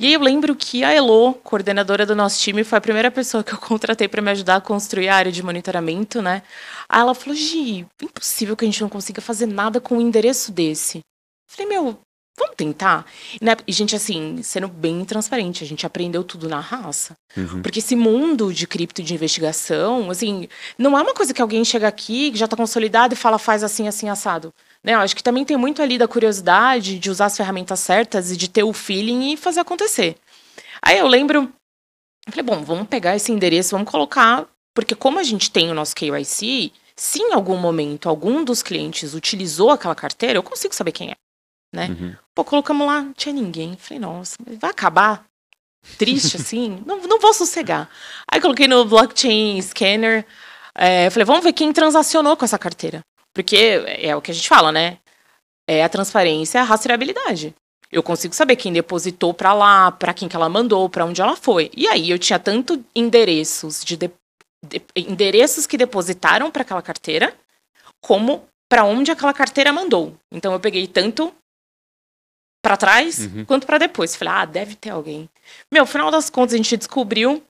E 0.00 0.06
aí 0.06 0.12
eu 0.12 0.20
lembro 0.20 0.54
que 0.54 0.84
a 0.84 0.92
Elo, 0.92 1.34
coordenadora 1.34 2.06
do 2.06 2.14
nosso 2.14 2.38
time, 2.40 2.62
foi 2.62 2.78
a 2.78 2.80
primeira 2.80 3.10
pessoa 3.10 3.42
que 3.42 3.52
eu 3.52 3.58
contratei 3.58 4.06
para 4.06 4.22
me 4.22 4.30
ajudar 4.30 4.56
a 4.56 4.60
construir 4.60 5.08
a 5.08 5.16
área 5.16 5.32
de 5.32 5.42
monitoramento, 5.42 6.22
né? 6.22 6.42
Aí 6.88 7.00
ela 7.00 7.14
falou: 7.14 7.34
Gi, 7.34 7.84
impossível 8.00 8.56
que 8.56 8.64
a 8.64 8.68
gente 8.68 8.80
não 8.80 8.88
consiga 8.88 9.20
fazer 9.20 9.46
nada 9.46 9.80
com 9.80 9.96
um 9.96 10.00
endereço 10.00 10.52
desse. 10.52 10.98
Eu 10.98 11.02
falei, 11.48 11.68
meu, 11.68 11.98
vamos 12.38 12.54
tentar? 12.56 13.06
E, 13.40 13.44
né, 13.44 13.56
gente, 13.66 13.96
assim, 13.96 14.40
sendo 14.42 14.68
bem 14.68 15.04
transparente, 15.04 15.64
a 15.64 15.66
gente 15.66 15.84
aprendeu 15.84 16.22
tudo 16.22 16.48
na 16.48 16.60
raça. 16.60 17.14
Uhum. 17.36 17.60
Porque 17.60 17.80
esse 17.80 17.96
mundo 17.96 18.52
de 18.52 18.66
cripto 18.68 19.02
de 19.02 19.14
investigação, 19.14 20.10
assim, 20.10 20.48
não 20.78 20.96
é 20.96 21.02
uma 21.02 21.14
coisa 21.14 21.34
que 21.34 21.42
alguém 21.42 21.64
chega 21.64 21.88
aqui, 21.88 22.30
que 22.30 22.38
já 22.38 22.44
está 22.44 22.56
consolidado 22.56 23.14
e 23.14 23.16
fala, 23.16 23.38
faz 23.38 23.64
assim, 23.64 23.88
assim, 23.88 24.08
assado. 24.08 24.54
Né? 24.84 24.94
Eu 24.94 25.00
acho 25.00 25.16
que 25.16 25.22
também 25.22 25.44
tem 25.44 25.56
muito 25.56 25.82
ali 25.82 25.98
da 25.98 26.08
curiosidade 26.08 26.98
de 26.98 27.10
usar 27.10 27.26
as 27.26 27.36
ferramentas 27.36 27.80
certas 27.80 28.30
e 28.30 28.36
de 28.36 28.48
ter 28.48 28.62
o 28.62 28.72
feeling 28.72 29.32
e 29.32 29.36
fazer 29.36 29.60
acontecer. 29.60 30.16
Aí 30.82 30.98
eu 30.98 31.06
lembro, 31.06 31.52
eu 32.26 32.32
falei, 32.32 32.44
bom, 32.44 32.62
vamos 32.62 32.88
pegar 32.88 33.16
esse 33.16 33.32
endereço, 33.32 33.70
vamos 33.70 33.90
colocar, 33.90 34.46
porque 34.74 34.94
como 34.94 35.18
a 35.18 35.22
gente 35.22 35.50
tem 35.50 35.70
o 35.70 35.74
nosso 35.74 35.94
KYC, 35.94 36.72
se 36.94 37.20
em 37.20 37.32
algum 37.32 37.56
momento 37.56 38.08
algum 38.08 38.44
dos 38.44 38.62
clientes 38.62 39.14
utilizou 39.14 39.70
aquela 39.70 39.94
carteira, 39.94 40.38
eu 40.38 40.42
consigo 40.42 40.74
saber 40.74 40.92
quem 40.92 41.10
é. 41.10 41.16
Né? 41.72 41.88
Uhum. 41.88 42.16
Pô, 42.34 42.44
colocamos 42.44 42.86
lá, 42.86 43.02
não 43.02 43.12
tinha 43.12 43.32
ninguém. 43.32 43.76
Falei, 43.76 43.98
nossa, 43.98 44.36
vai 44.58 44.70
acabar? 44.70 45.24
Triste 45.96 46.36
assim? 46.36 46.82
não, 46.86 46.98
não 47.02 47.20
vou 47.20 47.32
sossegar. 47.32 47.88
Aí 48.30 48.40
coloquei 48.40 48.66
no 48.66 48.84
blockchain 48.84 49.60
scanner. 49.62 50.26
É, 50.74 51.10
falei, 51.10 51.24
vamos 51.24 51.44
ver 51.44 51.52
quem 51.52 51.72
transacionou 51.72 52.36
com 52.36 52.44
essa 52.44 52.58
carteira. 52.58 53.02
Porque 53.38 53.84
é 53.86 54.16
o 54.16 54.20
que 54.20 54.32
a 54.32 54.34
gente 54.34 54.48
fala, 54.48 54.72
né? 54.72 54.98
É 55.64 55.84
a 55.84 55.88
transparência, 55.88 56.60
a 56.60 56.64
rastreabilidade. 56.64 57.54
Eu 57.88 58.02
consigo 58.02 58.34
saber 58.34 58.56
quem 58.56 58.72
depositou 58.72 59.32
para 59.32 59.54
lá, 59.54 59.92
para 59.92 60.12
quem 60.12 60.28
que 60.28 60.34
ela 60.34 60.48
mandou, 60.48 60.88
para 60.88 61.04
onde 61.04 61.22
ela 61.22 61.36
foi. 61.36 61.70
E 61.72 61.86
aí 61.86 62.10
eu 62.10 62.18
tinha 62.18 62.40
tanto 62.40 62.84
endereços 62.92 63.84
de, 63.84 63.96
de, 63.96 64.10
de 64.60 64.82
endereços 64.96 65.68
que 65.68 65.78
depositaram 65.78 66.50
para 66.50 66.62
aquela 66.62 66.82
carteira, 66.82 67.32
como 68.00 68.44
para 68.68 68.82
onde 68.82 69.12
aquela 69.12 69.32
carteira 69.32 69.72
mandou. 69.72 70.16
Então 70.32 70.52
eu 70.52 70.58
peguei 70.58 70.88
tanto 70.88 71.32
para 72.60 72.76
trás 72.76 73.20
uhum. 73.20 73.44
quanto 73.44 73.68
para 73.68 73.78
depois. 73.78 74.16
Falei, 74.16 74.34
ah, 74.34 74.44
deve 74.46 74.74
ter 74.74 74.90
alguém. 74.90 75.30
Meu, 75.70 75.84
no 75.84 75.86
final 75.86 76.10
das 76.10 76.28
contas 76.28 76.54
a 76.54 76.56
gente 76.56 76.76
descobriu, 76.76 77.40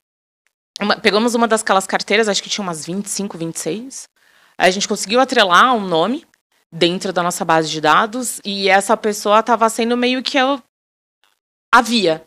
uma, 0.78 1.00
pegamos 1.00 1.34
uma 1.34 1.48
das 1.48 1.62
aquelas 1.62 1.86
carteiras, 1.86 2.28
acho 2.28 2.42
que 2.42 2.50
tinha 2.50 2.62
umas 2.62 2.84
25, 2.84 3.38
26. 3.38 4.06
A 4.58 4.70
gente 4.70 4.88
conseguiu 4.88 5.20
atrelar 5.20 5.74
um 5.74 5.86
nome 5.86 6.26
dentro 6.72 7.12
da 7.12 7.22
nossa 7.22 7.44
base 7.44 7.70
de 7.70 7.80
dados 7.80 8.40
e 8.44 8.68
essa 8.68 8.96
pessoa 8.96 9.40
estava 9.40 9.68
sendo 9.68 9.96
meio 9.96 10.22
que 10.22 10.36
a, 10.36 10.60
a 11.72 11.80
via, 11.80 12.26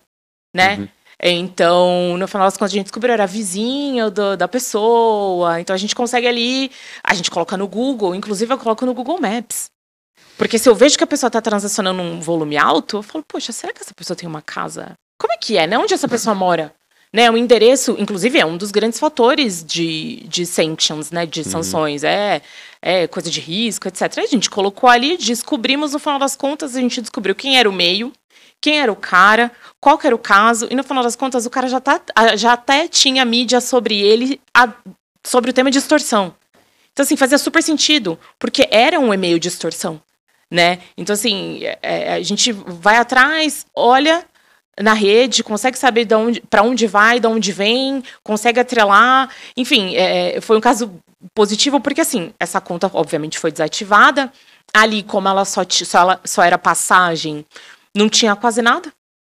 né? 0.56 0.78
Uhum. 0.78 0.90
Então, 1.24 2.18
no 2.18 2.28
final 2.28 2.48
das 2.48 2.58
contas, 2.58 2.72
a 2.72 2.76
gente 2.76 2.86
descobriu 2.86 3.14
era 3.14 3.28
vizinho 3.28 4.10
do, 4.10 4.36
da 4.36 4.48
pessoa. 4.48 5.62
Então, 5.62 5.74
a 5.74 5.78
gente 5.78 5.94
consegue 5.94 6.26
ali. 6.26 6.72
A 7.04 7.14
gente 7.14 7.30
coloca 7.30 7.56
no 7.56 7.68
Google, 7.68 8.16
inclusive 8.16 8.52
eu 8.52 8.58
coloco 8.58 8.86
no 8.88 8.94
Google 8.94 9.22
Maps. 9.22 9.70
Porque 10.36 10.58
se 10.58 10.68
eu 10.68 10.74
vejo 10.74 10.98
que 10.98 11.04
a 11.04 11.08
pessoa 11.08 11.28
está 11.28 11.40
transacionando 11.40 12.02
um 12.02 12.20
volume 12.20 12.58
alto, 12.58 12.98
eu 12.98 13.04
falo, 13.04 13.24
poxa, 13.28 13.52
será 13.52 13.72
que 13.72 13.82
essa 13.82 13.94
pessoa 13.94 14.18
tem 14.18 14.28
uma 14.28 14.42
casa? 14.42 14.94
Como 15.20 15.32
é 15.32 15.38
que 15.38 15.56
é, 15.56 15.68
né? 15.68 15.78
Onde 15.78 15.94
essa 15.94 16.08
pessoa 16.08 16.34
mora? 16.34 16.74
Né, 17.14 17.30
o 17.30 17.36
endereço, 17.36 17.98
inclusive, 18.00 18.40
é 18.40 18.46
um 18.46 18.56
dos 18.56 18.72
grandes 18.72 18.98
fatores 18.98 19.66
de, 19.66 20.24
de 20.30 20.46
sanctions, 20.46 21.12
né, 21.12 21.26
de 21.26 21.42
uhum. 21.42 21.46
sanções. 21.46 22.04
Uhum. 22.04 22.10
É, 22.10 22.42
é 22.82 23.08
coisa 23.08 23.30
de 23.30 23.42
risco, 23.42 23.88
etc. 23.88 24.20
A 24.20 24.26
gente 24.26 24.50
colocou 24.50 24.90
ali, 24.90 25.18
descobrimos, 25.18 25.92
no 25.92 26.00
final 26.00 26.18
das 26.18 26.38
contas, 26.38 26.74
a 26.76 26.80
gente 26.80 27.02
descobriu 27.02 27.36
quem 27.36 27.60
era 27.60 27.70
o 27.70 27.74
meio, 27.74 28.14
quem 28.62 28.80
era 28.80 28.92
o 28.92 28.96
cara, 28.96 29.52
qual 29.80 30.00
era 30.04 30.16
o 30.16 30.20
caso, 30.20 30.68
e 30.70 30.76
no 30.76 30.84
final 30.84 31.04
das 31.04 31.16
contas, 31.16 31.46
o 31.46 31.50
cara 31.50 31.68
já, 31.68 31.82
tá, 31.82 32.00
já 32.38 32.54
até 32.54 32.88
tinha 32.88 33.26
mídia 33.26 33.60
sobre 33.60 34.00
ele, 34.00 34.40
a, 34.54 34.72
sobre 35.24 35.50
o 35.50 35.54
tema 35.54 35.70
de 35.70 35.80
extorsão. 35.80 36.34
Então, 36.94 37.04
assim, 37.04 37.18
fazia 37.18 37.38
super 37.38 37.64
sentido, 37.64 38.20
porque 38.38 38.68
era 38.72 39.00
um 39.00 39.14
e-mail 39.14 39.40
de 39.40 39.48
extorsão, 39.48 40.02
né? 40.50 40.80
Então, 40.96 41.14
assim, 41.14 41.62
é, 41.82 42.14
a 42.14 42.22
gente 42.22 42.52
vai 42.52 42.98
atrás, 42.98 43.66
olha, 43.76 44.24
na 44.80 44.94
rede, 44.94 45.44
consegue 45.44 45.78
saber 45.78 46.08
para 46.50 46.64
onde 46.64 46.88
vai, 46.88 47.20
de 47.20 47.28
onde 47.28 47.52
vem, 47.52 48.04
consegue 48.24 48.60
atrelar. 48.60 49.30
Enfim, 49.56 49.96
é, 49.96 50.40
foi 50.42 50.58
um 50.58 50.62
caso 50.62 50.94
positivo 51.36 51.80
porque 51.80 52.02
assim 52.02 52.34
essa 52.40 52.60
conta 52.60 52.90
obviamente 52.94 53.40
foi 53.40 53.52
desativada. 53.52 54.32
Ali, 54.74 55.04
como 55.04 55.28
ela 55.28 55.44
só, 55.44 55.64
só, 55.70 56.00
ela, 56.00 56.22
só 56.24 56.44
era 56.44 56.58
passagem, 56.58 57.46
não 57.96 58.08
tinha 58.08 58.36
quase 58.38 58.62
nada, 58.62 58.92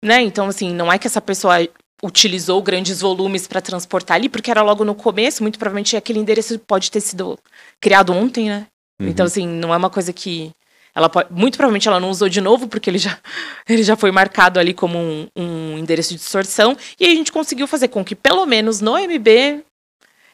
né? 0.04 0.22
Então 0.22 0.46
assim, 0.46 0.72
não 0.72 0.92
é 0.92 0.98
que 0.98 1.08
essa 1.08 1.20
pessoa 1.20 1.56
utilizou 2.02 2.62
grandes 2.62 3.00
volumes 3.00 3.46
para 3.46 3.60
transportar 3.60 4.16
ali, 4.16 4.28
porque 4.28 4.50
era 4.50 4.62
logo 4.62 4.84
no 4.84 4.94
começo, 4.94 5.42
muito 5.42 5.58
provavelmente 5.58 5.96
aquele 5.96 6.20
endereço 6.20 6.58
pode 6.60 6.90
ter 6.90 7.00
sido 7.00 7.38
criado 7.80 8.12
ontem, 8.12 8.48
né? 8.48 8.66
Uhum. 9.00 9.08
Então 9.08 9.26
assim, 9.26 9.46
não 9.46 9.74
é 9.74 9.76
uma 9.76 9.90
coisa 9.90 10.12
que 10.12 10.52
ela 10.94 11.08
pode, 11.08 11.32
muito 11.32 11.56
provavelmente 11.56 11.88
ela 11.88 11.98
não 11.98 12.10
usou 12.10 12.28
de 12.28 12.40
novo, 12.40 12.68
porque 12.68 12.88
ele 12.88 12.98
já, 12.98 13.18
ele 13.68 13.82
já 13.82 13.96
foi 13.96 14.10
marcado 14.10 14.60
ali 14.60 14.72
como 14.72 14.98
um, 14.98 15.28
um 15.36 15.78
endereço 15.78 16.10
de 16.10 16.20
distorção. 16.20 16.76
E 16.98 17.04
a 17.04 17.10
gente 17.10 17.32
conseguiu 17.32 17.66
fazer 17.66 17.88
com 17.88 18.04
que, 18.04 18.14
pelo 18.14 18.46
menos 18.46 18.80
no 18.80 18.96
MB, 18.96 19.64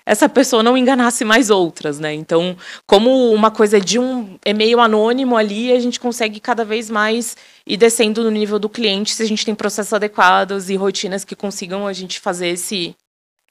essa 0.05 0.29
pessoa 0.29 0.63
não 0.63 0.77
enganasse 0.77 1.25
mais 1.25 1.51
outras, 1.51 1.99
né? 1.99 2.13
Então, 2.13 2.57
como 2.87 3.33
uma 3.33 3.51
coisa 3.51 3.81
de 3.81 3.99
um 3.99 4.39
e-mail 4.45 4.81
anônimo 4.81 5.37
ali, 5.37 5.73
a 5.73 5.79
gente 5.79 6.01
consegue 6.01 6.41
cada 6.41 6.65
vez 6.65 6.91
mais 6.91 7.37
ir 7.67 7.77
descendo 7.77 8.25
no 8.25 8.31
nível 8.31 8.59
do 8.59 8.69
cliente 8.69 9.15
se 9.15 9.23
a 9.23 9.27
gente 9.27 9.45
tem 9.45 9.55
processos 9.55 9.93
adequados 9.93 10.69
e 10.69 10.77
rotinas 10.77 11.25
que 11.25 11.37
consigam 11.37 11.87
a 11.87 11.93
gente 11.93 12.19
fazer 12.19 12.49
esse 12.49 12.95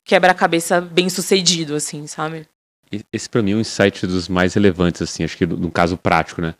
quebra-cabeça 0.03 0.81
bem 0.81 1.07
sucedido, 1.07 1.75
assim, 1.75 2.07
sabe? 2.07 2.45
Esse 3.13 3.29
para 3.29 3.41
mim 3.41 3.51
é 3.51 3.55
um 3.55 3.59
insight 3.59 4.05
dos 4.07 4.27
mais 4.27 4.55
relevantes, 4.55 5.01
assim, 5.01 5.23
acho 5.23 5.37
que 5.37 5.45
no 5.45 5.71
caso 5.71 5.95
prático, 5.95 6.41
né? 6.41 6.55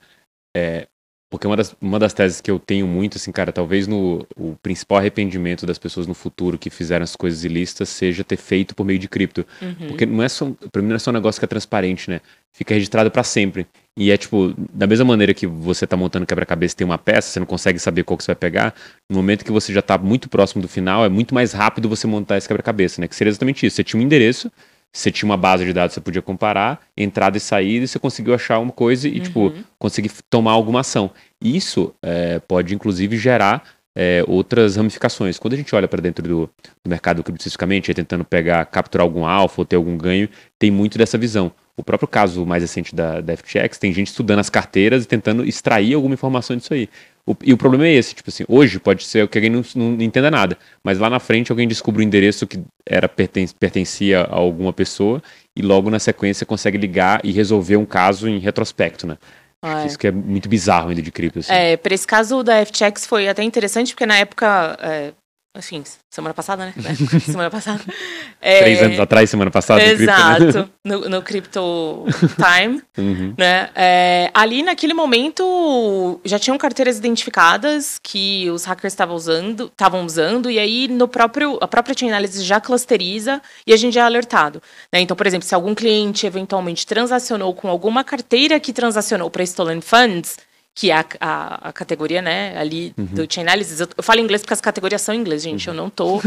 É, 0.56 0.88
porque 1.30 1.46
uma 1.46 1.56
das, 1.56 1.76
uma 1.80 2.00
das 2.00 2.12
teses 2.12 2.42
que 2.42 2.50
eu 2.50 2.58
tenho 2.58 2.88
muito, 2.88 3.18
assim, 3.18 3.32
cara, 3.32 3.52
talvez 3.52 3.86
no, 3.88 4.26
o 4.36 4.56
principal 4.64 4.98
arrependimento 4.98 5.64
das 5.64 5.78
pessoas 5.78 6.08
no 6.08 6.16
futuro 6.16 6.58
que 6.58 6.72
fizeram 6.72 7.04
as 7.04 7.16
coisas 7.16 7.44
ilícitas 7.44 7.88
seja 7.90 8.24
ter 8.24 8.38
feito 8.38 8.74
por 8.74 8.84
meio 8.84 8.98
de 8.98 9.08
cripto. 9.08 9.46
Uhum. 9.62 9.90
Porque 9.90 10.08
não 10.08 10.24
é 10.24 10.30
só, 10.30 10.52
pra 10.72 10.82
mim 10.82 10.88
não 10.88 10.96
é 10.96 11.00
só 11.00 11.12
um 11.12 11.14
negócio 11.14 11.40
que 11.40 11.46
é 11.46 11.48
transparente, 11.48 12.10
né? 12.10 12.20
Fica 12.52 12.74
registrado 12.74 13.12
para 13.12 13.22
sempre. 13.24 13.68
E 13.96 14.10
é 14.10 14.18
tipo, 14.18 14.56
da 14.74 14.88
mesma 14.88 15.06
maneira 15.06 15.32
que 15.32 15.46
você 15.46 15.86
tá 15.86 15.96
montando 15.96 16.26
quebra-cabeça 16.26 16.74
e 16.74 16.78
tem 16.78 16.86
uma 16.86 16.98
peça, 16.98 17.30
você 17.30 17.40
não 17.40 17.46
consegue 17.46 17.78
saber 17.78 18.04
qual 18.04 18.18
que 18.18 18.24
você 18.24 18.32
vai 18.32 18.36
pegar, 18.36 18.74
no 19.08 19.16
momento 19.16 19.46
que 19.46 19.52
você 19.52 19.72
já 19.72 19.84
tá 19.84 20.00
muito 20.00 20.30
próximo 20.30 20.64
do 20.64 20.68
final, 20.68 21.06
é 21.06 21.10
muito 21.10 21.36
mais 21.36 21.54
rápido 21.54 21.88
você 21.88 22.08
montar 22.08 22.38
esse 22.38 22.48
quebra-cabeça, 22.48 23.02
né? 23.02 23.08
Que 23.08 23.16
seria 23.16 23.30
exatamente 23.30 23.68
isso. 23.68 23.76
Você 23.76 23.84
tinha 23.84 24.02
um 24.02 24.04
endereço, 24.04 24.52
você 24.92 25.12
tinha 25.12 25.30
uma 25.30 25.38
base 25.38 25.66
de 25.66 25.74
dados 25.74 25.94
que 25.94 26.00
você 26.00 26.04
podia 26.04 26.22
comparar, 26.22 26.80
entrada 26.98 27.38
e 27.38 27.40
saída, 27.40 27.86
e 27.86 27.88
você 27.88 28.00
conseguiu 28.00 28.34
achar 28.34 28.60
uma 28.60 28.72
coisa 28.72 29.08
e, 29.08 29.20
tipo, 29.20 29.42
uhum. 29.42 29.50
tipo, 29.52 29.68
conseguir 29.78 30.12
tomar 30.30 30.52
alguma 30.52 30.80
ação. 30.82 31.12
Isso 31.42 31.94
é, 32.02 32.40
pode, 32.40 32.74
inclusive, 32.74 33.18
gerar 33.18 33.64
é, 33.96 34.24
outras 34.28 34.76
ramificações. 34.76 35.38
Quando 35.38 35.54
a 35.54 35.58
gente 35.58 35.74
olha 35.76 35.88
para 35.88 36.02
dentro 36.02 36.28
do, 36.28 36.50
do 36.84 36.90
mercado 36.90 37.24
cripto 37.24 37.42
especificamente, 37.42 37.92
é 37.92 37.94
tentando 37.94 38.24
pegar, 38.24 38.66
capturar 38.66 39.06
algum 39.06 39.26
alfa 39.26 39.62
ou 39.62 39.66
ter 39.66 39.76
algum 39.76 39.98
ganho, 39.98 40.30
tem 40.58 40.72
muito 40.72 40.98
dessa 40.98 41.18
visão. 41.18 41.52
O 41.80 41.84
próprio 41.84 42.10
caso 42.10 42.46
mais 42.46 42.62
recente 42.62 42.94
da, 42.94 43.22
da 43.22 43.38
FTX, 43.38 43.78
tem 43.78 43.94
gente 43.94 44.08
estudando 44.08 44.40
as 44.40 44.50
carteiras 44.50 45.06
e 45.06 45.08
tentando 45.08 45.46
extrair 45.46 45.94
alguma 45.94 46.14
informação 46.14 46.58
disso 46.58 46.74
aí. 46.74 46.90
O, 47.26 47.34
e 47.42 47.54
o 47.54 47.58
problema 47.58 47.88
é 47.88 47.94
esse, 47.94 48.14
tipo 48.14 48.30
assim, 48.30 48.44
hoje 48.50 48.80
pode 48.80 49.06
ser 49.06 49.26
que 49.30 49.38
alguém 49.38 49.50
não, 49.50 49.64
não 49.76 50.02
entenda 50.02 50.30
nada, 50.30 50.58
mas 50.84 51.00
lá 51.00 51.10
na 51.10 51.22
frente 51.22 51.54
alguém 51.54 51.70
descobre 51.70 52.02
o 52.02 52.04
um 52.04 52.08
endereço 52.08 52.46
que 52.46 52.60
era 52.86 53.08
perten 53.08 53.48
pertencia 53.58 54.24
a 54.24 54.36
alguma 54.36 54.74
pessoa 54.74 55.24
e 55.56 55.62
logo 55.62 55.90
na 55.90 56.00
sequência 56.00 56.46
consegue 56.46 56.78
ligar 56.78 57.22
e 57.24 57.32
resolver 57.32 57.78
um 57.78 57.86
caso 57.86 58.28
em 58.28 58.40
retrospecto, 58.40 59.08
né? 59.08 59.18
Ah, 59.62 59.84
é. 59.84 59.88
Isso 59.88 59.98
que 59.98 60.08
é 60.08 60.12
muito 60.12 60.50
bizarro 60.50 60.90
ainda 60.90 61.02
de 61.02 61.12
cripto. 61.12 61.40
Assim. 61.40 61.54
É, 61.54 61.78
para 61.78 61.94
esse 61.94 62.06
caso 62.06 62.44
da 62.44 62.66
FTX 62.66 63.06
foi 63.06 63.30
até 63.30 63.42
interessante, 63.42 63.94
porque 63.94 64.06
na 64.06 64.18
época 64.18 64.78
é, 64.82 65.14
enfim, 65.58 65.84
semana 66.10 66.34
passada, 66.34 66.66
né? 66.66 66.74
semana 67.26 67.50
passada. 67.50 67.82
É, 68.42 68.60
Três 68.60 68.82
anos 68.82 69.00
atrás, 69.02 69.30
semana 69.30 69.52
passada. 69.52 69.84
Exato, 69.84 70.40
cripto, 70.40 70.60
né? 70.60 70.70
no, 70.86 71.10
no 71.10 71.22
Crypto 71.22 72.06
Time. 72.38 72.82
uhum. 72.98 73.34
né? 73.38 73.70
É, 73.76 74.32
ali, 74.34 74.64
naquele 74.64 74.94
momento, 74.94 76.22
já 76.24 76.40
tinham 76.40 76.58
carteiras 76.58 76.98
identificadas 76.98 78.00
que 78.02 78.50
os 78.50 78.64
hackers 78.64 78.94
estavam 78.94 79.14
usando, 79.14 79.66
estavam 79.66 80.06
usando, 80.06 80.50
e 80.50 80.58
aí 80.58 80.88
no 80.88 81.06
próprio, 81.06 81.58
a 81.60 81.68
própria 81.68 81.94
Chain 81.98 82.08
Analysis 82.08 82.46
já 82.46 82.62
clusteriza 82.62 83.42
e 83.68 83.74
a 83.74 83.78
gente 83.78 83.96
já 83.96 84.04
é 84.04 84.06
alertado. 84.06 84.64
Né? 84.90 85.02
Então, 85.02 85.18
por 85.18 85.28
exemplo, 85.28 85.46
se 85.46 85.54
algum 85.54 85.76
cliente 85.76 86.26
eventualmente 86.26 86.88
transacionou 86.88 87.54
com 87.54 87.68
alguma 87.68 88.06
carteira 88.06 88.58
que 88.58 88.72
transacionou 88.72 89.30
para 89.30 89.44
Stolen 89.44 89.82
Funds, 89.82 90.38
que 90.80 90.92
é 90.92 90.96
a, 90.96 91.06
a, 91.20 91.70
a, 91.70 91.74
categoria, 91.74 92.22
né, 92.22 92.58
ali 92.58 92.94
uhum. 92.98 93.06
do 93.08 93.28
Chain 93.30 93.44
Analysis. 93.44 93.82
Eu, 93.82 93.88
eu, 93.98 94.02
falo 94.02 94.22
inglês 94.22 94.42
porque 94.42 94.54
as 94.54 94.62
categorias 94.62 95.02
são 95.02 95.14
em 95.14 95.18
inglês, 95.18 95.42
gente. 95.42 95.70
Uhum. 95.70 95.76
Eu 95.76 95.82
não 95.82 95.90
tô 95.90 96.22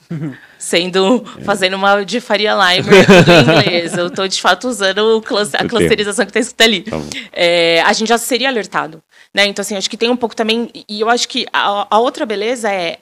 sendo, 0.58 1.22
é. 1.38 1.44
fazendo 1.44 1.76
uma 1.76 2.02
de 2.02 2.18
Faria 2.18 2.54
Limer 2.54 2.94
em 2.94 3.68
inglês. 3.68 3.98
Eu 3.98 4.08
tô, 4.08 4.26
de 4.26 4.40
fato, 4.40 4.68
usando 4.68 5.22
a 5.52 5.68
clusterização 5.68 6.24
que 6.24 6.32
tá 6.32 6.40
escrita 6.40 6.64
ali. 6.64 6.80
Tá 6.80 6.96
é, 7.30 7.82
a 7.82 7.92
gente 7.92 8.08
já 8.08 8.16
seria 8.16 8.48
alertado, 8.48 9.02
né? 9.34 9.44
Então, 9.44 9.60
assim, 9.60 9.76
acho 9.76 9.90
que 9.90 9.98
tem 9.98 10.08
um 10.08 10.16
pouco 10.16 10.34
também... 10.34 10.70
E 10.88 10.98
eu 11.02 11.10
acho 11.10 11.28
que 11.28 11.44
a, 11.52 11.86
a 11.90 11.98
outra 11.98 12.24
beleza 12.24 12.72
é 12.72 13.00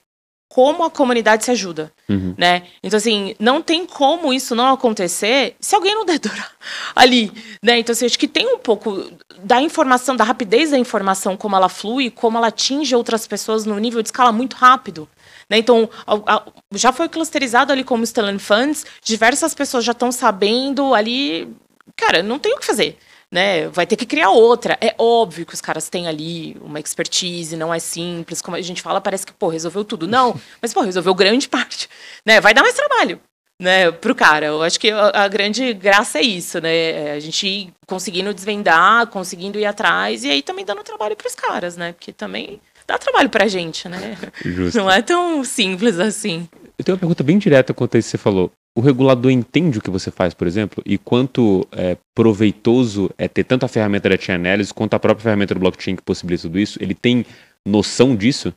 como 0.48 0.82
a 0.82 0.90
comunidade 0.90 1.44
se 1.44 1.50
ajuda, 1.50 1.92
uhum. 2.08 2.34
né? 2.36 2.62
Então, 2.82 2.96
assim, 2.96 3.34
não 3.38 3.60
tem 3.60 3.84
como 3.84 4.32
isso 4.32 4.54
não 4.54 4.72
acontecer 4.72 5.54
se 5.60 5.74
alguém 5.74 5.94
não 5.94 6.04
dedurar 6.06 6.52
ali, 6.96 7.30
né? 7.62 7.78
Então, 7.78 7.92
assim, 7.92 8.06
acho 8.06 8.18
que 8.18 8.26
tem 8.26 8.46
um 8.54 8.58
pouco 8.58 9.10
da 9.42 9.60
informação, 9.60 10.16
da 10.16 10.24
rapidez 10.24 10.70
da 10.70 10.78
informação, 10.78 11.36
como 11.36 11.54
ela 11.54 11.68
flui, 11.68 12.10
como 12.10 12.38
ela 12.38 12.48
atinge 12.48 12.96
outras 12.96 13.26
pessoas 13.26 13.66
no 13.66 13.78
nível 13.78 14.02
de 14.02 14.08
escala 14.08 14.32
muito 14.32 14.56
rápido. 14.56 15.08
Né? 15.50 15.58
Então, 15.58 15.88
a, 16.06 16.36
a, 16.36 16.42
já 16.72 16.92
foi 16.92 17.08
clusterizado 17.08 17.72
ali 17.72 17.84
como 17.84 18.06
Stellan 18.06 18.38
Funds, 18.38 18.84
diversas 19.02 19.54
pessoas 19.54 19.84
já 19.84 19.92
estão 19.92 20.10
sabendo 20.10 20.94
ali, 20.94 21.48
cara, 21.96 22.22
não 22.22 22.38
tem 22.38 22.54
o 22.54 22.58
que 22.58 22.66
fazer 22.66 22.98
né? 23.32 23.68
Vai 23.68 23.86
ter 23.86 23.96
que 23.96 24.06
criar 24.06 24.30
outra. 24.30 24.76
É 24.80 24.94
óbvio 24.98 25.46
que 25.46 25.54
os 25.54 25.60
caras 25.60 25.88
têm 25.88 26.08
ali 26.08 26.56
uma 26.60 26.80
expertise, 26.80 27.56
não 27.56 27.72
é 27.72 27.78
simples, 27.78 28.40
como 28.40 28.56
a 28.56 28.60
gente 28.60 28.82
fala, 28.82 29.00
parece 29.00 29.26
que, 29.26 29.32
pô, 29.32 29.48
resolveu 29.48 29.84
tudo. 29.84 30.08
Não, 30.08 30.38
mas, 30.60 30.72
pô, 30.72 30.80
resolveu 30.80 31.14
grande 31.14 31.48
parte, 31.48 31.88
né? 32.24 32.40
Vai 32.40 32.54
dar 32.54 32.62
mais 32.62 32.74
trabalho, 32.74 33.20
né, 33.60 33.90
pro 33.90 34.14
cara. 34.14 34.46
Eu 34.46 34.62
acho 34.62 34.80
que 34.80 34.90
a, 34.90 35.24
a 35.24 35.28
grande 35.28 35.72
graça 35.74 36.18
é 36.18 36.22
isso, 36.22 36.60
né? 36.60 36.74
É 36.74 37.12
a 37.12 37.20
gente 37.20 37.72
conseguindo 37.86 38.32
desvendar, 38.32 39.06
conseguindo 39.08 39.58
ir 39.58 39.66
atrás 39.66 40.24
e 40.24 40.30
aí 40.30 40.42
também 40.42 40.64
dando 40.64 40.82
trabalho 40.82 41.16
pros 41.16 41.34
caras, 41.34 41.76
né? 41.76 41.92
Porque 41.92 42.12
também 42.12 42.60
dá 42.86 42.96
trabalho 42.96 43.28
pra 43.28 43.46
gente, 43.46 43.88
né? 43.88 44.16
Justo. 44.42 44.78
Não 44.78 44.90
é 44.90 45.02
tão 45.02 45.44
simples 45.44 45.98
assim. 45.98 46.48
Eu 46.78 46.84
tenho 46.84 46.94
uma 46.94 47.00
pergunta 47.00 47.24
bem 47.24 47.38
direta 47.38 47.74
quanto 47.74 47.96
a 47.96 47.98
isso 47.98 48.06
que 48.06 48.10
você 48.12 48.18
falou 48.18 48.50
o 48.78 48.80
regulador 48.80 49.32
entende 49.32 49.78
o 49.78 49.82
que 49.82 49.90
você 49.90 50.08
faz, 50.08 50.32
por 50.32 50.46
exemplo, 50.46 50.80
e 50.86 50.96
quanto 50.96 51.66
é, 51.72 51.96
proveitoso 52.14 53.10
é 53.18 53.26
ter 53.26 53.42
tanto 53.42 53.66
a 53.66 53.68
ferramenta 53.68 54.08
da 54.08 54.16
Chain 54.16 54.36
Analysis 54.36 54.70
quanto 54.70 54.94
a 54.94 55.00
própria 55.00 55.24
ferramenta 55.24 55.52
do 55.52 55.58
blockchain 55.58 55.96
que 55.96 56.02
possibilita 56.02 56.42
tudo 56.42 56.60
isso? 56.60 56.78
Ele 56.80 56.94
tem 56.94 57.26
noção 57.66 58.14
disso? 58.14 58.54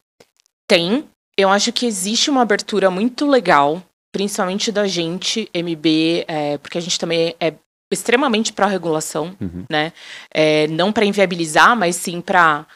Tem. 0.67 1.05
Eu 1.35 1.49
acho 1.49 1.73
que 1.73 1.87
existe 1.87 2.29
uma 2.29 2.43
abertura 2.43 2.91
muito 2.91 3.25
legal, 3.25 3.81
principalmente 4.11 4.71
da 4.71 4.85
gente, 4.85 5.49
MB, 5.55 6.25
é, 6.27 6.59
porque 6.59 6.77
a 6.77 6.81
gente 6.81 6.99
também 6.99 7.35
é 7.39 7.55
extremamente 7.91 8.53
para 8.53 8.67
a 8.67 8.69
regulação, 8.69 9.35
uhum. 9.41 9.65
né? 9.71 9.91
É, 10.31 10.67
não 10.67 10.93
para 10.93 11.03
inviabilizar, 11.03 11.75
mas 11.75 11.95
sim 11.95 12.21
para 12.21 12.67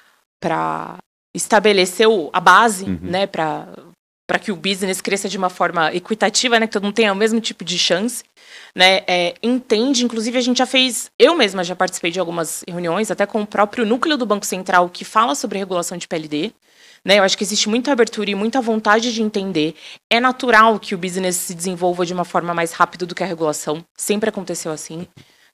estabelecer 1.32 2.08
o, 2.08 2.28
a 2.34 2.40
base, 2.40 2.86
uhum. 2.86 2.98
né? 3.04 3.28
Para 3.28 3.68
para 4.28 4.40
que 4.40 4.52
o 4.52 4.56
business 4.56 5.02
cresça 5.02 5.30
de 5.30 5.38
uma 5.38 5.50
forma 5.50 5.94
equitativa, 5.94 6.60
né, 6.60 6.68
que 6.68 6.74
todo 6.74 6.84
mundo 6.84 6.96
tenha 6.96 7.14
o 7.14 7.16
mesmo 7.16 7.40
tipo 7.40 7.64
de 7.64 7.78
chance, 7.78 8.24
né, 8.76 9.02
é, 9.08 9.36
entende, 9.42 10.04
inclusive 10.04 10.38
a 10.38 10.42
gente 10.42 10.58
já 10.58 10.66
fez, 10.66 11.12
eu 11.20 11.36
mesma 11.36 11.64
já 11.64 11.76
participei 11.76 12.12
de 12.12 12.20
algumas 12.20 12.64
reuniões, 12.68 13.12
até 13.12 13.26
com 13.26 13.42
o 13.42 13.48
próprio 13.48 13.86
núcleo 13.86 14.18
do 14.18 14.26
Banco 14.26 14.46
Central 14.46 14.90
que 14.90 15.06
fala 15.06 15.36
sobre 15.36 15.60
regulação 15.60 15.98
de 15.98 16.08
PLD, 16.08 16.52
né, 17.04 17.20
eu 17.20 17.24
acho 17.24 17.38
que 17.38 17.44
existe 17.44 17.70
muita 17.70 17.92
abertura 17.92 18.32
e 18.32 18.36
muita 18.36 18.60
vontade 18.60 19.14
de 19.14 19.22
entender, 19.22 19.76
é 20.12 20.20
natural 20.20 20.80
que 20.80 20.96
o 20.96 20.98
business 20.98 21.36
se 21.36 21.54
desenvolva 21.54 22.06
de 22.06 22.14
uma 22.14 22.26
forma 22.26 22.54
mais 22.54 22.72
rápida 22.72 23.06
do 23.06 23.14
que 23.14 23.24
a 23.24 23.28
regulação, 23.28 23.86
sempre 23.96 24.30
aconteceu 24.30 24.72
assim, 24.72 25.08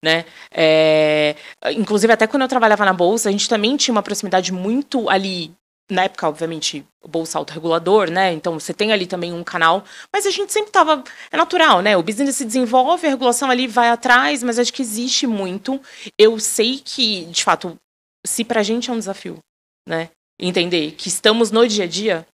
né? 0.04 0.26
É, 0.52 1.36
inclusive, 1.76 2.12
até 2.12 2.26
quando 2.26 2.42
eu 2.42 2.48
trabalhava 2.48 2.84
na 2.84 2.94
Bolsa, 2.94 3.30
a 3.30 3.32
gente 3.32 3.48
também 3.48 3.78
tinha 3.78 3.94
uma 3.94 4.02
proximidade 4.02 4.52
muito 4.52 5.08
ali 5.10 5.52
na 5.90 6.04
época, 6.04 6.28
obviamente, 6.28 6.86
o 7.04 7.08
bolsa 7.08 7.38
autorregulador, 7.38 8.10
né? 8.10 8.32
Então 8.32 8.60
você 8.60 8.74
tem 8.74 8.94
ali 8.94 9.06
também 9.06 9.34
um 9.34 9.44
canal, 9.44 9.84
mas 10.12 10.26
a 10.26 10.32
gente 10.32 10.54
sempre 10.54 10.72
tava. 10.72 11.04
É 11.32 11.38
natural, 11.38 11.82
né? 11.82 11.98
O 11.98 12.04
business 12.04 12.36
se 12.38 12.46
desenvolve, 12.46 13.08
a 13.08 13.10
regulação 13.10 13.50
ali 13.50 13.68
vai 13.68 13.90
atrás, 13.90 14.42
mas 14.42 14.58
acho 14.58 14.72
que 14.74 14.82
existe 14.82 15.28
muito. 15.28 15.82
Eu 16.18 16.40
sei 16.40 16.82
que, 16.84 17.26
de 17.26 17.44
fato, 17.44 17.78
se 18.26 18.44
pra 18.46 18.64
gente 18.64 18.90
é 18.90 18.94
um 18.94 19.00
desafio, 19.00 19.40
né? 19.88 20.10
Entender 20.40 20.92
que 20.92 21.08
estamos 21.08 21.52
no 21.52 21.68
dia 21.68 21.84
a 21.84 21.88
dia, 21.88 22.26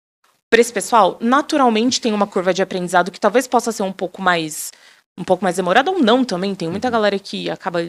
para 0.51 0.61
esse 0.61 0.72
pessoal, 0.72 1.18
naturalmente 1.20 2.01
tem 2.01 2.12
uma 2.12 2.26
curva 2.26 2.55
de 2.55 2.62
aprendizado 2.62 3.11
que 3.11 3.18
talvez 3.18 3.47
possa 3.47 3.72
ser 3.72 3.82
um 3.82 3.92
pouco 3.92 4.22
mais. 4.22 4.72
Um 5.18 5.24
pouco 5.24 5.42
mais 5.42 5.57
demorada 5.57 5.90
ou 5.90 5.99
não 5.99 6.24
também. 6.24 6.55
Tem 6.55 6.68
muita 6.68 6.88
uhum. 6.88 6.92
galera 6.92 7.18
que 7.18 7.49
acaba 7.49 7.80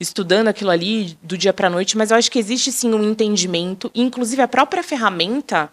estudando 0.00 0.48
aquilo 0.48 0.70
ali 0.70 1.18
do 1.22 1.36
dia 1.36 1.52
para 1.52 1.68
noite, 1.68 1.96
mas 1.96 2.10
eu 2.10 2.16
acho 2.16 2.30
que 2.30 2.38
existe 2.38 2.72
sim 2.72 2.92
um 2.94 3.04
entendimento, 3.04 3.90
inclusive 3.94 4.40
a 4.40 4.48
própria 4.48 4.82
ferramenta 4.82 5.70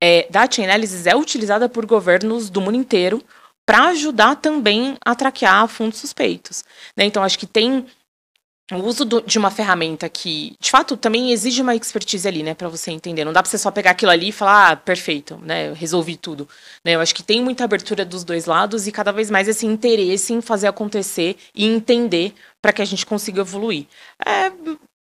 é, 0.00 0.26
da 0.30 0.50
Chainalysis 0.50 1.06
é 1.06 1.14
utilizada 1.14 1.68
por 1.68 1.84
governos 1.84 2.48
do 2.48 2.60
mundo 2.60 2.76
inteiro 2.76 3.22
para 3.66 3.88
ajudar 3.88 4.36
também 4.36 4.96
a 5.04 5.14
traquear 5.14 5.68
fundos 5.68 5.98
suspeitos. 5.98 6.64
Né? 6.96 7.04
Então, 7.04 7.22
acho 7.22 7.38
que 7.38 7.46
tem 7.46 7.84
o 8.70 8.84
uso 8.84 9.04
do, 9.04 9.22
de 9.22 9.38
uma 9.38 9.50
ferramenta 9.50 10.08
que, 10.08 10.54
de 10.60 10.70
fato, 10.70 10.96
também 10.96 11.32
exige 11.32 11.62
uma 11.62 11.74
expertise 11.74 12.28
ali, 12.28 12.42
né, 12.42 12.54
para 12.54 12.68
você 12.68 12.90
entender. 12.90 13.24
Não 13.24 13.32
dá 13.32 13.42
para 13.42 13.50
você 13.50 13.56
só 13.56 13.70
pegar 13.70 13.92
aquilo 13.92 14.12
ali 14.12 14.28
e 14.28 14.32
falar, 14.32 14.72
ah, 14.72 14.76
perfeito, 14.76 15.38
né, 15.38 15.72
resolvi 15.72 16.16
tudo. 16.16 16.46
Né, 16.84 16.94
eu 16.94 17.00
acho 17.00 17.14
que 17.14 17.22
tem 17.22 17.42
muita 17.42 17.64
abertura 17.64 18.04
dos 18.04 18.24
dois 18.24 18.44
lados 18.44 18.86
e 18.86 18.92
cada 18.92 19.10
vez 19.10 19.30
mais 19.30 19.48
esse 19.48 19.64
interesse 19.64 20.34
em 20.34 20.42
fazer 20.42 20.66
acontecer 20.66 21.36
e 21.54 21.64
entender 21.64 22.34
para 22.60 22.72
que 22.72 22.82
a 22.82 22.84
gente 22.84 23.06
consiga 23.06 23.40
evoluir. 23.40 23.86
É, 24.24 24.52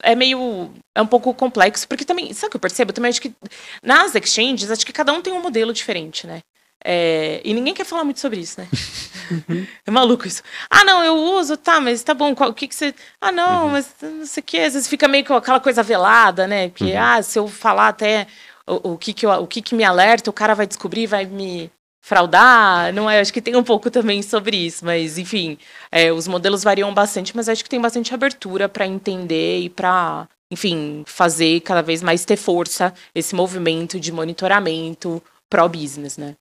é 0.03 0.15
meio. 0.15 0.71
É 0.95 1.03
um 1.03 1.07
pouco 1.07 1.33
complexo, 1.35 1.89
porque 1.89 2.05
também. 2.05 2.33
Sabe 2.33 2.49
o 2.49 2.51
que 2.51 2.57
eu 2.57 2.61
percebo? 2.61 2.91
Eu 2.91 2.95
também 2.95 3.09
acho 3.09 3.21
que 3.21 3.35
nas 3.83 4.15
exchanges, 4.15 4.71
acho 4.71 4.87
que 4.87 4.93
cada 4.93 5.13
um 5.13 5.21
tem 5.21 5.33
um 5.33 5.43
modelo 5.43 5.73
diferente, 5.73 6.27
né? 6.27 6.41
É, 6.85 7.41
e 7.45 7.53
ninguém 7.53 7.75
quer 7.75 7.85
falar 7.85 8.05
muito 8.05 8.21
sobre 8.21 8.41
isso, 8.41 8.61
né? 8.61 8.69
Uhum. 9.31 9.67
É 9.87 9.91
maluco 9.91 10.27
isso. 10.27 10.43
Ah, 10.71 10.85
não, 10.85 11.03
eu 11.03 11.17
uso, 11.17 11.57
tá, 11.57 11.81
mas 11.81 12.03
tá 12.03 12.15
bom. 12.15 12.35
Qual, 12.35 12.51
o 12.51 12.55
que, 12.55 12.69
que 12.69 12.75
você. 12.75 12.95
Ah, 13.21 13.33
não, 13.33 13.65
uhum. 13.65 13.71
mas 13.73 13.95
não 14.03 14.27
sei 14.27 14.41
o 14.41 14.45
que. 14.45 14.59
Às 14.59 14.75
vezes 14.75 14.89
fica 14.89 15.09
meio 15.09 15.25
com 15.25 15.35
aquela 15.35 15.61
coisa 15.61 15.83
velada, 15.83 16.47
né? 16.47 16.69
Porque, 16.69 16.93
uhum. 16.93 17.03
ah, 17.03 17.23
se 17.23 17.39
eu 17.39 17.49
falar 17.49 17.89
até 17.89 18.27
o, 18.67 18.93
o, 18.93 18.99
que, 18.99 19.13
que, 19.13 19.27
eu, 19.27 19.31
o 19.31 19.47
que, 19.47 19.63
que 19.63 19.75
me 19.75 19.85
alerta, 19.85 20.31
o 20.31 20.33
cara 20.33 20.55
vai 20.55 20.67
descobrir, 20.67 21.07
vai 21.07 21.25
me 21.27 21.71
fraudar. 22.01 22.93
Não 22.93 23.09
é? 23.09 23.21
Acho 23.21 23.33
que 23.33 23.43
tem 23.43 23.57
um 23.57 23.65
pouco 23.65 23.91
também 23.91 24.23
sobre 24.23 24.57
isso, 24.57 24.85
mas 24.85 25.19
enfim, 25.19 25.59
é, 25.91 26.13
os 26.13 26.27
modelos 26.29 26.65
variam 26.65 26.93
bastante, 26.95 27.37
mas 27.37 27.49
acho 27.49 27.63
que 27.63 27.71
tem 27.71 27.81
bastante 27.81 28.15
abertura 28.15 28.69
para 28.69 28.87
entender 28.87 29.61
e 29.61 29.69
para 29.69 30.29
enfim, 30.51 31.05
fazer 31.07 31.61
cada 31.61 31.83
vez 31.83 32.03
mais 32.03 32.25
ter 32.25 32.37
força 32.37 32.95
esse 33.15 33.35
movimento 33.35 34.01
de 34.01 34.11
monitoramento 34.11 35.23
pró-business, 35.49 36.17
né? 36.17 36.37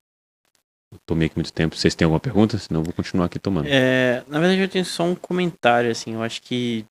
Tomei 1.05 1.27
aqui 1.27 1.35
muito 1.35 1.51
tempo. 1.51 1.75
Vocês 1.75 1.95
têm 1.95 2.05
alguma 2.05 2.19
pergunta? 2.19 2.57
Senão 2.57 2.81
eu 2.81 2.85
vou 2.85 2.93
continuar 2.93 3.25
aqui 3.25 3.39
tomando. 3.39 3.67
É, 3.67 4.23
na 4.27 4.39
verdade, 4.39 4.61
eu 4.61 4.69
tenho 4.69 4.85
só 4.85 5.03
um 5.03 5.15
comentário, 5.15 5.91
assim. 5.91 6.13
Eu 6.13 6.23
acho 6.23 6.41
que 6.41 6.85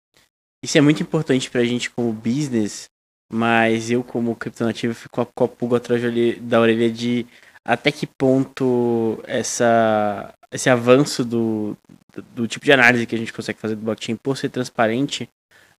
isso 0.64 0.76
é 0.76 0.80
muito 0.80 1.02
importante 1.02 1.50
pra 1.50 1.64
gente 1.64 1.90
como 1.90 2.12
business, 2.12 2.88
mas 3.32 3.90
eu, 3.90 4.02
como 4.02 4.34
criptonativo, 4.34 4.94
fico 4.94 5.26
com 5.34 5.44
a 5.44 5.48
pulga 5.48 5.76
atrás 5.76 6.02
da 6.40 6.60
orelha 6.60 6.90
de 6.90 7.26
até 7.66 7.90
que 7.90 8.06
ponto 8.06 9.22
essa, 9.26 10.34
esse 10.52 10.68
avanço 10.68 11.24
do, 11.24 11.76
do, 12.14 12.22
do 12.34 12.48
tipo 12.48 12.64
de 12.64 12.72
análise 12.72 13.06
que 13.06 13.14
a 13.14 13.18
gente 13.18 13.32
consegue 13.32 13.58
fazer 13.58 13.74
do 13.74 13.82
blockchain 13.82 14.16
por 14.16 14.36
ser 14.36 14.50
transparente 14.50 15.28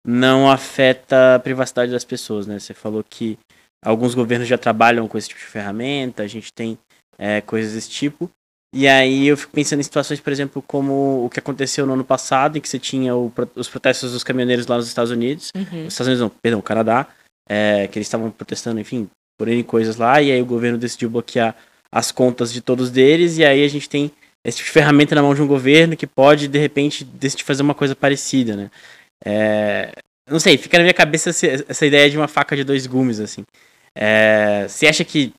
não 0.05 0.49
afeta 0.49 1.35
a 1.35 1.39
privacidade 1.39 1.91
das 1.91 2.05
pessoas, 2.05 2.45
né? 2.45 2.59
Você 2.59 2.73
falou 2.73 3.03
que 3.03 3.39
alguns 3.83 4.13
governos 4.13 4.47
já 4.47 4.57
trabalham 4.57 5.07
com 5.07 5.17
esse 5.17 5.29
tipo 5.29 5.39
de 5.39 5.47
ferramenta, 5.47 6.21
a 6.21 6.27
gente 6.27 6.53
tem 6.53 6.77
é, 7.17 7.41
coisas 7.41 7.73
desse 7.73 7.89
tipo. 7.89 8.29
E 8.73 8.87
aí 8.87 9.27
eu 9.27 9.37
fico 9.37 9.53
pensando 9.53 9.79
em 9.79 9.83
situações, 9.83 10.19
por 10.19 10.33
exemplo, 10.33 10.61
como 10.61 11.25
o 11.25 11.29
que 11.29 11.39
aconteceu 11.39 11.85
no 11.85 11.93
ano 11.93 12.03
passado, 12.03 12.57
em 12.57 12.61
que 12.61 12.67
você 12.67 12.77
tinha 12.77 13.15
o, 13.15 13.31
os 13.55 13.69
protestos 13.69 14.11
dos 14.11 14.23
caminhoneiros 14.23 14.67
lá 14.67 14.75
nos 14.75 14.87
Estados 14.87 15.11
Unidos. 15.11 15.49
Uhum. 15.55 15.87
Estados 15.87 16.07
Unidos 16.07 16.19
não, 16.19 16.29
perdão, 16.29 16.61
Canadá. 16.61 17.07
É, 17.47 17.87
que 17.87 17.97
eles 17.97 18.07
estavam 18.07 18.29
protestando, 18.31 18.79
enfim, 18.79 19.07
por 19.37 19.47
N 19.47 19.63
coisas 19.63 19.95
lá. 19.95 20.21
E 20.21 20.31
aí 20.31 20.41
o 20.41 20.45
governo 20.45 20.77
decidiu 20.77 21.09
bloquear 21.09 21.55
as 21.89 22.11
contas 22.11 22.51
de 22.51 22.59
todos 22.59 22.91
deles. 22.91 23.37
E 23.37 23.45
aí 23.45 23.63
a 23.63 23.67
gente 23.69 23.87
tem 23.87 24.11
esse 24.43 24.57
tipo 24.57 24.67
de 24.67 24.73
ferramenta 24.73 25.15
na 25.15 25.21
mão 25.21 25.33
de 25.33 25.41
um 25.41 25.47
governo 25.47 25.95
que 25.95 26.05
pode, 26.05 26.47
de 26.49 26.59
repente, 26.59 27.05
decidir 27.05 27.43
fazer 27.43 27.63
uma 27.63 27.73
coisa 27.73 27.95
parecida, 27.95 28.57
né? 28.57 28.69
É, 29.23 29.91
não 30.29 30.39
sei, 30.39 30.57
fica 30.57 30.77
na 30.77 30.83
minha 30.83 30.93
cabeça 30.93 31.29
essa, 31.29 31.85
ideia 31.85 32.09
de 32.09 32.17
uma 32.17 32.27
faca 32.27 32.55
de 32.55 32.63
dois 32.63 32.85
gumes, 32.85 33.19
assim. 33.19 33.43
É, 33.95 34.67
você 34.67 34.87
acha 34.87 35.05
que 35.05 35.33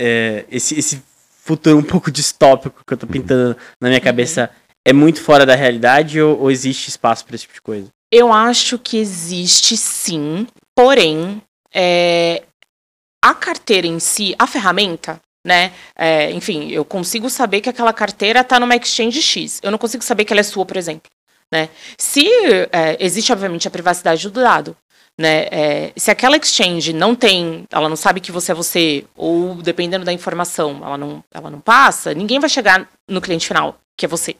é, 0.00 0.44
esse, 0.50 0.78
esse 0.78 1.02
futuro 1.44 1.76
um 1.78 1.82
pouco 1.82 2.10
distópico 2.10 2.82
que 2.86 2.92
eu 2.92 2.96
tô 2.96 3.06
pintando 3.06 3.56
na 3.80 3.88
minha 3.88 4.00
cabeça 4.00 4.50
é 4.84 4.92
muito 4.92 5.20
fora 5.20 5.46
da 5.46 5.54
realidade 5.54 6.20
ou, 6.20 6.40
ou 6.40 6.50
existe 6.50 6.88
espaço 6.88 7.24
para 7.24 7.34
esse 7.34 7.42
tipo 7.42 7.54
de 7.54 7.62
coisa? 7.62 7.88
Eu 8.10 8.32
acho 8.32 8.78
que 8.78 8.96
existe 8.96 9.76
sim, 9.76 10.46
porém, 10.74 11.42
é, 11.72 12.42
a 13.22 13.34
carteira 13.34 13.86
em 13.86 13.98
si, 13.98 14.34
a 14.38 14.46
ferramenta, 14.46 15.20
né? 15.44 15.72
É, 15.96 16.30
enfim, 16.30 16.70
eu 16.70 16.84
consigo 16.84 17.28
saber 17.28 17.60
que 17.60 17.68
aquela 17.68 17.92
carteira 17.92 18.40
está 18.40 18.60
numa 18.60 18.76
exchange 18.76 19.20
X. 19.20 19.60
Eu 19.62 19.70
não 19.70 19.78
consigo 19.78 20.04
saber 20.04 20.24
que 20.24 20.32
ela 20.32 20.40
é 20.40 20.44
sua, 20.44 20.64
por 20.64 20.76
exemplo. 20.76 21.10
Né? 21.50 21.68
Se 21.98 22.26
é, 22.72 22.96
existe, 22.98 23.32
obviamente, 23.32 23.68
a 23.68 23.70
privacidade 23.70 24.28
do 24.28 24.40
dado, 24.42 24.76
né? 25.18 25.46
É, 25.50 25.92
se 25.96 26.10
aquela 26.10 26.36
exchange 26.36 26.92
não 26.92 27.14
tem, 27.14 27.64
ela 27.70 27.88
não 27.88 27.96
sabe 27.96 28.20
que 28.20 28.32
você 28.32 28.52
é 28.52 28.54
você, 28.54 29.04
ou 29.16 29.54
dependendo 29.56 30.04
da 30.04 30.12
informação, 30.12 30.80
ela 30.84 30.98
não, 30.98 31.22
ela 31.32 31.50
não 31.50 31.60
passa, 31.60 32.14
ninguém 32.14 32.40
vai 32.40 32.48
chegar 32.48 32.88
no 33.08 33.20
cliente 33.20 33.46
final, 33.46 33.78
que 33.96 34.06
é 34.06 34.08
você. 34.08 34.36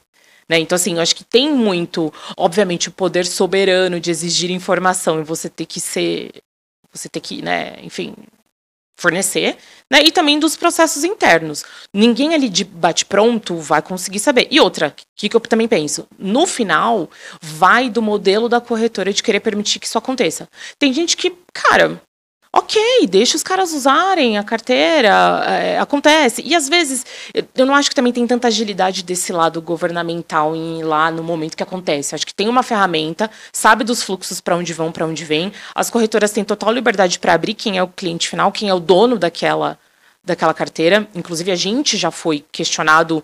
Né? 0.47 0.59
Então, 0.59 0.75
assim, 0.75 0.95
eu 0.95 1.01
acho 1.01 1.15
que 1.15 1.23
tem 1.23 1.51
muito, 1.51 2.13
obviamente, 2.37 2.89
o 2.89 2.91
poder 2.91 3.25
soberano 3.25 3.99
de 3.99 4.11
exigir 4.11 4.51
informação 4.51 5.19
e 5.19 5.23
você 5.23 5.49
ter 5.49 5.65
que 5.65 5.79
ser. 5.79 6.31
Você 6.93 7.09
ter 7.09 7.19
que, 7.19 7.41
né, 7.41 7.75
enfim, 7.83 8.15
fornecer, 8.95 9.57
né? 9.89 10.01
E 10.03 10.11
também 10.11 10.39
dos 10.39 10.55
processos 10.55 11.03
internos. 11.03 11.63
Ninguém 11.93 12.33
ali 12.33 12.49
de 12.49 12.63
bate-pronto 12.63 13.57
vai 13.57 13.81
conseguir 13.81 14.19
saber. 14.19 14.47
E 14.49 14.59
outra, 14.59 14.95
que, 15.15 15.29
que 15.29 15.35
eu 15.35 15.39
também 15.41 15.67
penso? 15.67 16.07
No 16.17 16.47
final, 16.47 17.09
vai 17.41 17.89
do 17.89 18.01
modelo 18.01 18.49
da 18.49 18.61
corretora 18.61 19.13
de 19.13 19.23
querer 19.23 19.39
permitir 19.39 19.79
que 19.79 19.85
isso 19.85 19.97
aconteça. 19.97 20.47
Tem 20.79 20.91
gente 20.93 21.15
que, 21.15 21.33
cara, 21.53 22.01
ok, 22.57 23.05
deixa 23.07 23.35
os 23.35 23.43
caras 23.43 23.73
usarem 23.73 24.37
a 24.37 24.43
carteira, 24.43 25.43
é, 25.45 25.77
acontece. 25.77 26.41
E 26.45 26.55
às 26.55 26.69
vezes, 26.69 27.05
eu 27.53 27.65
não 27.65 27.75
acho 27.75 27.89
que 27.89 27.95
também 27.95 28.13
tem 28.13 28.25
tanta 28.25 28.47
agilidade 28.47 29.03
desse 29.03 29.33
lado 29.33 29.61
governamental 29.61 30.55
em 30.55 30.79
ir 30.79 30.83
lá 30.83 31.11
no 31.11 31.21
momento 31.21 31.57
que 31.57 31.63
acontece. 31.63 32.15
Acho 32.15 32.25
que 32.25 32.33
tem 32.33 32.47
uma 32.47 32.63
ferramenta, 32.63 33.29
sabe 33.51 33.83
dos 33.83 34.01
fluxos 34.01 34.39
para 34.39 34.55
onde 34.55 34.73
vão, 34.73 34.91
para 34.91 35.05
onde 35.05 35.25
vem. 35.25 35.51
As 35.75 35.89
corretoras 35.89 36.31
têm 36.31 36.45
total 36.45 36.71
liberdade 36.71 37.19
para 37.19 37.33
abrir 37.33 37.53
quem 37.55 37.77
é 37.77 37.83
o 37.83 37.89
cliente 37.89 38.29
final, 38.29 38.51
quem 38.51 38.69
é 38.69 38.73
o 38.73 38.79
dono 38.79 39.19
daquela 39.19 39.77
daquela 40.23 40.55
carteira. 40.55 41.07
Inclusive, 41.13 41.51
a 41.51 41.55
gente 41.55 41.97
já 41.97 42.09
foi 42.09 42.43
questionado 42.51 43.23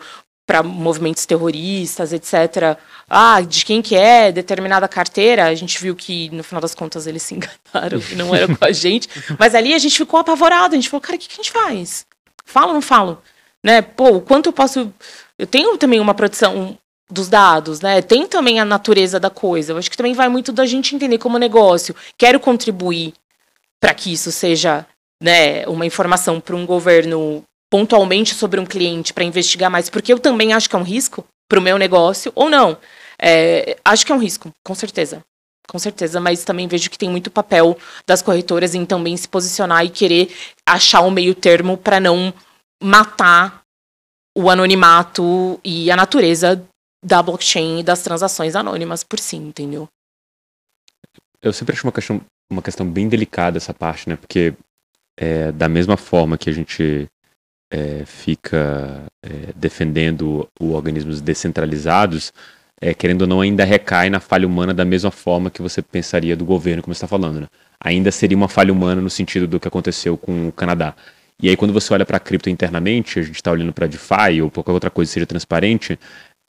para 0.52 0.62
movimentos 0.62 1.26
terroristas, 1.26 2.12
etc. 2.12 2.78
Ah, 3.10 3.40
de 3.40 3.64
quem 3.64 3.82
que 3.82 3.96
é 3.96 4.34
determinada 4.34 4.86
carteira. 4.86 5.46
A 5.46 5.56
gente 5.56 5.82
viu 5.82 5.96
que, 5.96 6.30
no 6.32 6.44
final 6.44 6.60
das 6.60 6.76
contas, 6.76 7.08
eles 7.08 7.24
se 7.24 7.36
enganaram 7.36 8.02
e 8.12 8.16
não 8.16 8.36
era 8.36 8.54
com 8.54 8.66
a 8.66 8.72
gente. 8.74 9.08
Mas 9.40 9.56
ali 9.56 9.74
a 9.74 9.78
gente 9.78 9.96
ficou 9.96 10.20
apavorado. 10.20 10.74
A 10.74 10.76
gente 10.76 10.90
falou, 10.90 11.00
cara, 11.00 11.16
o 11.16 11.20
que, 11.20 11.30
que 11.30 11.36
a 11.36 11.38
gente 11.38 11.52
faz? 11.52 12.06
Falo 12.44 12.68
ou 12.68 12.74
não 12.74 12.82
falo? 12.82 13.22
Né? 13.64 13.82
Pô, 13.82 14.10
o 14.10 14.22
quanto 14.22 14.48
eu 14.48 14.52
posso... 14.52 14.94
Eu 15.40 15.48
tenho 15.48 15.78
também 15.78 16.02
uma 16.02 16.14
produção 16.14 16.78
dos 17.10 17.30
dados, 17.30 17.80
né? 17.80 18.02
Tem 18.02 18.28
também 18.28 18.60
a 18.60 18.66
natureza 18.66 19.22
da 19.22 19.30
coisa. 19.30 19.72
Eu 19.72 19.78
acho 19.78 19.90
que 19.90 19.96
também 19.96 20.14
vai 20.14 20.28
muito 20.28 20.52
da 20.52 20.66
gente 20.66 20.94
entender 20.94 21.18
como 21.18 21.38
negócio. 21.38 21.96
Quero 22.18 22.42
contribuir 22.42 23.14
para 23.80 23.94
que 23.94 24.12
isso 24.12 24.34
seja 24.34 24.86
né, 25.24 25.66
uma 25.66 25.86
informação 25.86 26.42
para 26.42 26.58
um 26.58 26.66
governo 26.66 27.42
pontualmente 27.72 28.36
sobre 28.36 28.60
um 28.60 28.66
cliente 28.66 29.14
para 29.14 29.24
investigar 29.24 29.72
mais, 29.72 29.90
porque 29.90 30.12
eu 30.12 30.20
também 30.20 30.52
acho 30.54 30.70
que 30.70 30.76
é 30.76 30.80
um 30.80 30.84
risco 30.84 31.26
para 31.50 31.58
o 31.58 31.62
meu 31.62 31.78
negócio, 31.78 32.32
ou 32.36 32.50
não. 32.50 32.78
É, 33.20 33.78
acho 33.86 34.06
que 34.06 34.12
é 34.12 34.16
um 34.16 34.20
risco, 34.20 34.52
com 34.64 34.76
certeza. 34.76 35.24
Com 35.68 35.80
certeza, 35.80 36.20
mas 36.20 36.44
também 36.44 36.68
vejo 36.68 36.90
que 36.90 36.98
tem 36.98 37.10
muito 37.10 37.32
papel 37.32 37.78
das 38.06 38.22
corretoras 38.22 38.76
em 38.76 38.86
também 38.86 39.16
se 39.16 39.28
posicionar 39.28 39.86
e 39.86 39.90
querer 39.90 40.36
achar 40.68 41.02
um 41.02 41.12
meio 41.12 41.34
termo 41.34 41.78
para 41.78 41.98
não 41.98 42.34
matar 42.84 43.62
o 44.38 44.50
anonimato 44.50 45.60
e 45.64 45.90
a 45.90 45.96
natureza 45.96 46.62
da 47.04 47.24
blockchain 47.24 47.80
e 47.80 47.84
das 47.84 48.02
transações 48.02 48.56
anônimas 48.56 49.04
por 49.04 49.20
si, 49.20 49.38
entendeu? 49.38 49.88
Eu 51.42 51.54
sempre 51.54 51.74
acho 51.74 51.86
uma 51.86 51.94
questão, 51.94 52.22
uma 52.52 52.62
questão 52.62 52.86
bem 52.86 53.08
delicada 53.08 53.58
essa 53.58 53.74
parte, 53.74 54.10
né? 54.10 54.18
Porque 54.18 54.54
é, 55.18 55.52
da 55.54 55.70
mesma 55.70 55.96
forma 55.96 56.38
que 56.38 56.50
a 56.50 56.54
gente 56.54 57.08
é, 57.72 58.04
fica 58.06 59.02
é, 59.24 59.54
defendendo 59.56 60.48
os 60.60 60.74
organismos 60.74 61.22
descentralizados, 61.22 62.34
é, 62.82 62.94
querendo 62.94 63.22
ou 63.22 63.28
não, 63.28 63.42
ainda 63.42 63.64
recai 63.64 64.10
na 64.10 64.20
falha 64.20 64.46
humana 64.46 64.74
da 64.74 64.84
mesma 64.84 65.10
forma 65.10 65.50
que 65.50 65.62
você 65.62 65.82
pensaria 65.82 66.36
do 66.36 66.44
governo, 66.44 66.82
como 66.82 66.92
está 66.92 67.08
falando. 67.08 67.40
Né? 67.42 67.48
Ainda 67.80 68.12
seria 68.12 68.36
uma 68.36 68.50
falha 68.50 68.74
humana 68.74 69.02
no 69.02 69.10
sentido 69.10 69.48
do 69.48 69.60
que 69.60 69.68
aconteceu 69.68 70.18
com 70.18 70.50
o 70.50 70.52
Canadá. 70.52 70.94
E 71.42 71.50
aí, 71.50 71.56
quando 71.56 71.74
você 71.74 71.94
olha 71.94 72.06
para 72.06 72.18
a 72.18 72.20
cripto 72.20 72.50
internamente, 72.50 73.20
a 73.20 73.24
gente 73.24 73.36
está 73.36 73.52
olhando 73.52 73.74
para 73.74 73.88
DeFi 73.88 74.42
ou 74.42 74.52
qualquer 74.52 74.72
outra 74.72 74.90
coisa 74.90 75.10
que 75.10 75.14
seja 75.14 75.26
transparente, 75.26 75.98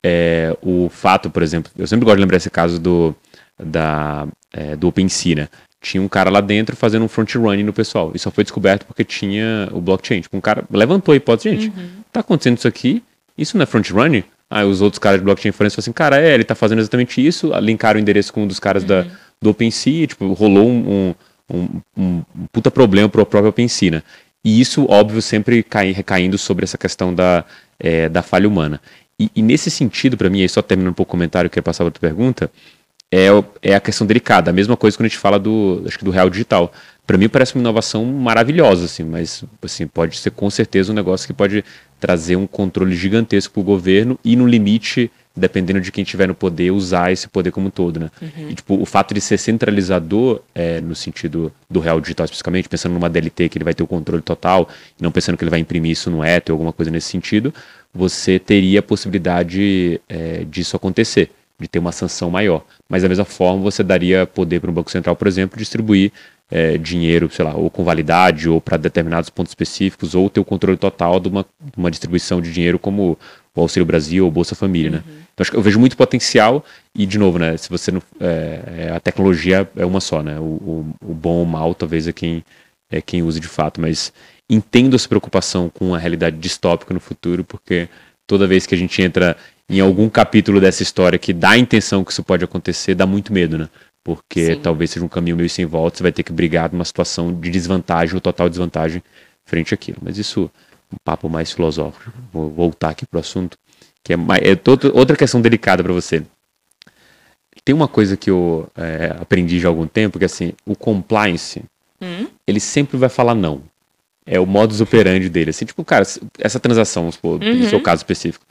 é, 0.05 0.57
o 0.61 0.89
fato, 0.91 1.31
por 1.31 1.43
exemplo, 1.43 1.71
eu 1.79 1.87
sempre 1.87 2.05
gosto 2.05 2.17
de 2.17 2.23
lembrar 2.23 2.37
esse 2.37 2.51
caso 2.51 2.79
do, 2.79 3.15
da, 3.59 4.27
é, 4.53 4.77
do 4.77 4.89
OpenSea, 4.89 5.35
né? 5.37 5.49
Tinha 5.83 6.01
um 6.03 6.09
cara 6.09 6.31
lá 6.31 6.41
dentro 6.41 6.77
fazendo 6.77 7.05
um 7.05 7.09
front 7.09 7.35
running 7.35 7.65
no 7.65 7.73
pessoal. 7.73 8.13
E 8.15 8.19
só 8.19 8.31
foi 8.31 8.45
descoberto 8.45 8.87
porque 8.87 9.05
tinha 9.05 9.69
o 9.73 9.81
blockchain. 9.81 10.21
Tipo, 10.21 10.37
um 10.37 10.41
cara 10.41 10.65
levantou 10.71 11.13
a 11.13 11.17
hipótese, 11.17 11.51
gente, 11.51 11.69
uhum. 11.77 11.89
tá 12.13 12.21
acontecendo 12.21 12.57
isso 12.57 12.69
aqui, 12.69 13.03
isso 13.37 13.57
não 13.57 13.65
é 13.65 13.67
front 13.67 13.91
running? 13.91 14.25
Aí 14.49 14.65
os 14.65 14.81
outros 14.81 14.99
caras 14.99 15.19
de 15.19 15.25
blockchain 15.25 15.51
foram 15.51 15.69
assim, 15.77 15.93
cara, 15.93 16.21
é, 16.21 16.35
ele 16.35 16.45
tá 16.45 16.55
fazendo 16.55 16.79
exatamente 16.79 17.25
isso, 17.25 17.53
linkaram 17.61 17.99
o 17.99 18.01
endereço 18.01 18.33
com 18.33 18.45
um 18.45 18.47
dos 18.47 18.61
caras 18.61 18.83
uhum. 18.83 18.89
da, 18.89 19.07
do 19.41 19.51
OpenSea, 19.51 20.07
tipo, 20.07 20.33
rolou 20.35 20.69
um, 20.69 21.15
um, 21.51 21.81
um, 21.97 22.23
um 22.37 22.47
puta 22.53 22.71
problema 22.71 23.09
pro 23.09 23.27
próprio 23.27 23.51
OpenSea, 23.51 23.91
né? 23.91 24.03
E 24.45 24.61
isso, 24.61 24.87
óbvio, 24.89 25.23
sempre 25.23 25.63
cai, 25.63 25.93
recaindo 25.93 26.37
sobre 26.37 26.65
essa 26.65 26.77
questão 26.77 27.15
da, 27.15 27.45
é, 27.79 28.09
da 28.09 28.23
falha 28.23 28.49
humana. 28.49 28.81
E, 29.19 29.31
e 29.37 29.43
nesse 29.43 29.71
sentido, 29.71 30.17
para 30.17 30.29
mim, 30.29 30.43
aí 30.43 30.49
só 30.49 30.61
terminando 30.61 30.91
um 30.91 30.95
pouco 30.95 31.11
o 31.11 31.13
comentário, 31.13 31.47
eu 31.47 31.51
queria 31.51 31.63
passar 31.63 31.85
outra 31.85 32.01
pergunta, 32.01 32.51
é, 33.13 33.29
é 33.61 33.75
a 33.75 33.81
questão 33.81 34.07
delicada. 34.07 34.51
A 34.51 34.55
mesma 34.55 34.75
coisa 34.75 34.97
quando 34.97 35.05
a 35.05 35.09
gente 35.09 35.19
fala 35.19 35.39
do, 35.39 35.83
acho 35.87 35.99
que 35.99 36.05
do 36.05 36.11
real 36.11 36.31
digital. 36.31 36.73
Para 37.07 37.19
mim 37.19 37.29
parece 37.29 37.55
uma 37.55 37.61
inovação 37.61 38.07
maravilhosa, 38.07 38.87
assim, 38.87 39.05
mas 39.05 39.45
assim, 39.61 39.87
pode 39.87 40.17
ser 40.17 40.31
com 40.31 40.49
certeza 40.49 40.93
um 40.93 40.95
negócio 40.95 41.27
que 41.27 41.35
pode 41.35 41.63
trazer 42.01 42.37
um 42.37 42.47
controle 42.47 42.97
gigantesco 42.97 43.53
para 43.53 43.61
o 43.61 43.65
governo 43.65 44.19
e 44.25 44.35
no 44.35 44.47
limite 44.47 45.11
dependendo 45.35 45.81
de 45.81 45.91
quem 45.91 46.03
estiver 46.03 46.29
no 46.29 46.35
poder, 46.35 46.71
usar 46.71 47.11
esse 47.11 47.27
poder 47.27 47.51
como 47.51 47.69
um 47.69 47.71
todo, 47.71 47.99
né? 47.99 48.11
Uhum. 48.21 48.51
E, 48.51 48.55
tipo, 48.55 48.81
o 48.81 48.85
fato 48.85 49.15
de 49.15 49.21
ser 49.21 49.39
centralizador, 49.39 50.43
é, 50.55 50.79
no 50.81 50.95
sentido 50.95 51.51
do 51.71 51.81
real 51.81 52.01
digital 52.01 52.25
especificamente, 52.25 52.69
pensando 52.69 52.93
numa 52.93 53.09
DLT 53.09 53.49
que 53.49 53.57
ele 53.57 53.65
vai 53.65 53.73
ter 53.73 53.83
o 53.83 53.87
controle 53.87 54.23
total, 54.23 54.69
não 55.01 55.11
pensando 55.11 55.39
que 55.39 55.45
ele 55.45 55.51
vai 55.51 55.61
imprimir 55.61 55.93
isso 55.93 56.11
no 56.11 56.23
ETH 56.23 56.51
ou 56.51 56.55
alguma 56.55 56.73
coisa 56.73 56.91
nesse 56.91 57.09
sentido, 57.09 57.53
você 57.95 58.39
teria 58.39 58.81
a 58.81 58.83
possibilidade 58.83 60.01
é, 60.07 60.45
disso 60.45 60.77
acontecer, 60.77 61.31
de 61.63 61.69
ter 61.69 61.79
uma 61.79 61.93
sanção 61.93 62.31
maior. 62.31 62.65
Mas 62.89 63.03
da 63.03 63.09
mesma 63.09 63.25
forma, 63.25 63.63
você 63.63 63.83
daria 63.83 64.27
poder 64.27 64.61
para 64.61 64.71
um 64.71 64.75
Banco 64.75 64.91
Central, 64.91 65.17
por 65.17 65.27
exemplo, 65.27 65.59
distribuir 65.59 66.13
é, 66.51 66.77
dinheiro, 66.77 67.31
sei 67.33 67.45
lá, 67.45 67.55
ou 67.55 67.71
com 67.71 67.83
validade, 67.83 68.49
ou 68.49 68.61
para 68.61 68.77
determinados 68.77 69.31
pontos 69.31 69.53
específicos, 69.53 70.15
ou 70.15 70.29
ter 70.29 70.41
o 70.41 70.45
controle 70.45 70.77
total 70.77 71.19
de 71.19 71.29
uma, 71.29 71.47
uma 71.77 71.91
distribuição 71.91 72.43
de 72.43 72.53
dinheiro 72.53 72.79
como 72.79 73.19
o 73.55 73.61
Auxílio 73.61 73.87
Brasil 73.87 74.25
ou 74.25 74.31
Bolsa 74.31 74.55
Família, 74.55 74.91
né? 74.91 75.03
uhum. 75.07 75.13
né? 75.15 75.23
Então 75.33 75.43
acho 75.45 75.51
que 75.51 75.57
eu 75.57 75.63
vejo 75.63 75.81
muito 75.81 75.97
potencial 75.97 76.63
e, 76.95 77.07
de 77.07 77.19
novo, 77.19 77.39
né, 77.39 77.57
se 77.57 77.71
você 77.71 77.91
não... 77.91 78.03
É, 78.21 78.93
a 78.95 79.01
tecnologia 79.01 79.69
é 79.75 79.87
uma 79.87 80.01
só, 80.01 80.23
né? 80.23 80.39
O, 80.39 80.43
o, 80.43 80.95
o 81.07 81.15
bom 81.15 81.37
ou 81.37 81.43
o 81.45 81.47
mal 81.47 81.75
talvez 81.75 82.07
é 82.07 82.13
quem, 82.13 82.45
é 82.91 83.01
quem 83.01 83.23
usa 83.23 83.41
de 83.41 83.49
fato, 83.49 83.81
mas 83.81 84.13
entendo 84.49 84.95
essa 84.95 85.09
preocupação 85.09 85.71
com 85.71 85.95
a 85.95 85.99
realidade 85.99 86.37
distópica 86.37 86.93
no 86.93 87.01
futuro, 87.01 87.45
porque 87.45 87.89
toda 88.27 88.47
vez 88.47 88.67
que 88.67 88.75
a 88.75 88.79
gente 88.79 89.01
entra 89.01 89.37
em 89.69 89.81
algum 89.81 90.09
capítulo 90.09 90.61
dessa 90.61 90.83
história 90.83 91.19
que 91.19 91.33
dá 91.33 91.51
a 91.51 91.59
intenção 91.59 92.05
que 92.05 92.13
isso 92.13 92.23
pode 92.23 92.45
acontecer, 92.45 92.95
dá 92.95 93.07
muito 93.07 93.33
medo, 93.33 93.59
né? 93.59 93.69
porque 94.05 94.55
Sim. 94.55 94.61
talvez 94.61 94.91
seja 94.91 95.05
um 95.05 95.09
caminho 95.09 95.37
meio 95.37 95.49
sem 95.49 95.65
volta, 95.65 95.99
você 95.99 96.03
vai 96.03 96.13
ter 96.13 96.23
que 96.23 96.33
brigar 96.33 96.71
numa 96.73 96.85
situação 96.85 97.33
de 97.33 97.51
desvantagem 97.51 98.15
ou 98.15 98.21
total 98.21 98.49
desvantagem 98.49 99.03
frente 99.45 99.73
àquilo. 99.73 99.99
Mas 100.03 100.19
isso 100.19 100.51
um 100.93 100.97
papo 101.05 101.29
mais 101.29 101.53
filosófico. 101.53 102.13
Vou 102.33 102.51
voltar 102.51 102.91
aqui 102.91 103.07
pro 103.07 103.21
assunto, 103.21 103.57
que 104.03 104.13
é, 104.13 104.17
mais, 104.17 104.43
é 104.43 104.59
outra 104.93 105.17
questão 105.17 105.41
delicada 105.41 105.83
para 105.83 105.93
você. 105.93 106.23
Tem 107.65 107.75
uma 107.75 107.89
coisa 107.89 108.17
que 108.17 108.29
eu 108.29 108.69
é, 108.77 109.17
aprendi 109.21 109.61
já 109.61 109.69
há 109.69 109.71
algum 109.71 109.87
tempo, 109.87 110.19
que 110.19 110.25
é 110.25 110.27
assim, 110.27 110.53
o 110.67 110.75
compliance, 110.75 111.63
hum? 112.01 112.27
ele 112.47 112.59
sempre 112.59 112.97
vai 112.97 113.09
falar 113.09 113.35
não. 113.35 113.63
É 114.27 114.39
o 114.39 114.47
modus 114.47 114.81
operandi 114.81 115.29
dele. 115.29 115.51
Assim, 115.51 115.65
tipo, 115.65 115.85
cara, 115.85 116.05
essa 116.39 116.59
transação, 116.59 117.05
vamos 117.05 117.15
supor, 117.15 117.41
uhum. 117.41 117.55
no 117.55 117.69
seu 117.69 117.81
caso 117.81 118.01
específico, 118.01 118.45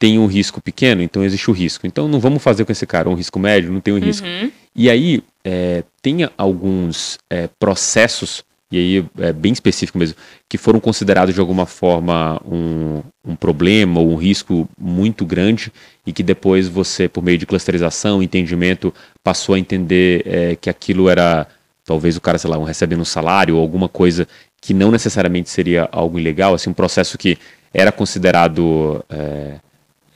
tem 0.00 0.18
um 0.18 0.24
risco 0.24 0.62
pequeno, 0.62 1.02
então 1.02 1.22
existe 1.22 1.50
o 1.50 1.52
risco. 1.52 1.86
Então 1.86 2.08
não 2.08 2.18
vamos 2.18 2.42
fazer 2.42 2.64
com 2.64 2.72
esse 2.72 2.86
cara 2.86 3.10
um 3.10 3.14
risco 3.14 3.38
médio, 3.38 3.70
não 3.70 3.82
tem 3.82 3.92
um 3.92 3.98
uhum. 3.98 4.02
risco. 4.02 4.26
E 4.74 4.88
aí 4.88 5.22
é, 5.44 5.84
tem 6.00 6.26
alguns 6.38 7.18
é, 7.28 7.50
processos, 7.58 8.42
e 8.72 8.78
aí 8.78 9.04
é 9.18 9.30
bem 9.30 9.52
específico 9.52 9.98
mesmo, 9.98 10.16
que 10.48 10.56
foram 10.56 10.80
considerados 10.80 11.34
de 11.34 11.40
alguma 11.40 11.66
forma 11.66 12.40
um, 12.50 13.02
um 13.22 13.36
problema 13.36 14.00
ou 14.00 14.10
um 14.10 14.16
risco 14.16 14.66
muito 14.78 15.26
grande 15.26 15.70
e 16.06 16.14
que 16.14 16.22
depois 16.22 16.66
você, 16.66 17.06
por 17.06 17.22
meio 17.22 17.36
de 17.36 17.44
clusterização, 17.44 18.22
entendimento, 18.22 18.94
passou 19.22 19.54
a 19.54 19.58
entender 19.58 20.22
é, 20.24 20.56
que 20.56 20.70
aquilo 20.70 21.10
era 21.10 21.46
talvez 21.84 22.16
o 22.16 22.22
cara, 22.22 22.38
sei 22.38 22.48
lá, 22.48 22.56
um 22.56 22.64
recebendo 22.64 23.02
um 23.02 23.04
salário 23.04 23.56
ou 23.56 23.60
alguma 23.60 23.88
coisa 23.88 24.26
que 24.62 24.72
não 24.72 24.90
necessariamente 24.90 25.50
seria 25.50 25.90
algo 25.92 26.18
ilegal, 26.18 26.54
assim, 26.54 26.70
um 26.70 26.74
processo 26.74 27.18
que 27.18 27.36
era 27.74 27.92
considerado 27.92 29.04
é, 29.10 29.56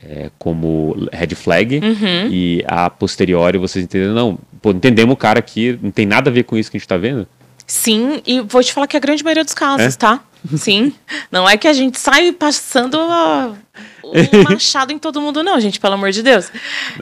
é, 0.09 0.31
como 0.39 1.09
red 1.13 1.35
flag 1.35 1.79
uhum. 1.79 2.29
e 2.31 2.63
a 2.67 2.91
posteriori 2.91 3.59
vocês 3.59 3.85
entenderam, 3.85 4.15
não, 4.15 4.39
pô, 4.61 4.71
entendemos 4.71 5.15
o 5.15 5.17
cara 5.17 5.39
aqui, 5.39 5.79
não 5.83 5.91
tem 5.91 6.07
nada 6.07 6.31
a 6.31 6.33
ver 6.33 6.45
com 6.45 6.57
isso 6.57 6.71
que 6.71 6.77
a 6.77 6.81
gente 6.81 6.89
tá 6.89 6.97
vendo? 6.97 7.27
Sim, 7.67 8.21
e 8.27 8.41
vou 8.41 8.63
te 8.63 8.73
falar 8.73 8.87
que 8.87 8.97
é 8.97 8.99
a 8.99 9.01
grande 9.01 9.25
maioria 9.25 9.45
dos 9.45 9.55
casos, 9.55 9.95
é? 9.95 9.99
tá? 9.99 10.21
Sim. 10.57 10.93
Não 11.33 11.49
é 11.49 11.57
que 11.57 11.67
a 11.67 11.73
gente 11.73 11.99
sai 11.99 12.31
passando 12.33 12.99
o 12.99 14.45
machado 14.45 14.93
em 14.93 14.99
todo 14.99 15.21
mundo, 15.21 15.43
não, 15.43 15.59
gente, 15.59 15.81
pelo 15.81 15.95
amor 15.95 16.11
de 16.11 16.23
Deus. 16.23 16.53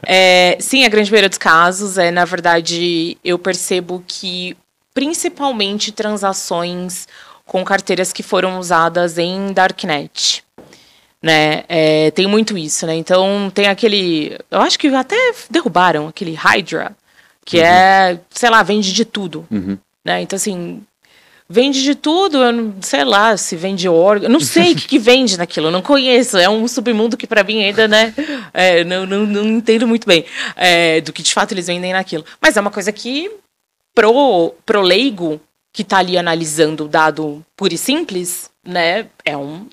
É, 0.05 0.55
sim, 0.61 0.85
a 0.85 0.89
grande 0.89 1.11
maioria 1.11 1.27
dos 1.27 1.37
casos, 1.37 1.97
é, 1.97 2.11
na 2.11 2.23
verdade, 2.23 3.17
eu 3.23 3.37
percebo 3.37 4.01
que 4.07 4.55
principalmente 4.93 5.91
transações 5.91 7.07
com 7.45 7.65
carteiras 7.65 8.13
que 8.13 8.23
foram 8.23 8.57
usadas 8.57 9.17
em 9.17 9.51
Darknet 9.51 10.42
né? 11.23 11.63
É, 11.69 12.11
tem 12.11 12.27
muito 12.27 12.57
isso, 12.57 12.85
né? 12.85 12.95
Então 12.95 13.49
tem 13.55 13.67
aquele, 13.67 14.37
eu 14.51 14.59
acho 14.59 14.77
que 14.77 14.87
até 14.89 15.15
derrubaram 15.49 16.09
aquele 16.09 16.33
Hydra, 16.33 16.93
que 17.45 17.57
uhum. 17.57 17.63
é, 17.63 18.19
sei 18.29 18.49
lá, 18.49 18.61
vende 18.61 18.91
de 18.91 19.05
tudo, 19.05 19.47
uhum. 19.49 19.77
né? 20.03 20.21
Então 20.21 20.35
assim, 20.35 20.83
vende 21.47 21.81
de 21.81 21.95
tudo, 21.95 22.43
eu 22.43 22.51
não 22.51 22.75
sei 22.81 23.05
lá 23.05 23.37
se 23.37 23.55
vende 23.55 23.87
órgão, 23.87 24.29
não 24.29 24.41
sei 24.41 24.73
o 24.73 24.75
que, 24.75 24.85
que, 24.85 24.99
vende 24.99 25.37
naquilo, 25.37 25.67
eu 25.67 25.71
não 25.71 25.81
conheço, 25.81 26.37
é 26.37 26.49
um 26.49 26.67
submundo 26.67 27.15
que 27.15 27.25
para 27.25 27.43
mim 27.43 27.63
ainda, 27.63 27.87
né, 27.87 28.13
é, 28.53 28.83
não, 28.83 29.05
não, 29.05 29.25
não, 29.25 29.45
entendo 29.45 29.87
muito 29.87 30.05
bem 30.05 30.25
é, 30.57 30.99
do 30.99 31.13
que 31.13 31.23
de 31.23 31.33
fato 31.33 31.53
eles 31.53 31.67
vendem 31.67 31.93
naquilo. 31.93 32.25
Mas 32.41 32.57
é 32.57 32.61
uma 32.61 32.71
coisa 32.71 32.91
que 32.91 33.31
pro, 33.95 34.53
pro 34.65 34.81
leigo 34.81 35.39
que 35.71 35.85
tá 35.85 35.99
ali 35.99 36.17
analisando 36.17 36.83
o 36.83 36.89
dado 36.89 37.43
puro 37.55 37.73
e 37.73 37.77
simples, 37.77 38.49
né, 38.65 39.07
é 39.23 39.37
um 39.37 39.65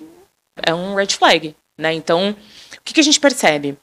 é 0.57 0.73
um 0.73 0.95
red 0.95 1.07
flag, 1.07 1.55
né? 1.77 1.93
Então, 1.93 2.31
o 2.31 2.81
que, 2.83 2.93
que 2.93 2.99
a 2.99 3.03
gente 3.03 3.19
percebe? 3.19 3.77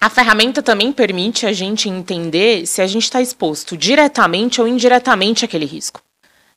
A 0.00 0.10
ferramenta 0.10 0.62
também 0.62 0.92
permite 0.92 1.46
a 1.46 1.52
gente 1.52 1.88
entender 1.88 2.66
se 2.66 2.82
a 2.82 2.86
gente 2.86 3.04
está 3.04 3.20
exposto 3.20 3.76
diretamente 3.76 4.60
ou 4.60 4.68
indiretamente 4.68 5.44
àquele 5.44 5.64
risco. 5.64 6.02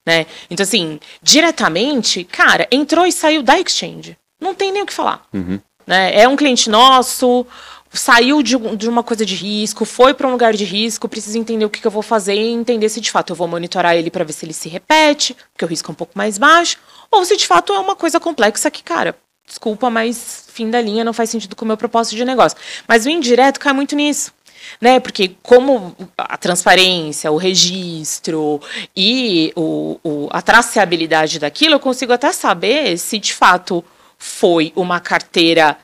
Né? 0.06 0.26
Então, 0.50 0.64
assim, 0.64 1.00
diretamente, 1.22 2.24
cara, 2.24 2.68
entrou 2.72 3.06
e 3.06 3.12
saiu 3.12 3.42
da 3.42 3.60
exchange. 3.60 4.18
Não 4.40 4.54
tem 4.54 4.72
nem 4.72 4.82
o 4.82 4.86
que 4.86 4.94
falar. 4.94 5.26
Uhum. 5.34 5.60
Né? 5.88 6.22
É 6.22 6.28
um 6.28 6.36
cliente 6.36 6.70
nosso, 6.70 7.46
saiu 7.92 8.44
de, 8.44 8.58
de 8.76 8.88
uma 8.88 9.04
coisa 9.04 9.26
de 9.26 9.36
risco, 9.36 9.86
foi 9.86 10.14
para 10.14 10.28
um 10.28 10.32
lugar 10.32 10.54
de 10.54 10.64
risco, 10.64 11.10
preciso 11.10 11.38
entender 11.38 11.66
o 11.66 11.70
que, 11.70 11.82
que, 11.82 11.88
eu 11.88 11.92
vou 11.92 12.02
fazer 12.02 12.36
e 12.36 12.52
entender 12.52 12.88
se 12.90 13.02
de 13.02 13.10
fato 13.10 13.32
eu 13.32 13.36
vou 13.36 13.48
monitorar 13.48 13.96
ele 13.96 14.12
para 14.12 14.24
ver 14.24 14.34
se 14.34 14.46
ele 14.46 14.54
se 14.54 14.70
repete, 14.70 15.36
porque 15.52 15.66
o 15.66 15.68
risco 15.68 15.90
é 15.90 15.94
um 15.94 15.96
pouco 15.96 16.18
mais 16.18 16.38
baixo, 16.38 16.78
ou 17.12 17.26
se 17.26 17.36
de 17.36 17.48
fato 17.48 17.74
é 17.74 17.80
uma 17.80 17.96
coisa 17.96 18.20
complexa 18.20 18.70
que, 18.70 18.84
cara, 18.84 19.16
desculpa, 19.46 19.90
mas 19.90 20.46
fim 20.48 20.70
da 20.70 20.82
linha 20.82 21.04
não 21.04 21.14
faz 21.14 21.30
sentido 21.30 21.56
com 21.56 21.66
o 21.66 21.68
meu 21.68 21.78
propósito 21.78 22.16
de 22.16 22.26
negócio. 22.26 22.58
Mas 22.88 23.06
o 23.06 23.10
indireto 23.10 23.60
cai 23.60 23.74
muito 23.74 23.96
nisso. 23.96 24.32
Né? 24.80 25.00
Porque 25.00 25.36
como 25.42 25.96
a 26.18 26.38
transparência, 26.38 27.32
o 27.32 27.38
registro 27.38 28.62
e 28.96 29.52
o, 29.56 30.00
o, 30.04 30.28
a 30.32 30.42
traceabilidade 30.42 31.40
daquilo, 31.40 31.76
eu 31.76 31.80
consigo 31.80 32.14
até 32.14 32.32
saber 32.32 32.98
se 32.98 33.18
de 33.18 33.34
fato 33.34 33.84
foi 34.18 34.74
uma 34.76 35.00
carteira 35.00 35.78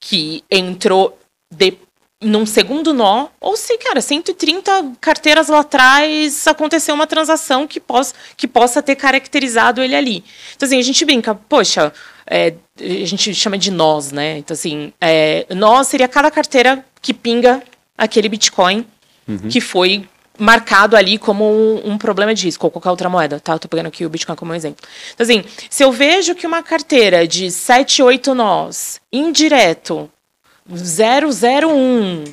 que 0.00 0.44
entrou 0.50 1.18
de, 1.50 1.78
num 2.22 2.46
segundo 2.46 2.94
nó, 2.94 3.28
ou 3.38 3.56
se, 3.56 3.76
cara, 3.78 4.00
130 4.00 4.92
carteiras 5.00 5.48
lá 5.48 5.60
atrás 5.60 6.46
aconteceu 6.46 6.94
uma 6.94 7.06
transação 7.06 7.66
que, 7.66 7.78
possa 7.78 8.14
que 8.36 8.48
possa 8.48 8.82
ter 8.82 8.96
caracterizado 8.96 9.82
ele 9.82 9.94
ali. 9.94 10.24
Então, 10.54 10.66
assim, 10.66 10.78
a 10.78 10.82
gente 10.82 11.04
brinca, 11.04 11.34
poxa, 11.34 11.92
é, 12.26 12.54
a 12.80 13.06
gente 13.06 13.34
chama 13.34 13.58
de 13.58 13.70
nós, 13.70 14.12
né? 14.12 14.38
Então, 14.38 14.54
assim, 14.54 14.92
é, 15.00 15.46
nós 15.50 15.88
seria 15.88 16.08
cada 16.08 16.30
carteira 16.30 16.84
que 17.02 17.12
pinga 17.12 17.62
aquele 17.96 18.28
Bitcoin 18.28 18.86
uhum. 19.28 19.48
que 19.48 19.60
foi 19.60 20.08
marcado 20.38 20.96
ali 20.96 21.18
como 21.18 21.44
um, 21.44 21.92
um, 21.92 21.98
problema 21.98 22.34
de 22.34 22.44
risco, 22.44 22.66
ou 22.66 22.70
qualquer 22.70 22.90
outra 22.90 23.08
moeda, 23.08 23.40
tá? 23.40 23.52
Eu 23.52 23.58
tô 23.58 23.68
pegando 23.68 23.86
aqui 23.86 24.04
o 24.04 24.10
Bitcoin 24.10 24.36
como 24.36 24.52
um 24.52 24.54
exemplo. 24.54 24.86
Então, 25.14 25.24
assim, 25.24 25.44
se 25.70 25.82
eu 25.82 25.92
vejo 25.92 26.34
que 26.34 26.46
uma 26.46 26.62
carteira 26.62 27.26
de 27.26 27.50
7, 27.50 28.02
8 28.02 28.34
nós, 28.34 29.00
indireto, 29.12 30.10
001 30.68 32.24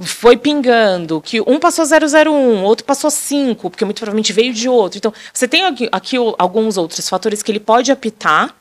foi 0.00 0.36
pingando, 0.36 1.20
que 1.20 1.40
um 1.40 1.58
passou 1.58 1.84
001, 1.84 2.62
outro 2.62 2.84
passou 2.84 3.10
5, 3.10 3.68
porque 3.70 3.84
muito 3.84 3.98
provavelmente 3.98 4.32
veio 4.32 4.52
de 4.52 4.68
outro. 4.68 4.98
Então, 4.98 5.12
você 5.32 5.48
tem 5.48 5.66
aqui, 5.66 5.88
aqui 5.90 6.16
alguns 6.38 6.76
outros 6.76 7.08
fatores 7.08 7.42
que 7.42 7.50
ele 7.50 7.58
pode 7.58 7.90
apitar, 7.90 8.54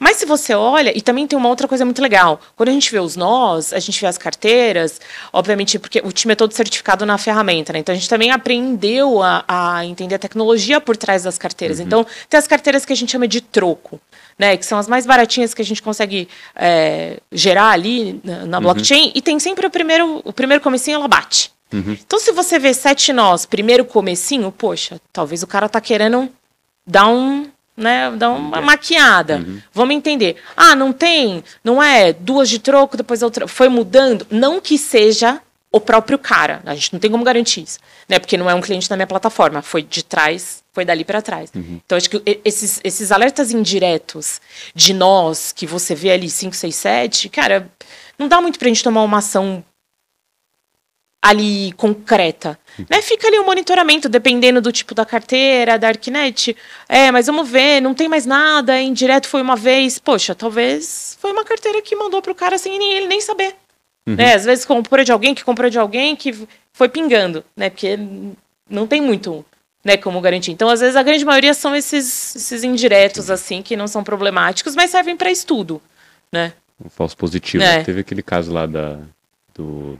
mas 0.00 0.18
se 0.18 0.26
você 0.26 0.54
olha, 0.54 0.96
e 0.96 1.00
também 1.00 1.26
tem 1.26 1.36
uma 1.36 1.48
outra 1.48 1.66
coisa 1.66 1.84
muito 1.84 2.00
legal. 2.02 2.40
Quando 2.54 2.68
a 2.68 2.72
gente 2.72 2.90
vê 2.92 3.00
os 3.00 3.16
nós, 3.16 3.72
a 3.72 3.78
gente 3.78 4.00
vê 4.00 4.06
as 4.06 4.18
carteiras, 4.18 5.00
obviamente, 5.32 5.78
porque 5.78 6.00
o 6.04 6.12
time 6.12 6.32
é 6.32 6.36
todo 6.36 6.52
certificado 6.52 7.04
na 7.04 7.18
ferramenta, 7.18 7.72
né? 7.72 7.80
Então 7.80 7.92
a 7.92 7.96
gente 7.96 8.08
também 8.08 8.30
aprendeu 8.30 9.22
a, 9.22 9.44
a 9.48 9.84
entender 9.84 10.14
a 10.14 10.18
tecnologia 10.18 10.80
por 10.80 10.96
trás 10.96 11.24
das 11.24 11.38
carteiras. 11.38 11.78
Uhum. 11.78 11.86
Então, 11.86 12.06
tem 12.28 12.38
as 12.38 12.46
carteiras 12.46 12.84
que 12.84 12.92
a 12.92 12.96
gente 12.96 13.10
chama 13.10 13.26
de 13.26 13.40
troco 13.40 14.00
né, 14.40 14.56
que 14.56 14.64
são 14.64 14.78
as 14.78 14.88
mais 14.88 15.04
baratinhas 15.04 15.52
que 15.52 15.60
a 15.60 15.64
gente 15.64 15.82
consegue 15.82 16.26
é, 16.56 17.18
gerar 17.30 17.68
ali 17.72 18.18
na, 18.24 18.46
na 18.46 18.56
uhum. 18.56 18.62
blockchain, 18.62 19.12
e 19.14 19.20
tem 19.20 19.38
sempre 19.38 19.66
o 19.66 19.70
primeiro, 19.70 20.22
o 20.24 20.32
primeiro 20.32 20.64
comecinho, 20.64 20.94
ela 20.94 21.06
bate. 21.06 21.52
Uhum. 21.70 21.92
Então, 21.92 22.18
se 22.18 22.32
você 22.32 22.58
vê 22.58 22.72
sete 22.72 23.12
nós, 23.12 23.44
primeiro 23.44 23.84
comecinho, 23.84 24.50
poxa, 24.50 24.98
talvez 25.12 25.42
o 25.42 25.46
cara 25.46 25.68
tá 25.68 25.78
querendo 25.78 26.26
dar 26.86 27.06
um, 27.08 27.50
né, 27.76 28.10
dar 28.12 28.30
uma 28.30 28.62
maquiada. 28.62 29.36
Uhum. 29.46 29.60
Vamos 29.74 29.94
entender. 29.94 30.36
Ah, 30.56 30.74
não 30.74 30.90
tem, 30.90 31.44
não 31.62 31.82
é 31.82 32.10
duas 32.10 32.48
de 32.48 32.60
troco, 32.60 32.96
depois 32.96 33.22
outra. 33.22 33.46
Foi 33.46 33.68
mudando. 33.68 34.26
Não 34.30 34.58
que 34.58 34.78
seja 34.78 35.38
o 35.72 35.80
próprio 35.80 36.18
cara. 36.18 36.60
A 36.66 36.74
gente 36.74 36.92
não 36.92 37.00
tem 37.00 37.10
como 37.10 37.22
garantir 37.22 37.62
isso, 37.62 37.78
né? 38.08 38.18
Porque 38.18 38.36
não 38.36 38.50
é 38.50 38.54
um 38.54 38.60
cliente 38.60 38.88
da 38.88 38.96
minha 38.96 39.06
plataforma, 39.06 39.62
foi 39.62 39.82
de 39.82 40.04
trás, 40.04 40.62
foi 40.72 40.84
dali 40.84 41.04
para 41.04 41.22
trás. 41.22 41.50
Uhum. 41.54 41.80
Então 41.84 41.96
acho 41.96 42.10
que 42.10 42.40
esses, 42.44 42.80
esses 42.82 43.12
alertas 43.12 43.52
indiretos 43.52 44.40
de 44.74 44.92
nós 44.92 45.52
que 45.52 45.66
você 45.66 45.94
vê 45.94 46.10
ali 46.10 46.28
5, 46.28 46.54
6, 46.56 46.74
7, 46.74 47.28
cara, 47.28 47.70
não 48.18 48.26
dá 48.26 48.40
muito 48.40 48.58
pra 48.58 48.68
gente 48.68 48.82
tomar 48.82 49.02
uma 49.02 49.18
ação 49.18 49.64
ali 51.22 51.72
concreta. 51.72 52.58
Né? 52.88 53.02
Fica 53.02 53.28
ali 53.28 53.38
o 53.38 53.42
um 53.42 53.46
monitoramento, 53.46 54.08
dependendo 54.08 54.60
do 54.60 54.72
tipo 54.72 54.94
da 54.94 55.04
carteira, 55.04 55.78
da 55.78 55.88
Arquinet. 55.88 56.56
É, 56.88 57.12
mas 57.12 57.26
vamos 57.26 57.48
ver, 57.48 57.80
não 57.80 57.94
tem 57.94 58.08
mais 58.08 58.24
nada, 58.24 58.76
é 58.76 58.82
indireto 58.82 59.28
foi 59.28 59.42
uma 59.42 59.54
vez. 59.54 59.98
Poxa, 59.98 60.34
talvez 60.34 61.16
foi 61.20 61.30
uma 61.30 61.44
carteira 61.44 61.82
que 61.82 61.94
mandou 61.94 62.22
pro 62.22 62.34
cara 62.34 62.58
sem 62.58 62.74
ele 62.96 63.06
nem 63.06 63.20
saber. 63.20 63.54
Uhum. 64.10 64.16
Né? 64.16 64.34
Às 64.34 64.44
vezes 64.44 64.64
comprou 64.64 65.04
de 65.04 65.12
alguém 65.12 65.34
que 65.34 65.44
comprou 65.44 65.70
de 65.70 65.78
alguém 65.78 66.16
que 66.16 66.46
foi 66.72 66.88
pingando, 66.88 67.44
né? 67.56 67.70
Porque 67.70 67.98
não 68.68 68.86
tem 68.86 69.00
muito 69.00 69.44
né, 69.84 69.96
como 69.96 70.20
garantir. 70.20 70.50
Então, 70.50 70.68
às 70.68 70.80
vezes, 70.80 70.96
a 70.96 71.02
grande 71.02 71.24
maioria 71.24 71.54
são 71.54 71.74
esses, 71.74 72.36
esses 72.36 72.62
indiretos, 72.62 73.30
assim, 73.30 73.62
que 73.62 73.76
não 73.76 73.88
são 73.88 74.04
problemáticos, 74.04 74.74
mas 74.74 74.90
servem 74.90 75.16
para 75.16 75.30
estudo, 75.30 75.80
né? 76.32 76.52
Um 76.84 76.90
falso 76.90 77.16
positivo. 77.16 77.62
É. 77.62 77.82
Teve 77.82 78.00
aquele 78.00 78.22
caso 78.22 78.52
lá 78.52 78.66
da, 78.66 78.98
do, 79.54 79.98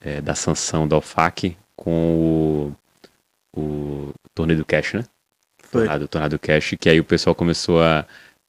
é, 0.00 0.20
da 0.20 0.34
sanção 0.34 0.88
da 0.88 0.96
OFAC 0.96 1.56
com 1.76 2.74
o, 3.54 3.60
o 3.60 4.14
torneio 4.34 4.58
do 4.58 4.64
cash, 4.64 4.94
né? 4.94 5.04
Foi. 5.62 5.82
Tornado, 5.82 6.08
tornado 6.08 6.38
cash, 6.38 6.74
que 6.80 6.88
aí 6.88 6.98
o 6.98 7.04
pessoal 7.04 7.34
começou 7.34 7.82
a 7.82 8.04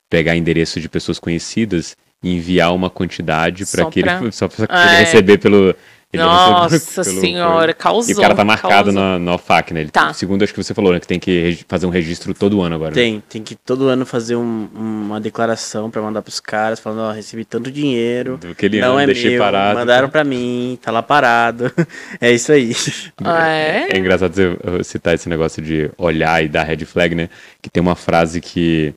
pegar 0.09 0.35
endereço 0.35 0.79
de 0.79 0.89
pessoas 0.89 1.19
conhecidas 1.19 1.95
enviar 2.23 2.73
uma 2.73 2.89
quantidade 2.89 3.65
para 3.65 3.85
que 3.85 4.01
pra... 4.01 4.19
ele 4.21 4.31
só 4.31 4.47
para 4.47 4.67
ah, 4.69 4.95
é. 4.95 4.99
receber 4.99 5.37
pelo 5.37 5.75
ele 6.13 6.23
Nossa 6.23 7.03
pelo, 7.03 7.21
senhora, 7.21 7.73
causou. 7.73 8.13
E 8.13 8.17
o 8.17 8.19
cara 8.19 8.35
tá 8.35 8.43
marcado 8.43 8.91
na, 8.91 9.17
na 9.17 9.35
OFAC, 9.35 9.73
né? 9.73 9.81
Ele, 9.81 9.91
tá. 9.91 10.11
Segundo 10.11 10.43
acho 10.43 10.53
que 10.53 10.61
você 10.61 10.73
falou, 10.73 10.91
né? 10.91 10.99
Que 10.99 11.07
tem 11.07 11.19
que 11.19 11.59
fazer 11.69 11.85
um 11.85 11.89
registro 11.89 12.33
todo 12.33 12.61
ano 12.61 12.75
agora. 12.75 12.91
Né? 12.91 12.95
Tem, 12.95 13.15
né? 13.15 13.23
tem 13.29 13.41
que 13.41 13.55
todo 13.55 13.87
ano 13.87 14.05
fazer 14.05 14.35
um, 14.35 14.67
uma 14.75 15.21
declaração 15.21 15.89
pra 15.89 16.01
mandar 16.01 16.21
pros 16.21 16.41
caras, 16.41 16.81
falando, 16.81 16.99
ó, 17.03 17.11
recebi 17.13 17.45
tanto 17.45 17.71
dinheiro. 17.71 18.37
Do 18.37 18.53
que 18.53 18.65
ele 18.65 18.81
não 18.81 18.99
é 18.99 19.05
deixei 19.05 19.31
meu, 19.31 19.39
parado. 19.39 19.79
Mandaram 19.79 20.07
tá? 20.09 20.11
pra 20.11 20.23
mim, 20.25 20.77
tá 20.81 20.91
lá 20.91 21.01
parado. 21.01 21.71
é 22.19 22.29
isso 22.29 22.51
aí. 22.51 22.75
Ah, 23.23 23.47
é? 23.47 23.87
é 23.93 23.97
engraçado 23.97 24.33
você 24.33 24.83
citar 24.83 25.15
esse 25.15 25.29
negócio 25.29 25.61
de 25.63 25.89
olhar 25.97 26.43
e 26.43 26.49
dar 26.49 26.63
red 26.63 26.83
flag, 26.83 27.15
né? 27.15 27.29
Que 27.61 27.69
tem 27.69 27.79
uma 27.79 27.95
frase 27.95 28.41
que 28.41 28.93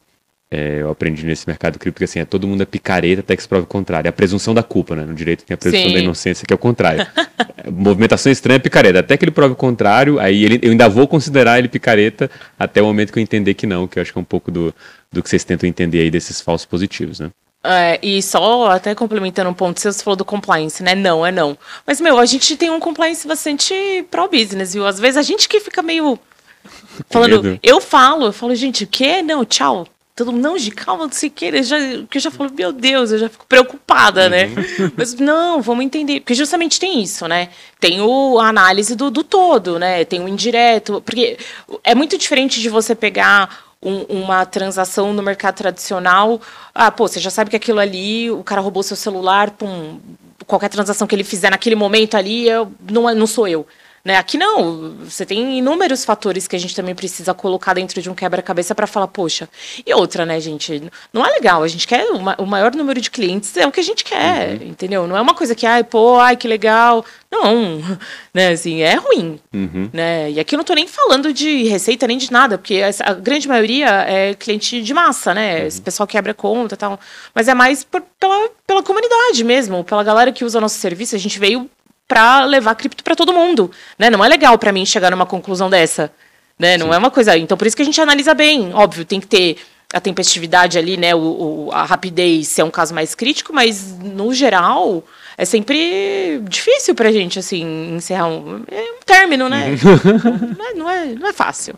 é, 0.55 0.83
eu 0.83 0.91
aprendi 0.91 1.27
nesse 1.27 1.49
mercado 1.49 1.79
cripto 1.81 1.99
que 1.99 2.05
assim, 2.05 2.21
é, 2.21 2.25
todo 2.25 2.47
mundo 2.47 2.63
é 2.63 2.65
picareta 2.65 3.21
até 3.21 3.35
que 3.35 3.43
se 3.43 3.49
prove 3.49 3.65
o 3.65 3.67
contrário. 3.67 4.07
É 4.07 4.11
a 4.11 4.13
presunção 4.13 4.55
da 4.55 4.63
culpa, 4.63 4.95
né? 4.95 5.05
No 5.05 5.13
direito 5.13 5.45
tem 5.45 5.55
a 5.55 5.59
presunção 5.59 5.89
Sim. 5.89 5.95
da 5.95 6.01
inocência, 6.01 6.47
que 6.47 6.53
é 6.53 6.57
o 6.57 6.59
contrário. 6.59 7.05
Movimentação 7.73 8.31
estranha 8.31 8.57
é 8.57 8.61
picareta. 8.61 9.01
Até 9.01 9.17
que 9.17 9.25
ele 9.25 9.33
prove 9.33 9.55
o 9.55 9.57
contrário, 9.57 10.21
aí 10.21 10.45
ele, 10.45 10.61
eu 10.63 10.71
ainda 10.71 10.89
vou 10.89 11.09
considerar 11.09 11.59
ele 11.59 11.69
picareta 11.69 12.31
até 12.57 12.81
o 12.81 12.85
momento 12.85 13.13
que 13.13 13.19
eu 13.19 13.23
entender 13.23 13.55
que 13.55 13.67
não, 13.67 13.89
que 13.89 13.99
eu 13.99 14.03
acho 14.03 14.13
que 14.13 14.19
é 14.19 14.21
um 14.21 14.25
pouco 14.25 14.51
do, 14.51 14.73
do 15.11 15.23
que 15.23 15.29
vocês 15.29 15.43
tentam 15.43 15.69
entender 15.69 16.03
aí 16.03 16.11
desses 16.11 16.41
falsos 16.41 16.67
positivos, 16.67 17.19
né? 17.19 17.31
É, 17.65 17.99
e 18.01 18.23
só 18.23 18.71
até 18.71 18.95
complementando 18.95 19.51
um 19.51 19.55
ponto, 19.55 19.81
você 19.81 19.93
falou 20.05 20.17
do 20.17 20.25
compliance, 20.25 20.83
né? 20.85 20.95
Não, 20.95 21.27
é 21.27 21.33
não. 21.33 21.59
Mas, 21.85 22.01
meu, 22.01 22.19
a 22.19 22.27
gente 22.27 22.57
tem 22.57 22.71
um 22.71 22.79
compliance 22.79 23.27
bastante 23.27 23.75
pro-business, 24.09 24.75
viu? 24.75 24.87
Às 24.87 25.01
vezes 25.01 25.17
a 25.17 25.23
gente 25.23 25.49
que 25.49 25.59
fica 25.59 25.83
meio. 25.83 26.17
Falando, 27.11 27.59
eu 27.61 27.81
falo, 27.81 28.27
eu 28.27 28.33
falo, 28.33 28.55
gente, 28.55 28.85
o 28.85 28.87
quê? 28.87 29.21
Não, 29.21 29.45
tchau 29.45 29.89
todo 30.15 30.31
mundo, 30.31 30.43
não, 30.43 30.57
de 30.57 30.71
calma, 30.71 31.05
não 31.05 31.12
sei 31.12 31.29
o 31.29 31.33
que, 31.33 31.45
ele 31.45 31.62
já, 31.62 31.77
que 32.09 32.19
eu 32.19 32.21
já 32.21 32.31
falo, 32.31 32.51
meu 32.53 32.73
Deus, 32.73 33.11
eu 33.11 33.19
já 33.19 33.29
fico 33.29 33.47
preocupada, 33.47 34.29
né? 34.29 34.47
uhum. 34.47 34.55
né? 34.55 34.93
Mas 34.97 35.15
não, 35.15 35.61
vamos 35.61 35.85
entender, 35.85 36.21
porque 36.21 36.35
justamente 36.35 36.79
tem 36.79 37.03
isso, 37.03 37.27
né? 37.27 37.49
Tem 37.81 38.01
o, 38.01 38.39
a 38.39 38.49
análise 38.49 38.95
do, 38.95 39.11
do 39.11 39.25
todo, 39.25 39.79
né? 39.79 40.05
Tem 40.05 40.21
o 40.21 40.29
indireto, 40.29 41.03
porque 41.05 41.37
é 41.83 41.95
muito 41.95 42.17
diferente 42.17 42.61
de 42.61 42.69
você 42.69 42.95
pegar 42.95 43.65
um, 43.83 44.03
uma 44.03 44.47
transação 44.47 45.12
no 45.12 45.23
mercado 45.23 45.57
tradicional, 45.57 46.41
ah, 46.73 46.91
pô, 46.91 47.09
você 47.09 47.19
já 47.19 47.31
sabe 47.31 47.51
que 47.51 47.57
aquilo 47.57 47.81
ali, 47.81 48.31
o 48.31 48.45
cara 48.45 48.61
roubou 48.61 48.83
seu 48.83 48.97
celular, 48.97 49.51
pum, 49.51 49.99
qualquer 50.47 50.69
transação 50.69 51.07
que 51.07 51.15
ele 51.15 51.25
fizer 51.25 51.51
naquele 51.51 51.75
momento 51.75 52.17
ali, 52.17 52.49
eu, 52.49 52.73
não, 52.89 53.11
é, 53.11 53.15
não 53.15 53.27
sou 53.27 53.49
eu. 53.49 53.67
Né? 54.05 54.19
Aqui 54.19 54.37
não, 54.37 54.97
você 55.03 55.25
tem 55.25 55.57
inúmeros 55.59 56.05
fatores 56.05 56.47
que 56.47 56.55
a 56.55 56.59
gente 56.59 56.77
também 56.77 56.95
precisa 56.95 57.33
colocar 57.33 57.73
dentro 57.73 58.03
de 58.03 58.11
um 58.11 58.15
quebra-cabeça 58.15 58.75
para 58.75 58.87
falar, 58.87 59.09
poxa. 59.09 59.49
E 59.87 59.95
outra, 59.95 60.27
né, 60.27 60.39
gente? 60.41 60.91
Não 61.11 61.25
é 61.25 61.31
legal, 61.31 61.63
a 61.63 61.69
gente 61.69 61.87
quer 61.87 62.05
uma, 62.11 62.37
o 62.39 62.45
maior 62.45 62.75
número 62.75 63.01
de 63.01 63.11
clientes, 63.11 63.57
é 63.57 63.67
o 63.67 63.73
que 63.73 63.81
a 63.81 63.85
gente 63.85 64.05
quer, 64.05 64.61
uhum. 64.61 64.69
entendeu? 64.69 65.07
Não 65.07 65.17
é 65.17 65.23
uma 65.23 65.35
coisa 65.35 65.55
que, 65.55 65.65
ai, 65.65 65.83
pô, 65.83 66.19
ai, 66.19 66.37
que 66.37 66.47
legal. 66.47 67.03
Não, 67.31 67.81
né, 68.35 68.49
assim, 68.49 68.83
é 68.83 68.95
ruim, 68.95 69.41
uhum. 69.55 69.89
né? 69.91 70.31
E 70.33 70.39
aqui 70.39 70.55
eu 70.55 70.59
não 70.59 70.65
tô 70.65 70.75
nem 70.75 70.87
falando 70.87 71.33
de 71.33 71.63
receita 71.63 72.07
nem 72.07 72.19
de 72.19 72.31
nada, 72.31 72.59
porque 72.59 72.83
a 73.01 73.15
grande 73.15 73.49
maioria 73.49 73.89
é 74.07 74.35
cliente 74.35 74.83
de 74.83 74.93
massa, 74.93 75.33
né? 75.33 75.61
Uhum. 75.61 75.67
Esse 75.67 75.81
pessoal 75.81 76.07
quebra 76.07 76.35
conta 76.35 76.75
e 76.75 76.79
tal. 76.79 77.01
Mas 77.35 77.49
é 77.49 77.55
mais 77.55 77.83
por, 77.85 78.03
pela, 78.21 78.51
pela 78.67 78.83
comunidade 78.83 79.43
mesmo, 79.45 79.83
pela 79.83 80.05
galera 80.05 80.31
que 80.31 80.45
usa 80.45 80.61
nosso 80.61 80.79
serviço. 80.79 81.17
A 81.17 81.19
gente 81.19 81.39
veio 81.39 81.71
para 82.07 82.45
levar 82.45 82.75
cripto 82.75 83.03
para 83.03 83.17
todo 83.17 83.33
mundo, 83.33 83.71
né? 83.99 84.11
Não 84.11 84.25
é 84.25 84.29
legal 84.29 84.59
para 84.59 84.73
mim 84.73 84.85
chegar 84.85 85.11
numa 85.11 85.27
conclusão 85.27 85.71
dessa, 85.71 86.13
né? 86.59 86.77
Não 86.77 86.89
Sim. 86.89 86.95
é 86.95 86.99
uma 86.99 87.11
coisa. 87.11 87.37
Então 87.37 87.57
por 87.57 87.67
isso 87.67 87.77
que 87.77 87.83
a 87.83 87.85
gente 87.85 88.01
analisa 88.01 88.35
bem, 88.35 88.73
óbvio, 88.75 89.05
tem 89.05 89.21
que 89.21 89.27
ter 89.27 89.57
a 89.93 90.01
tempestividade 90.01 90.77
ali, 90.77 90.97
né? 90.97 91.15
O, 91.15 91.19
o, 91.67 91.71
a 91.73 91.85
rapidez 91.85 92.49
se 92.49 92.61
é 92.61 92.65
um 92.65 92.71
caso 92.71 92.95
mais 92.95 93.15
crítico, 93.15 93.53
mas 93.53 93.97
no 93.99 94.35
geral 94.35 95.05
é 95.39 95.45
sempre 95.45 96.41
difícil 96.49 96.95
pra 96.95 97.13
gente 97.13 97.39
assim 97.39 97.95
encerrar 97.95 98.29
um, 98.29 98.65
é 98.71 98.81
um 98.81 99.01
término, 99.05 99.49
né? 99.49 99.77
não, 100.59 100.67
é, 100.67 100.75
não, 100.75 100.91
é, 100.91 101.05
não 101.07 101.29
é 101.29 101.33
fácil. 101.33 101.75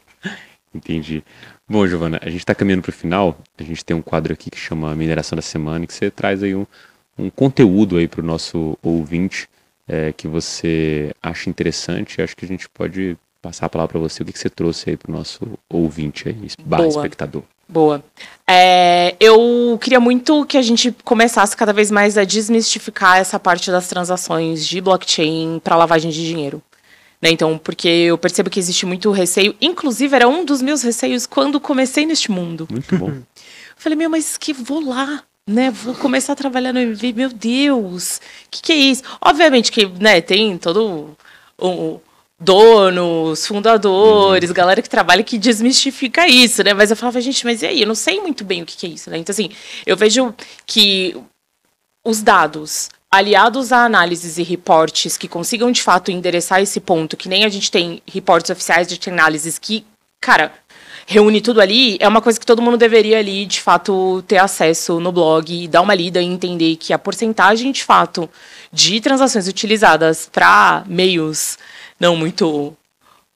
Entendi. 0.75 1.23
Bom, 1.69 1.87
Giovana, 1.87 2.19
a 2.23 2.29
gente 2.29 2.41
está 2.41 2.55
caminhando 2.55 2.83
para 2.83 2.91
o 2.91 2.93
final. 2.93 3.37
A 3.59 3.63
gente 3.63 3.85
tem 3.85 3.97
um 3.97 4.03
quadro 4.03 4.33
aqui 4.33 4.51
que 4.51 4.59
chama 4.59 4.95
Mineração 4.95 5.37
da 5.37 5.43
Semana, 5.43 5.87
que 5.87 5.93
você 5.93 6.11
traz 6.11 6.43
aí 6.43 6.55
um, 6.55 6.67
um 7.19 7.29
conteúdo 7.29 7.97
aí 7.97 8.07
para 8.07 8.21
o 8.21 8.25
nosso 8.25 8.79
ouvinte 8.83 9.49
é, 9.89 10.13
que 10.13 10.27
você 10.27 11.15
acha 11.23 11.49
interessante. 11.49 12.21
Acho 12.21 12.37
que 12.37 12.45
a 12.45 12.49
gente 12.49 12.69
pode 12.69 13.17
passar 13.41 13.67
a 13.67 13.69
palavra 13.69 13.93
para 13.93 14.01
você. 14.01 14.23
O 14.23 14.27
que, 14.27 14.33
que 14.33 14.39
você 14.39 14.51
trouxe 14.51 14.91
aí 14.91 14.97
para 14.97 15.11
o 15.11 15.15
nosso 15.15 15.59
ouvinte 15.69 16.29
aí, 16.29 16.49
barra 16.65 16.85
Boa. 16.85 16.97
espectador? 16.97 17.43
Boa. 17.69 18.05
É, 18.47 19.17
eu 19.19 19.79
queria 19.81 19.99
muito 19.99 20.45
que 20.47 20.57
a 20.57 20.63
gente 20.63 20.95
começasse 21.05 21.57
cada 21.57 21.73
vez 21.73 21.91
mais 21.91 22.17
a 22.17 22.25
desmistificar 22.25 23.19
essa 23.19 23.41
parte 23.41 23.71
das 23.71 23.89
transações 23.89 24.67
de 24.67 24.81
blockchain 24.81 25.61
para 25.63 25.77
lavagem 25.77 26.11
de 26.11 26.25
dinheiro. 26.25 26.63
Né? 27.21 27.31
Então, 27.31 27.59
porque 27.59 27.89
eu 27.89 28.19
percebo 28.19 28.51
que 28.51 28.61
existe 28.61 28.87
muito 28.87 29.11
receio. 29.11 29.57
Inclusive, 29.61 30.15
era 30.15 30.29
um 30.29 30.45
dos 30.45 30.63
meus 30.63 30.83
receios 30.83 31.27
quando 31.27 31.59
comecei 31.59 32.07
neste 32.07 32.31
mundo. 32.31 32.69
Muito 32.71 32.97
bom. 32.97 33.13
Falei, 33.77 33.97
meu, 33.97 34.09
mas 34.09 34.37
que 34.37 34.53
vou 34.53 34.81
lá 34.81 35.23
né, 35.47 35.71
vou 35.71 35.95
começar 35.95 36.33
a 36.33 36.37
trabalhar 36.37 36.73
no 36.73 36.81
MV, 36.81 37.13
meu 37.13 37.29
Deus, 37.29 38.17
o 38.47 38.51
que, 38.51 38.63
que 38.63 38.73
é 38.73 38.77
isso? 38.77 39.03
Obviamente 39.21 39.71
que, 39.71 39.87
né, 39.87 40.21
tem 40.21 40.59
todo 40.59 41.17
o 41.59 42.01
donos, 42.39 43.47
fundadores, 43.47 44.51
uhum. 44.51 44.55
galera 44.57 44.83
que 44.83 44.91
trabalha 44.91 45.25
que 45.25 45.39
desmistifica 45.39 46.29
isso, 46.29 46.63
né? 46.63 46.75
Mas 46.75 46.91
eu 46.91 46.97
falava, 46.97 47.21
gente, 47.21 47.45
mas 47.47 47.63
e 47.63 47.67
aí? 47.67 47.81
Eu 47.81 47.89
não 47.89 47.95
sei 47.95 48.21
muito 48.21 48.45
bem 48.45 48.63
o 48.63 48.67
que, 48.67 48.77
que 48.77 48.87
é 48.87 48.91
isso, 48.91 49.09
né? 49.11 49.17
Então, 49.17 49.33
assim, 49.33 49.51
eu 49.87 49.97
vejo 49.97 50.35
que 50.67 51.17
os 52.05 52.23
dados 52.23 52.91
aliados 53.11 53.73
a 53.73 53.85
análises 53.85 54.37
e 54.37 54.43
reportes 54.43 55.17
que 55.17 55.29
consigam 55.29 55.73
de 55.73 55.83
fato 55.83 56.11
endereçar 56.11 56.61
esse 56.61 56.81
ponto, 56.81 57.17
que 57.17 57.29
nem 57.29 57.45
a 57.45 57.49
gente 57.49 57.71
tem 57.71 58.03
reportes 58.07 58.51
oficiais 58.51 58.87
de 58.87 59.09
análises 59.09 59.59
que, 59.59 59.87
cara, 60.21 60.53
reúne 61.07 61.41
tudo 61.41 61.61
ali, 61.61 61.97
é 62.01 62.09
uma 62.09 62.21
coisa 62.21 62.39
que 62.39 62.45
todo 62.45 62.61
mundo 62.61 62.77
deveria 62.77 63.19
ali, 63.19 63.47
de 63.47 63.61
fato, 63.61 64.23
ter 64.27 64.39
acesso 64.39 64.99
no 64.99 65.13
blog, 65.13 65.69
dar 65.69 65.81
uma 65.81 65.95
lida 65.95 66.21
e 66.21 66.27
entender 66.27 66.77
que 66.77 66.93
a 66.93 66.99
porcentagem, 66.99 67.71
de 67.71 67.85
fato, 67.85 68.29
de 68.73 69.01
transações 69.01 69.47
utilizadas 69.47 70.29
para 70.31 70.85
meios 70.87 71.57
não 71.99 72.17
muito 72.17 72.77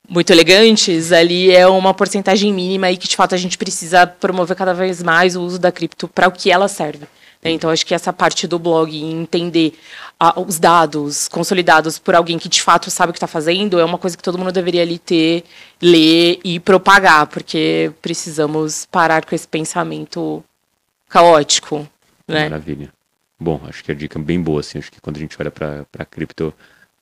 muito 0.09 0.33
elegantes, 0.33 1.13
ali 1.13 1.53
é 1.53 1.69
uma 1.69 1.95
porcentagem 1.95 2.53
mínima 2.53 2.91
e 2.91 2.97
que 2.97 3.07
de 3.07 3.15
fato 3.15 3.33
a 3.33 3.39
gente 3.39 3.57
precisa 3.57 4.09
promover 4.09 4.57
cada 4.57 4.75
vez 4.75 5.01
mais 5.01 5.37
o 5.37 5.43
uso 5.43 5.57
da 5.57 5.71
cripto 5.71 6.09
para 6.09 6.27
o 6.27 6.33
que 6.33 6.51
ela 6.51 6.67
serve. 6.67 7.07
Né? 7.43 7.51
Então, 7.53 7.71
acho 7.71 7.87
que 7.87 7.95
essa 7.95 8.13
parte 8.13 8.47
do 8.47 8.59
blog, 8.59 8.95
entender 8.97 9.73
a, 10.19 10.39
os 10.41 10.59
dados 10.59 11.29
consolidados 11.29 11.99
por 11.99 12.15
alguém 12.15 12.39
que 12.39 12.49
de 12.49 12.61
fato 12.61 12.91
sabe 12.91 13.11
o 13.11 13.13
que 13.13 13.17
está 13.17 13.27
fazendo, 13.27 13.79
é 13.79 13.85
uma 13.85 13.99
coisa 13.99 14.17
que 14.17 14.23
todo 14.23 14.39
mundo 14.39 14.53
deveria 14.53 14.83
ali 14.83 14.99
ter, 14.99 15.45
ler 15.81 16.39
e 16.45 16.61
propagar, 16.61 17.27
porque 17.27 17.91
precisamos 18.03 18.87
parar 18.87 19.25
com 19.25 19.35
esse 19.35 19.49
pensamento 19.49 20.45
caótico. 21.09 21.89
Né? 22.29 22.45
Maravilha. 22.45 22.93
Bom, 23.39 23.61
acho 23.67 23.83
que 23.83 23.91
a 23.91 23.95
dica 23.95 24.19
é 24.19 24.23
bem 24.23 24.41
boa, 24.41 24.61
assim, 24.61 24.79
acho 24.79 24.93
que 24.93 25.01
quando 25.01 25.17
a 25.17 25.21
gente 25.21 25.37
olha 25.41 25.51
para 25.51 25.87
a 25.99 26.05
cripto, 26.05 26.53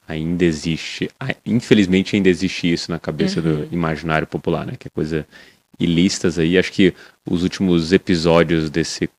ainda 0.06 0.44
existe, 0.44 1.10
infelizmente 1.44 2.14
ainda 2.14 2.28
existe 2.28 2.72
isso 2.72 2.90
na 2.92 2.98
cabeça 2.98 3.40
uhum. 3.40 3.66
do 3.66 3.74
imaginário 3.74 4.26
popular, 4.26 4.64
né, 4.64 4.74
que 4.78 4.86
é 4.86 4.90
coisa 4.90 5.26
ilícitas 5.78 6.38
aí, 6.38 6.56
acho 6.56 6.72
que 6.72 6.94
os 7.28 7.42
últimos 7.42 7.92
episódios 7.92 8.70
desse 8.70 9.10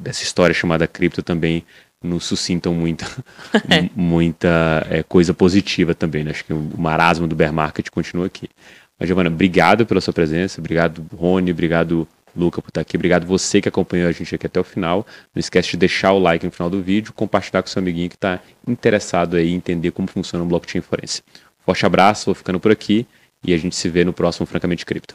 dessa 0.00 0.22
história 0.22 0.54
chamada 0.54 0.86
cripto 0.86 1.22
também 1.22 1.64
não 2.02 2.18
suscitam 2.18 2.72
muita, 2.74 3.06
muita 3.94 4.86
é, 4.88 5.02
coisa 5.02 5.34
positiva 5.34 5.94
também. 5.94 6.24
Né? 6.24 6.30
Acho 6.30 6.44
que 6.44 6.52
o 6.52 6.70
marasmo 6.76 7.26
do 7.26 7.36
bear 7.36 7.52
market 7.52 7.88
continua 7.90 8.26
aqui. 8.26 8.48
Mas, 8.98 9.06
Giovana, 9.06 9.30
obrigado 9.30 9.86
pela 9.86 10.00
sua 10.00 10.12
presença, 10.12 10.60
obrigado, 10.60 11.06
Rony, 11.14 11.50
obrigado, 11.50 12.06
Luca, 12.36 12.60
por 12.60 12.68
estar 12.68 12.82
aqui, 12.82 12.96
obrigado 12.96 13.26
você 13.26 13.60
que 13.60 13.68
acompanhou 13.68 14.08
a 14.08 14.12
gente 14.12 14.34
aqui 14.34 14.46
até 14.46 14.60
o 14.60 14.64
final. 14.64 15.06
Não 15.34 15.40
esquece 15.40 15.70
de 15.70 15.76
deixar 15.78 16.12
o 16.12 16.18
like 16.18 16.44
no 16.44 16.52
final 16.52 16.68
do 16.68 16.82
vídeo, 16.82 17.12
compartilhar 17.12 17.62
com 17.62 17.68
seu 17.68 17.80
amiguinho 17.80 18.10
que 18.10 18.16
está 18.16 18.40
interessado 18.66 19.36
aí 19.36 19.50
em 19.50 19.54
entender 19.54 19.90
como 19.90 20.06
funciona 20.08 20.44
o 20.44 20.48
blockchain 20.48 20.82
forense. 20.82 21.22
Forte 21.64 21.86
abraço, 21.86 22.26
vou 22.26 22.34
ficando 22.34 22.60
por 22.60 22.70
aqui 22.70 23.06
e 23.42 23.54
a 23.54 23.58
gente 23.58 23.74
se 23.74 23.88
vê 23.88 24.04
no 24.04 24.12
próximo 24.12 24.46
Francamente 24.46 24.84
Cripto. 24.84 25.14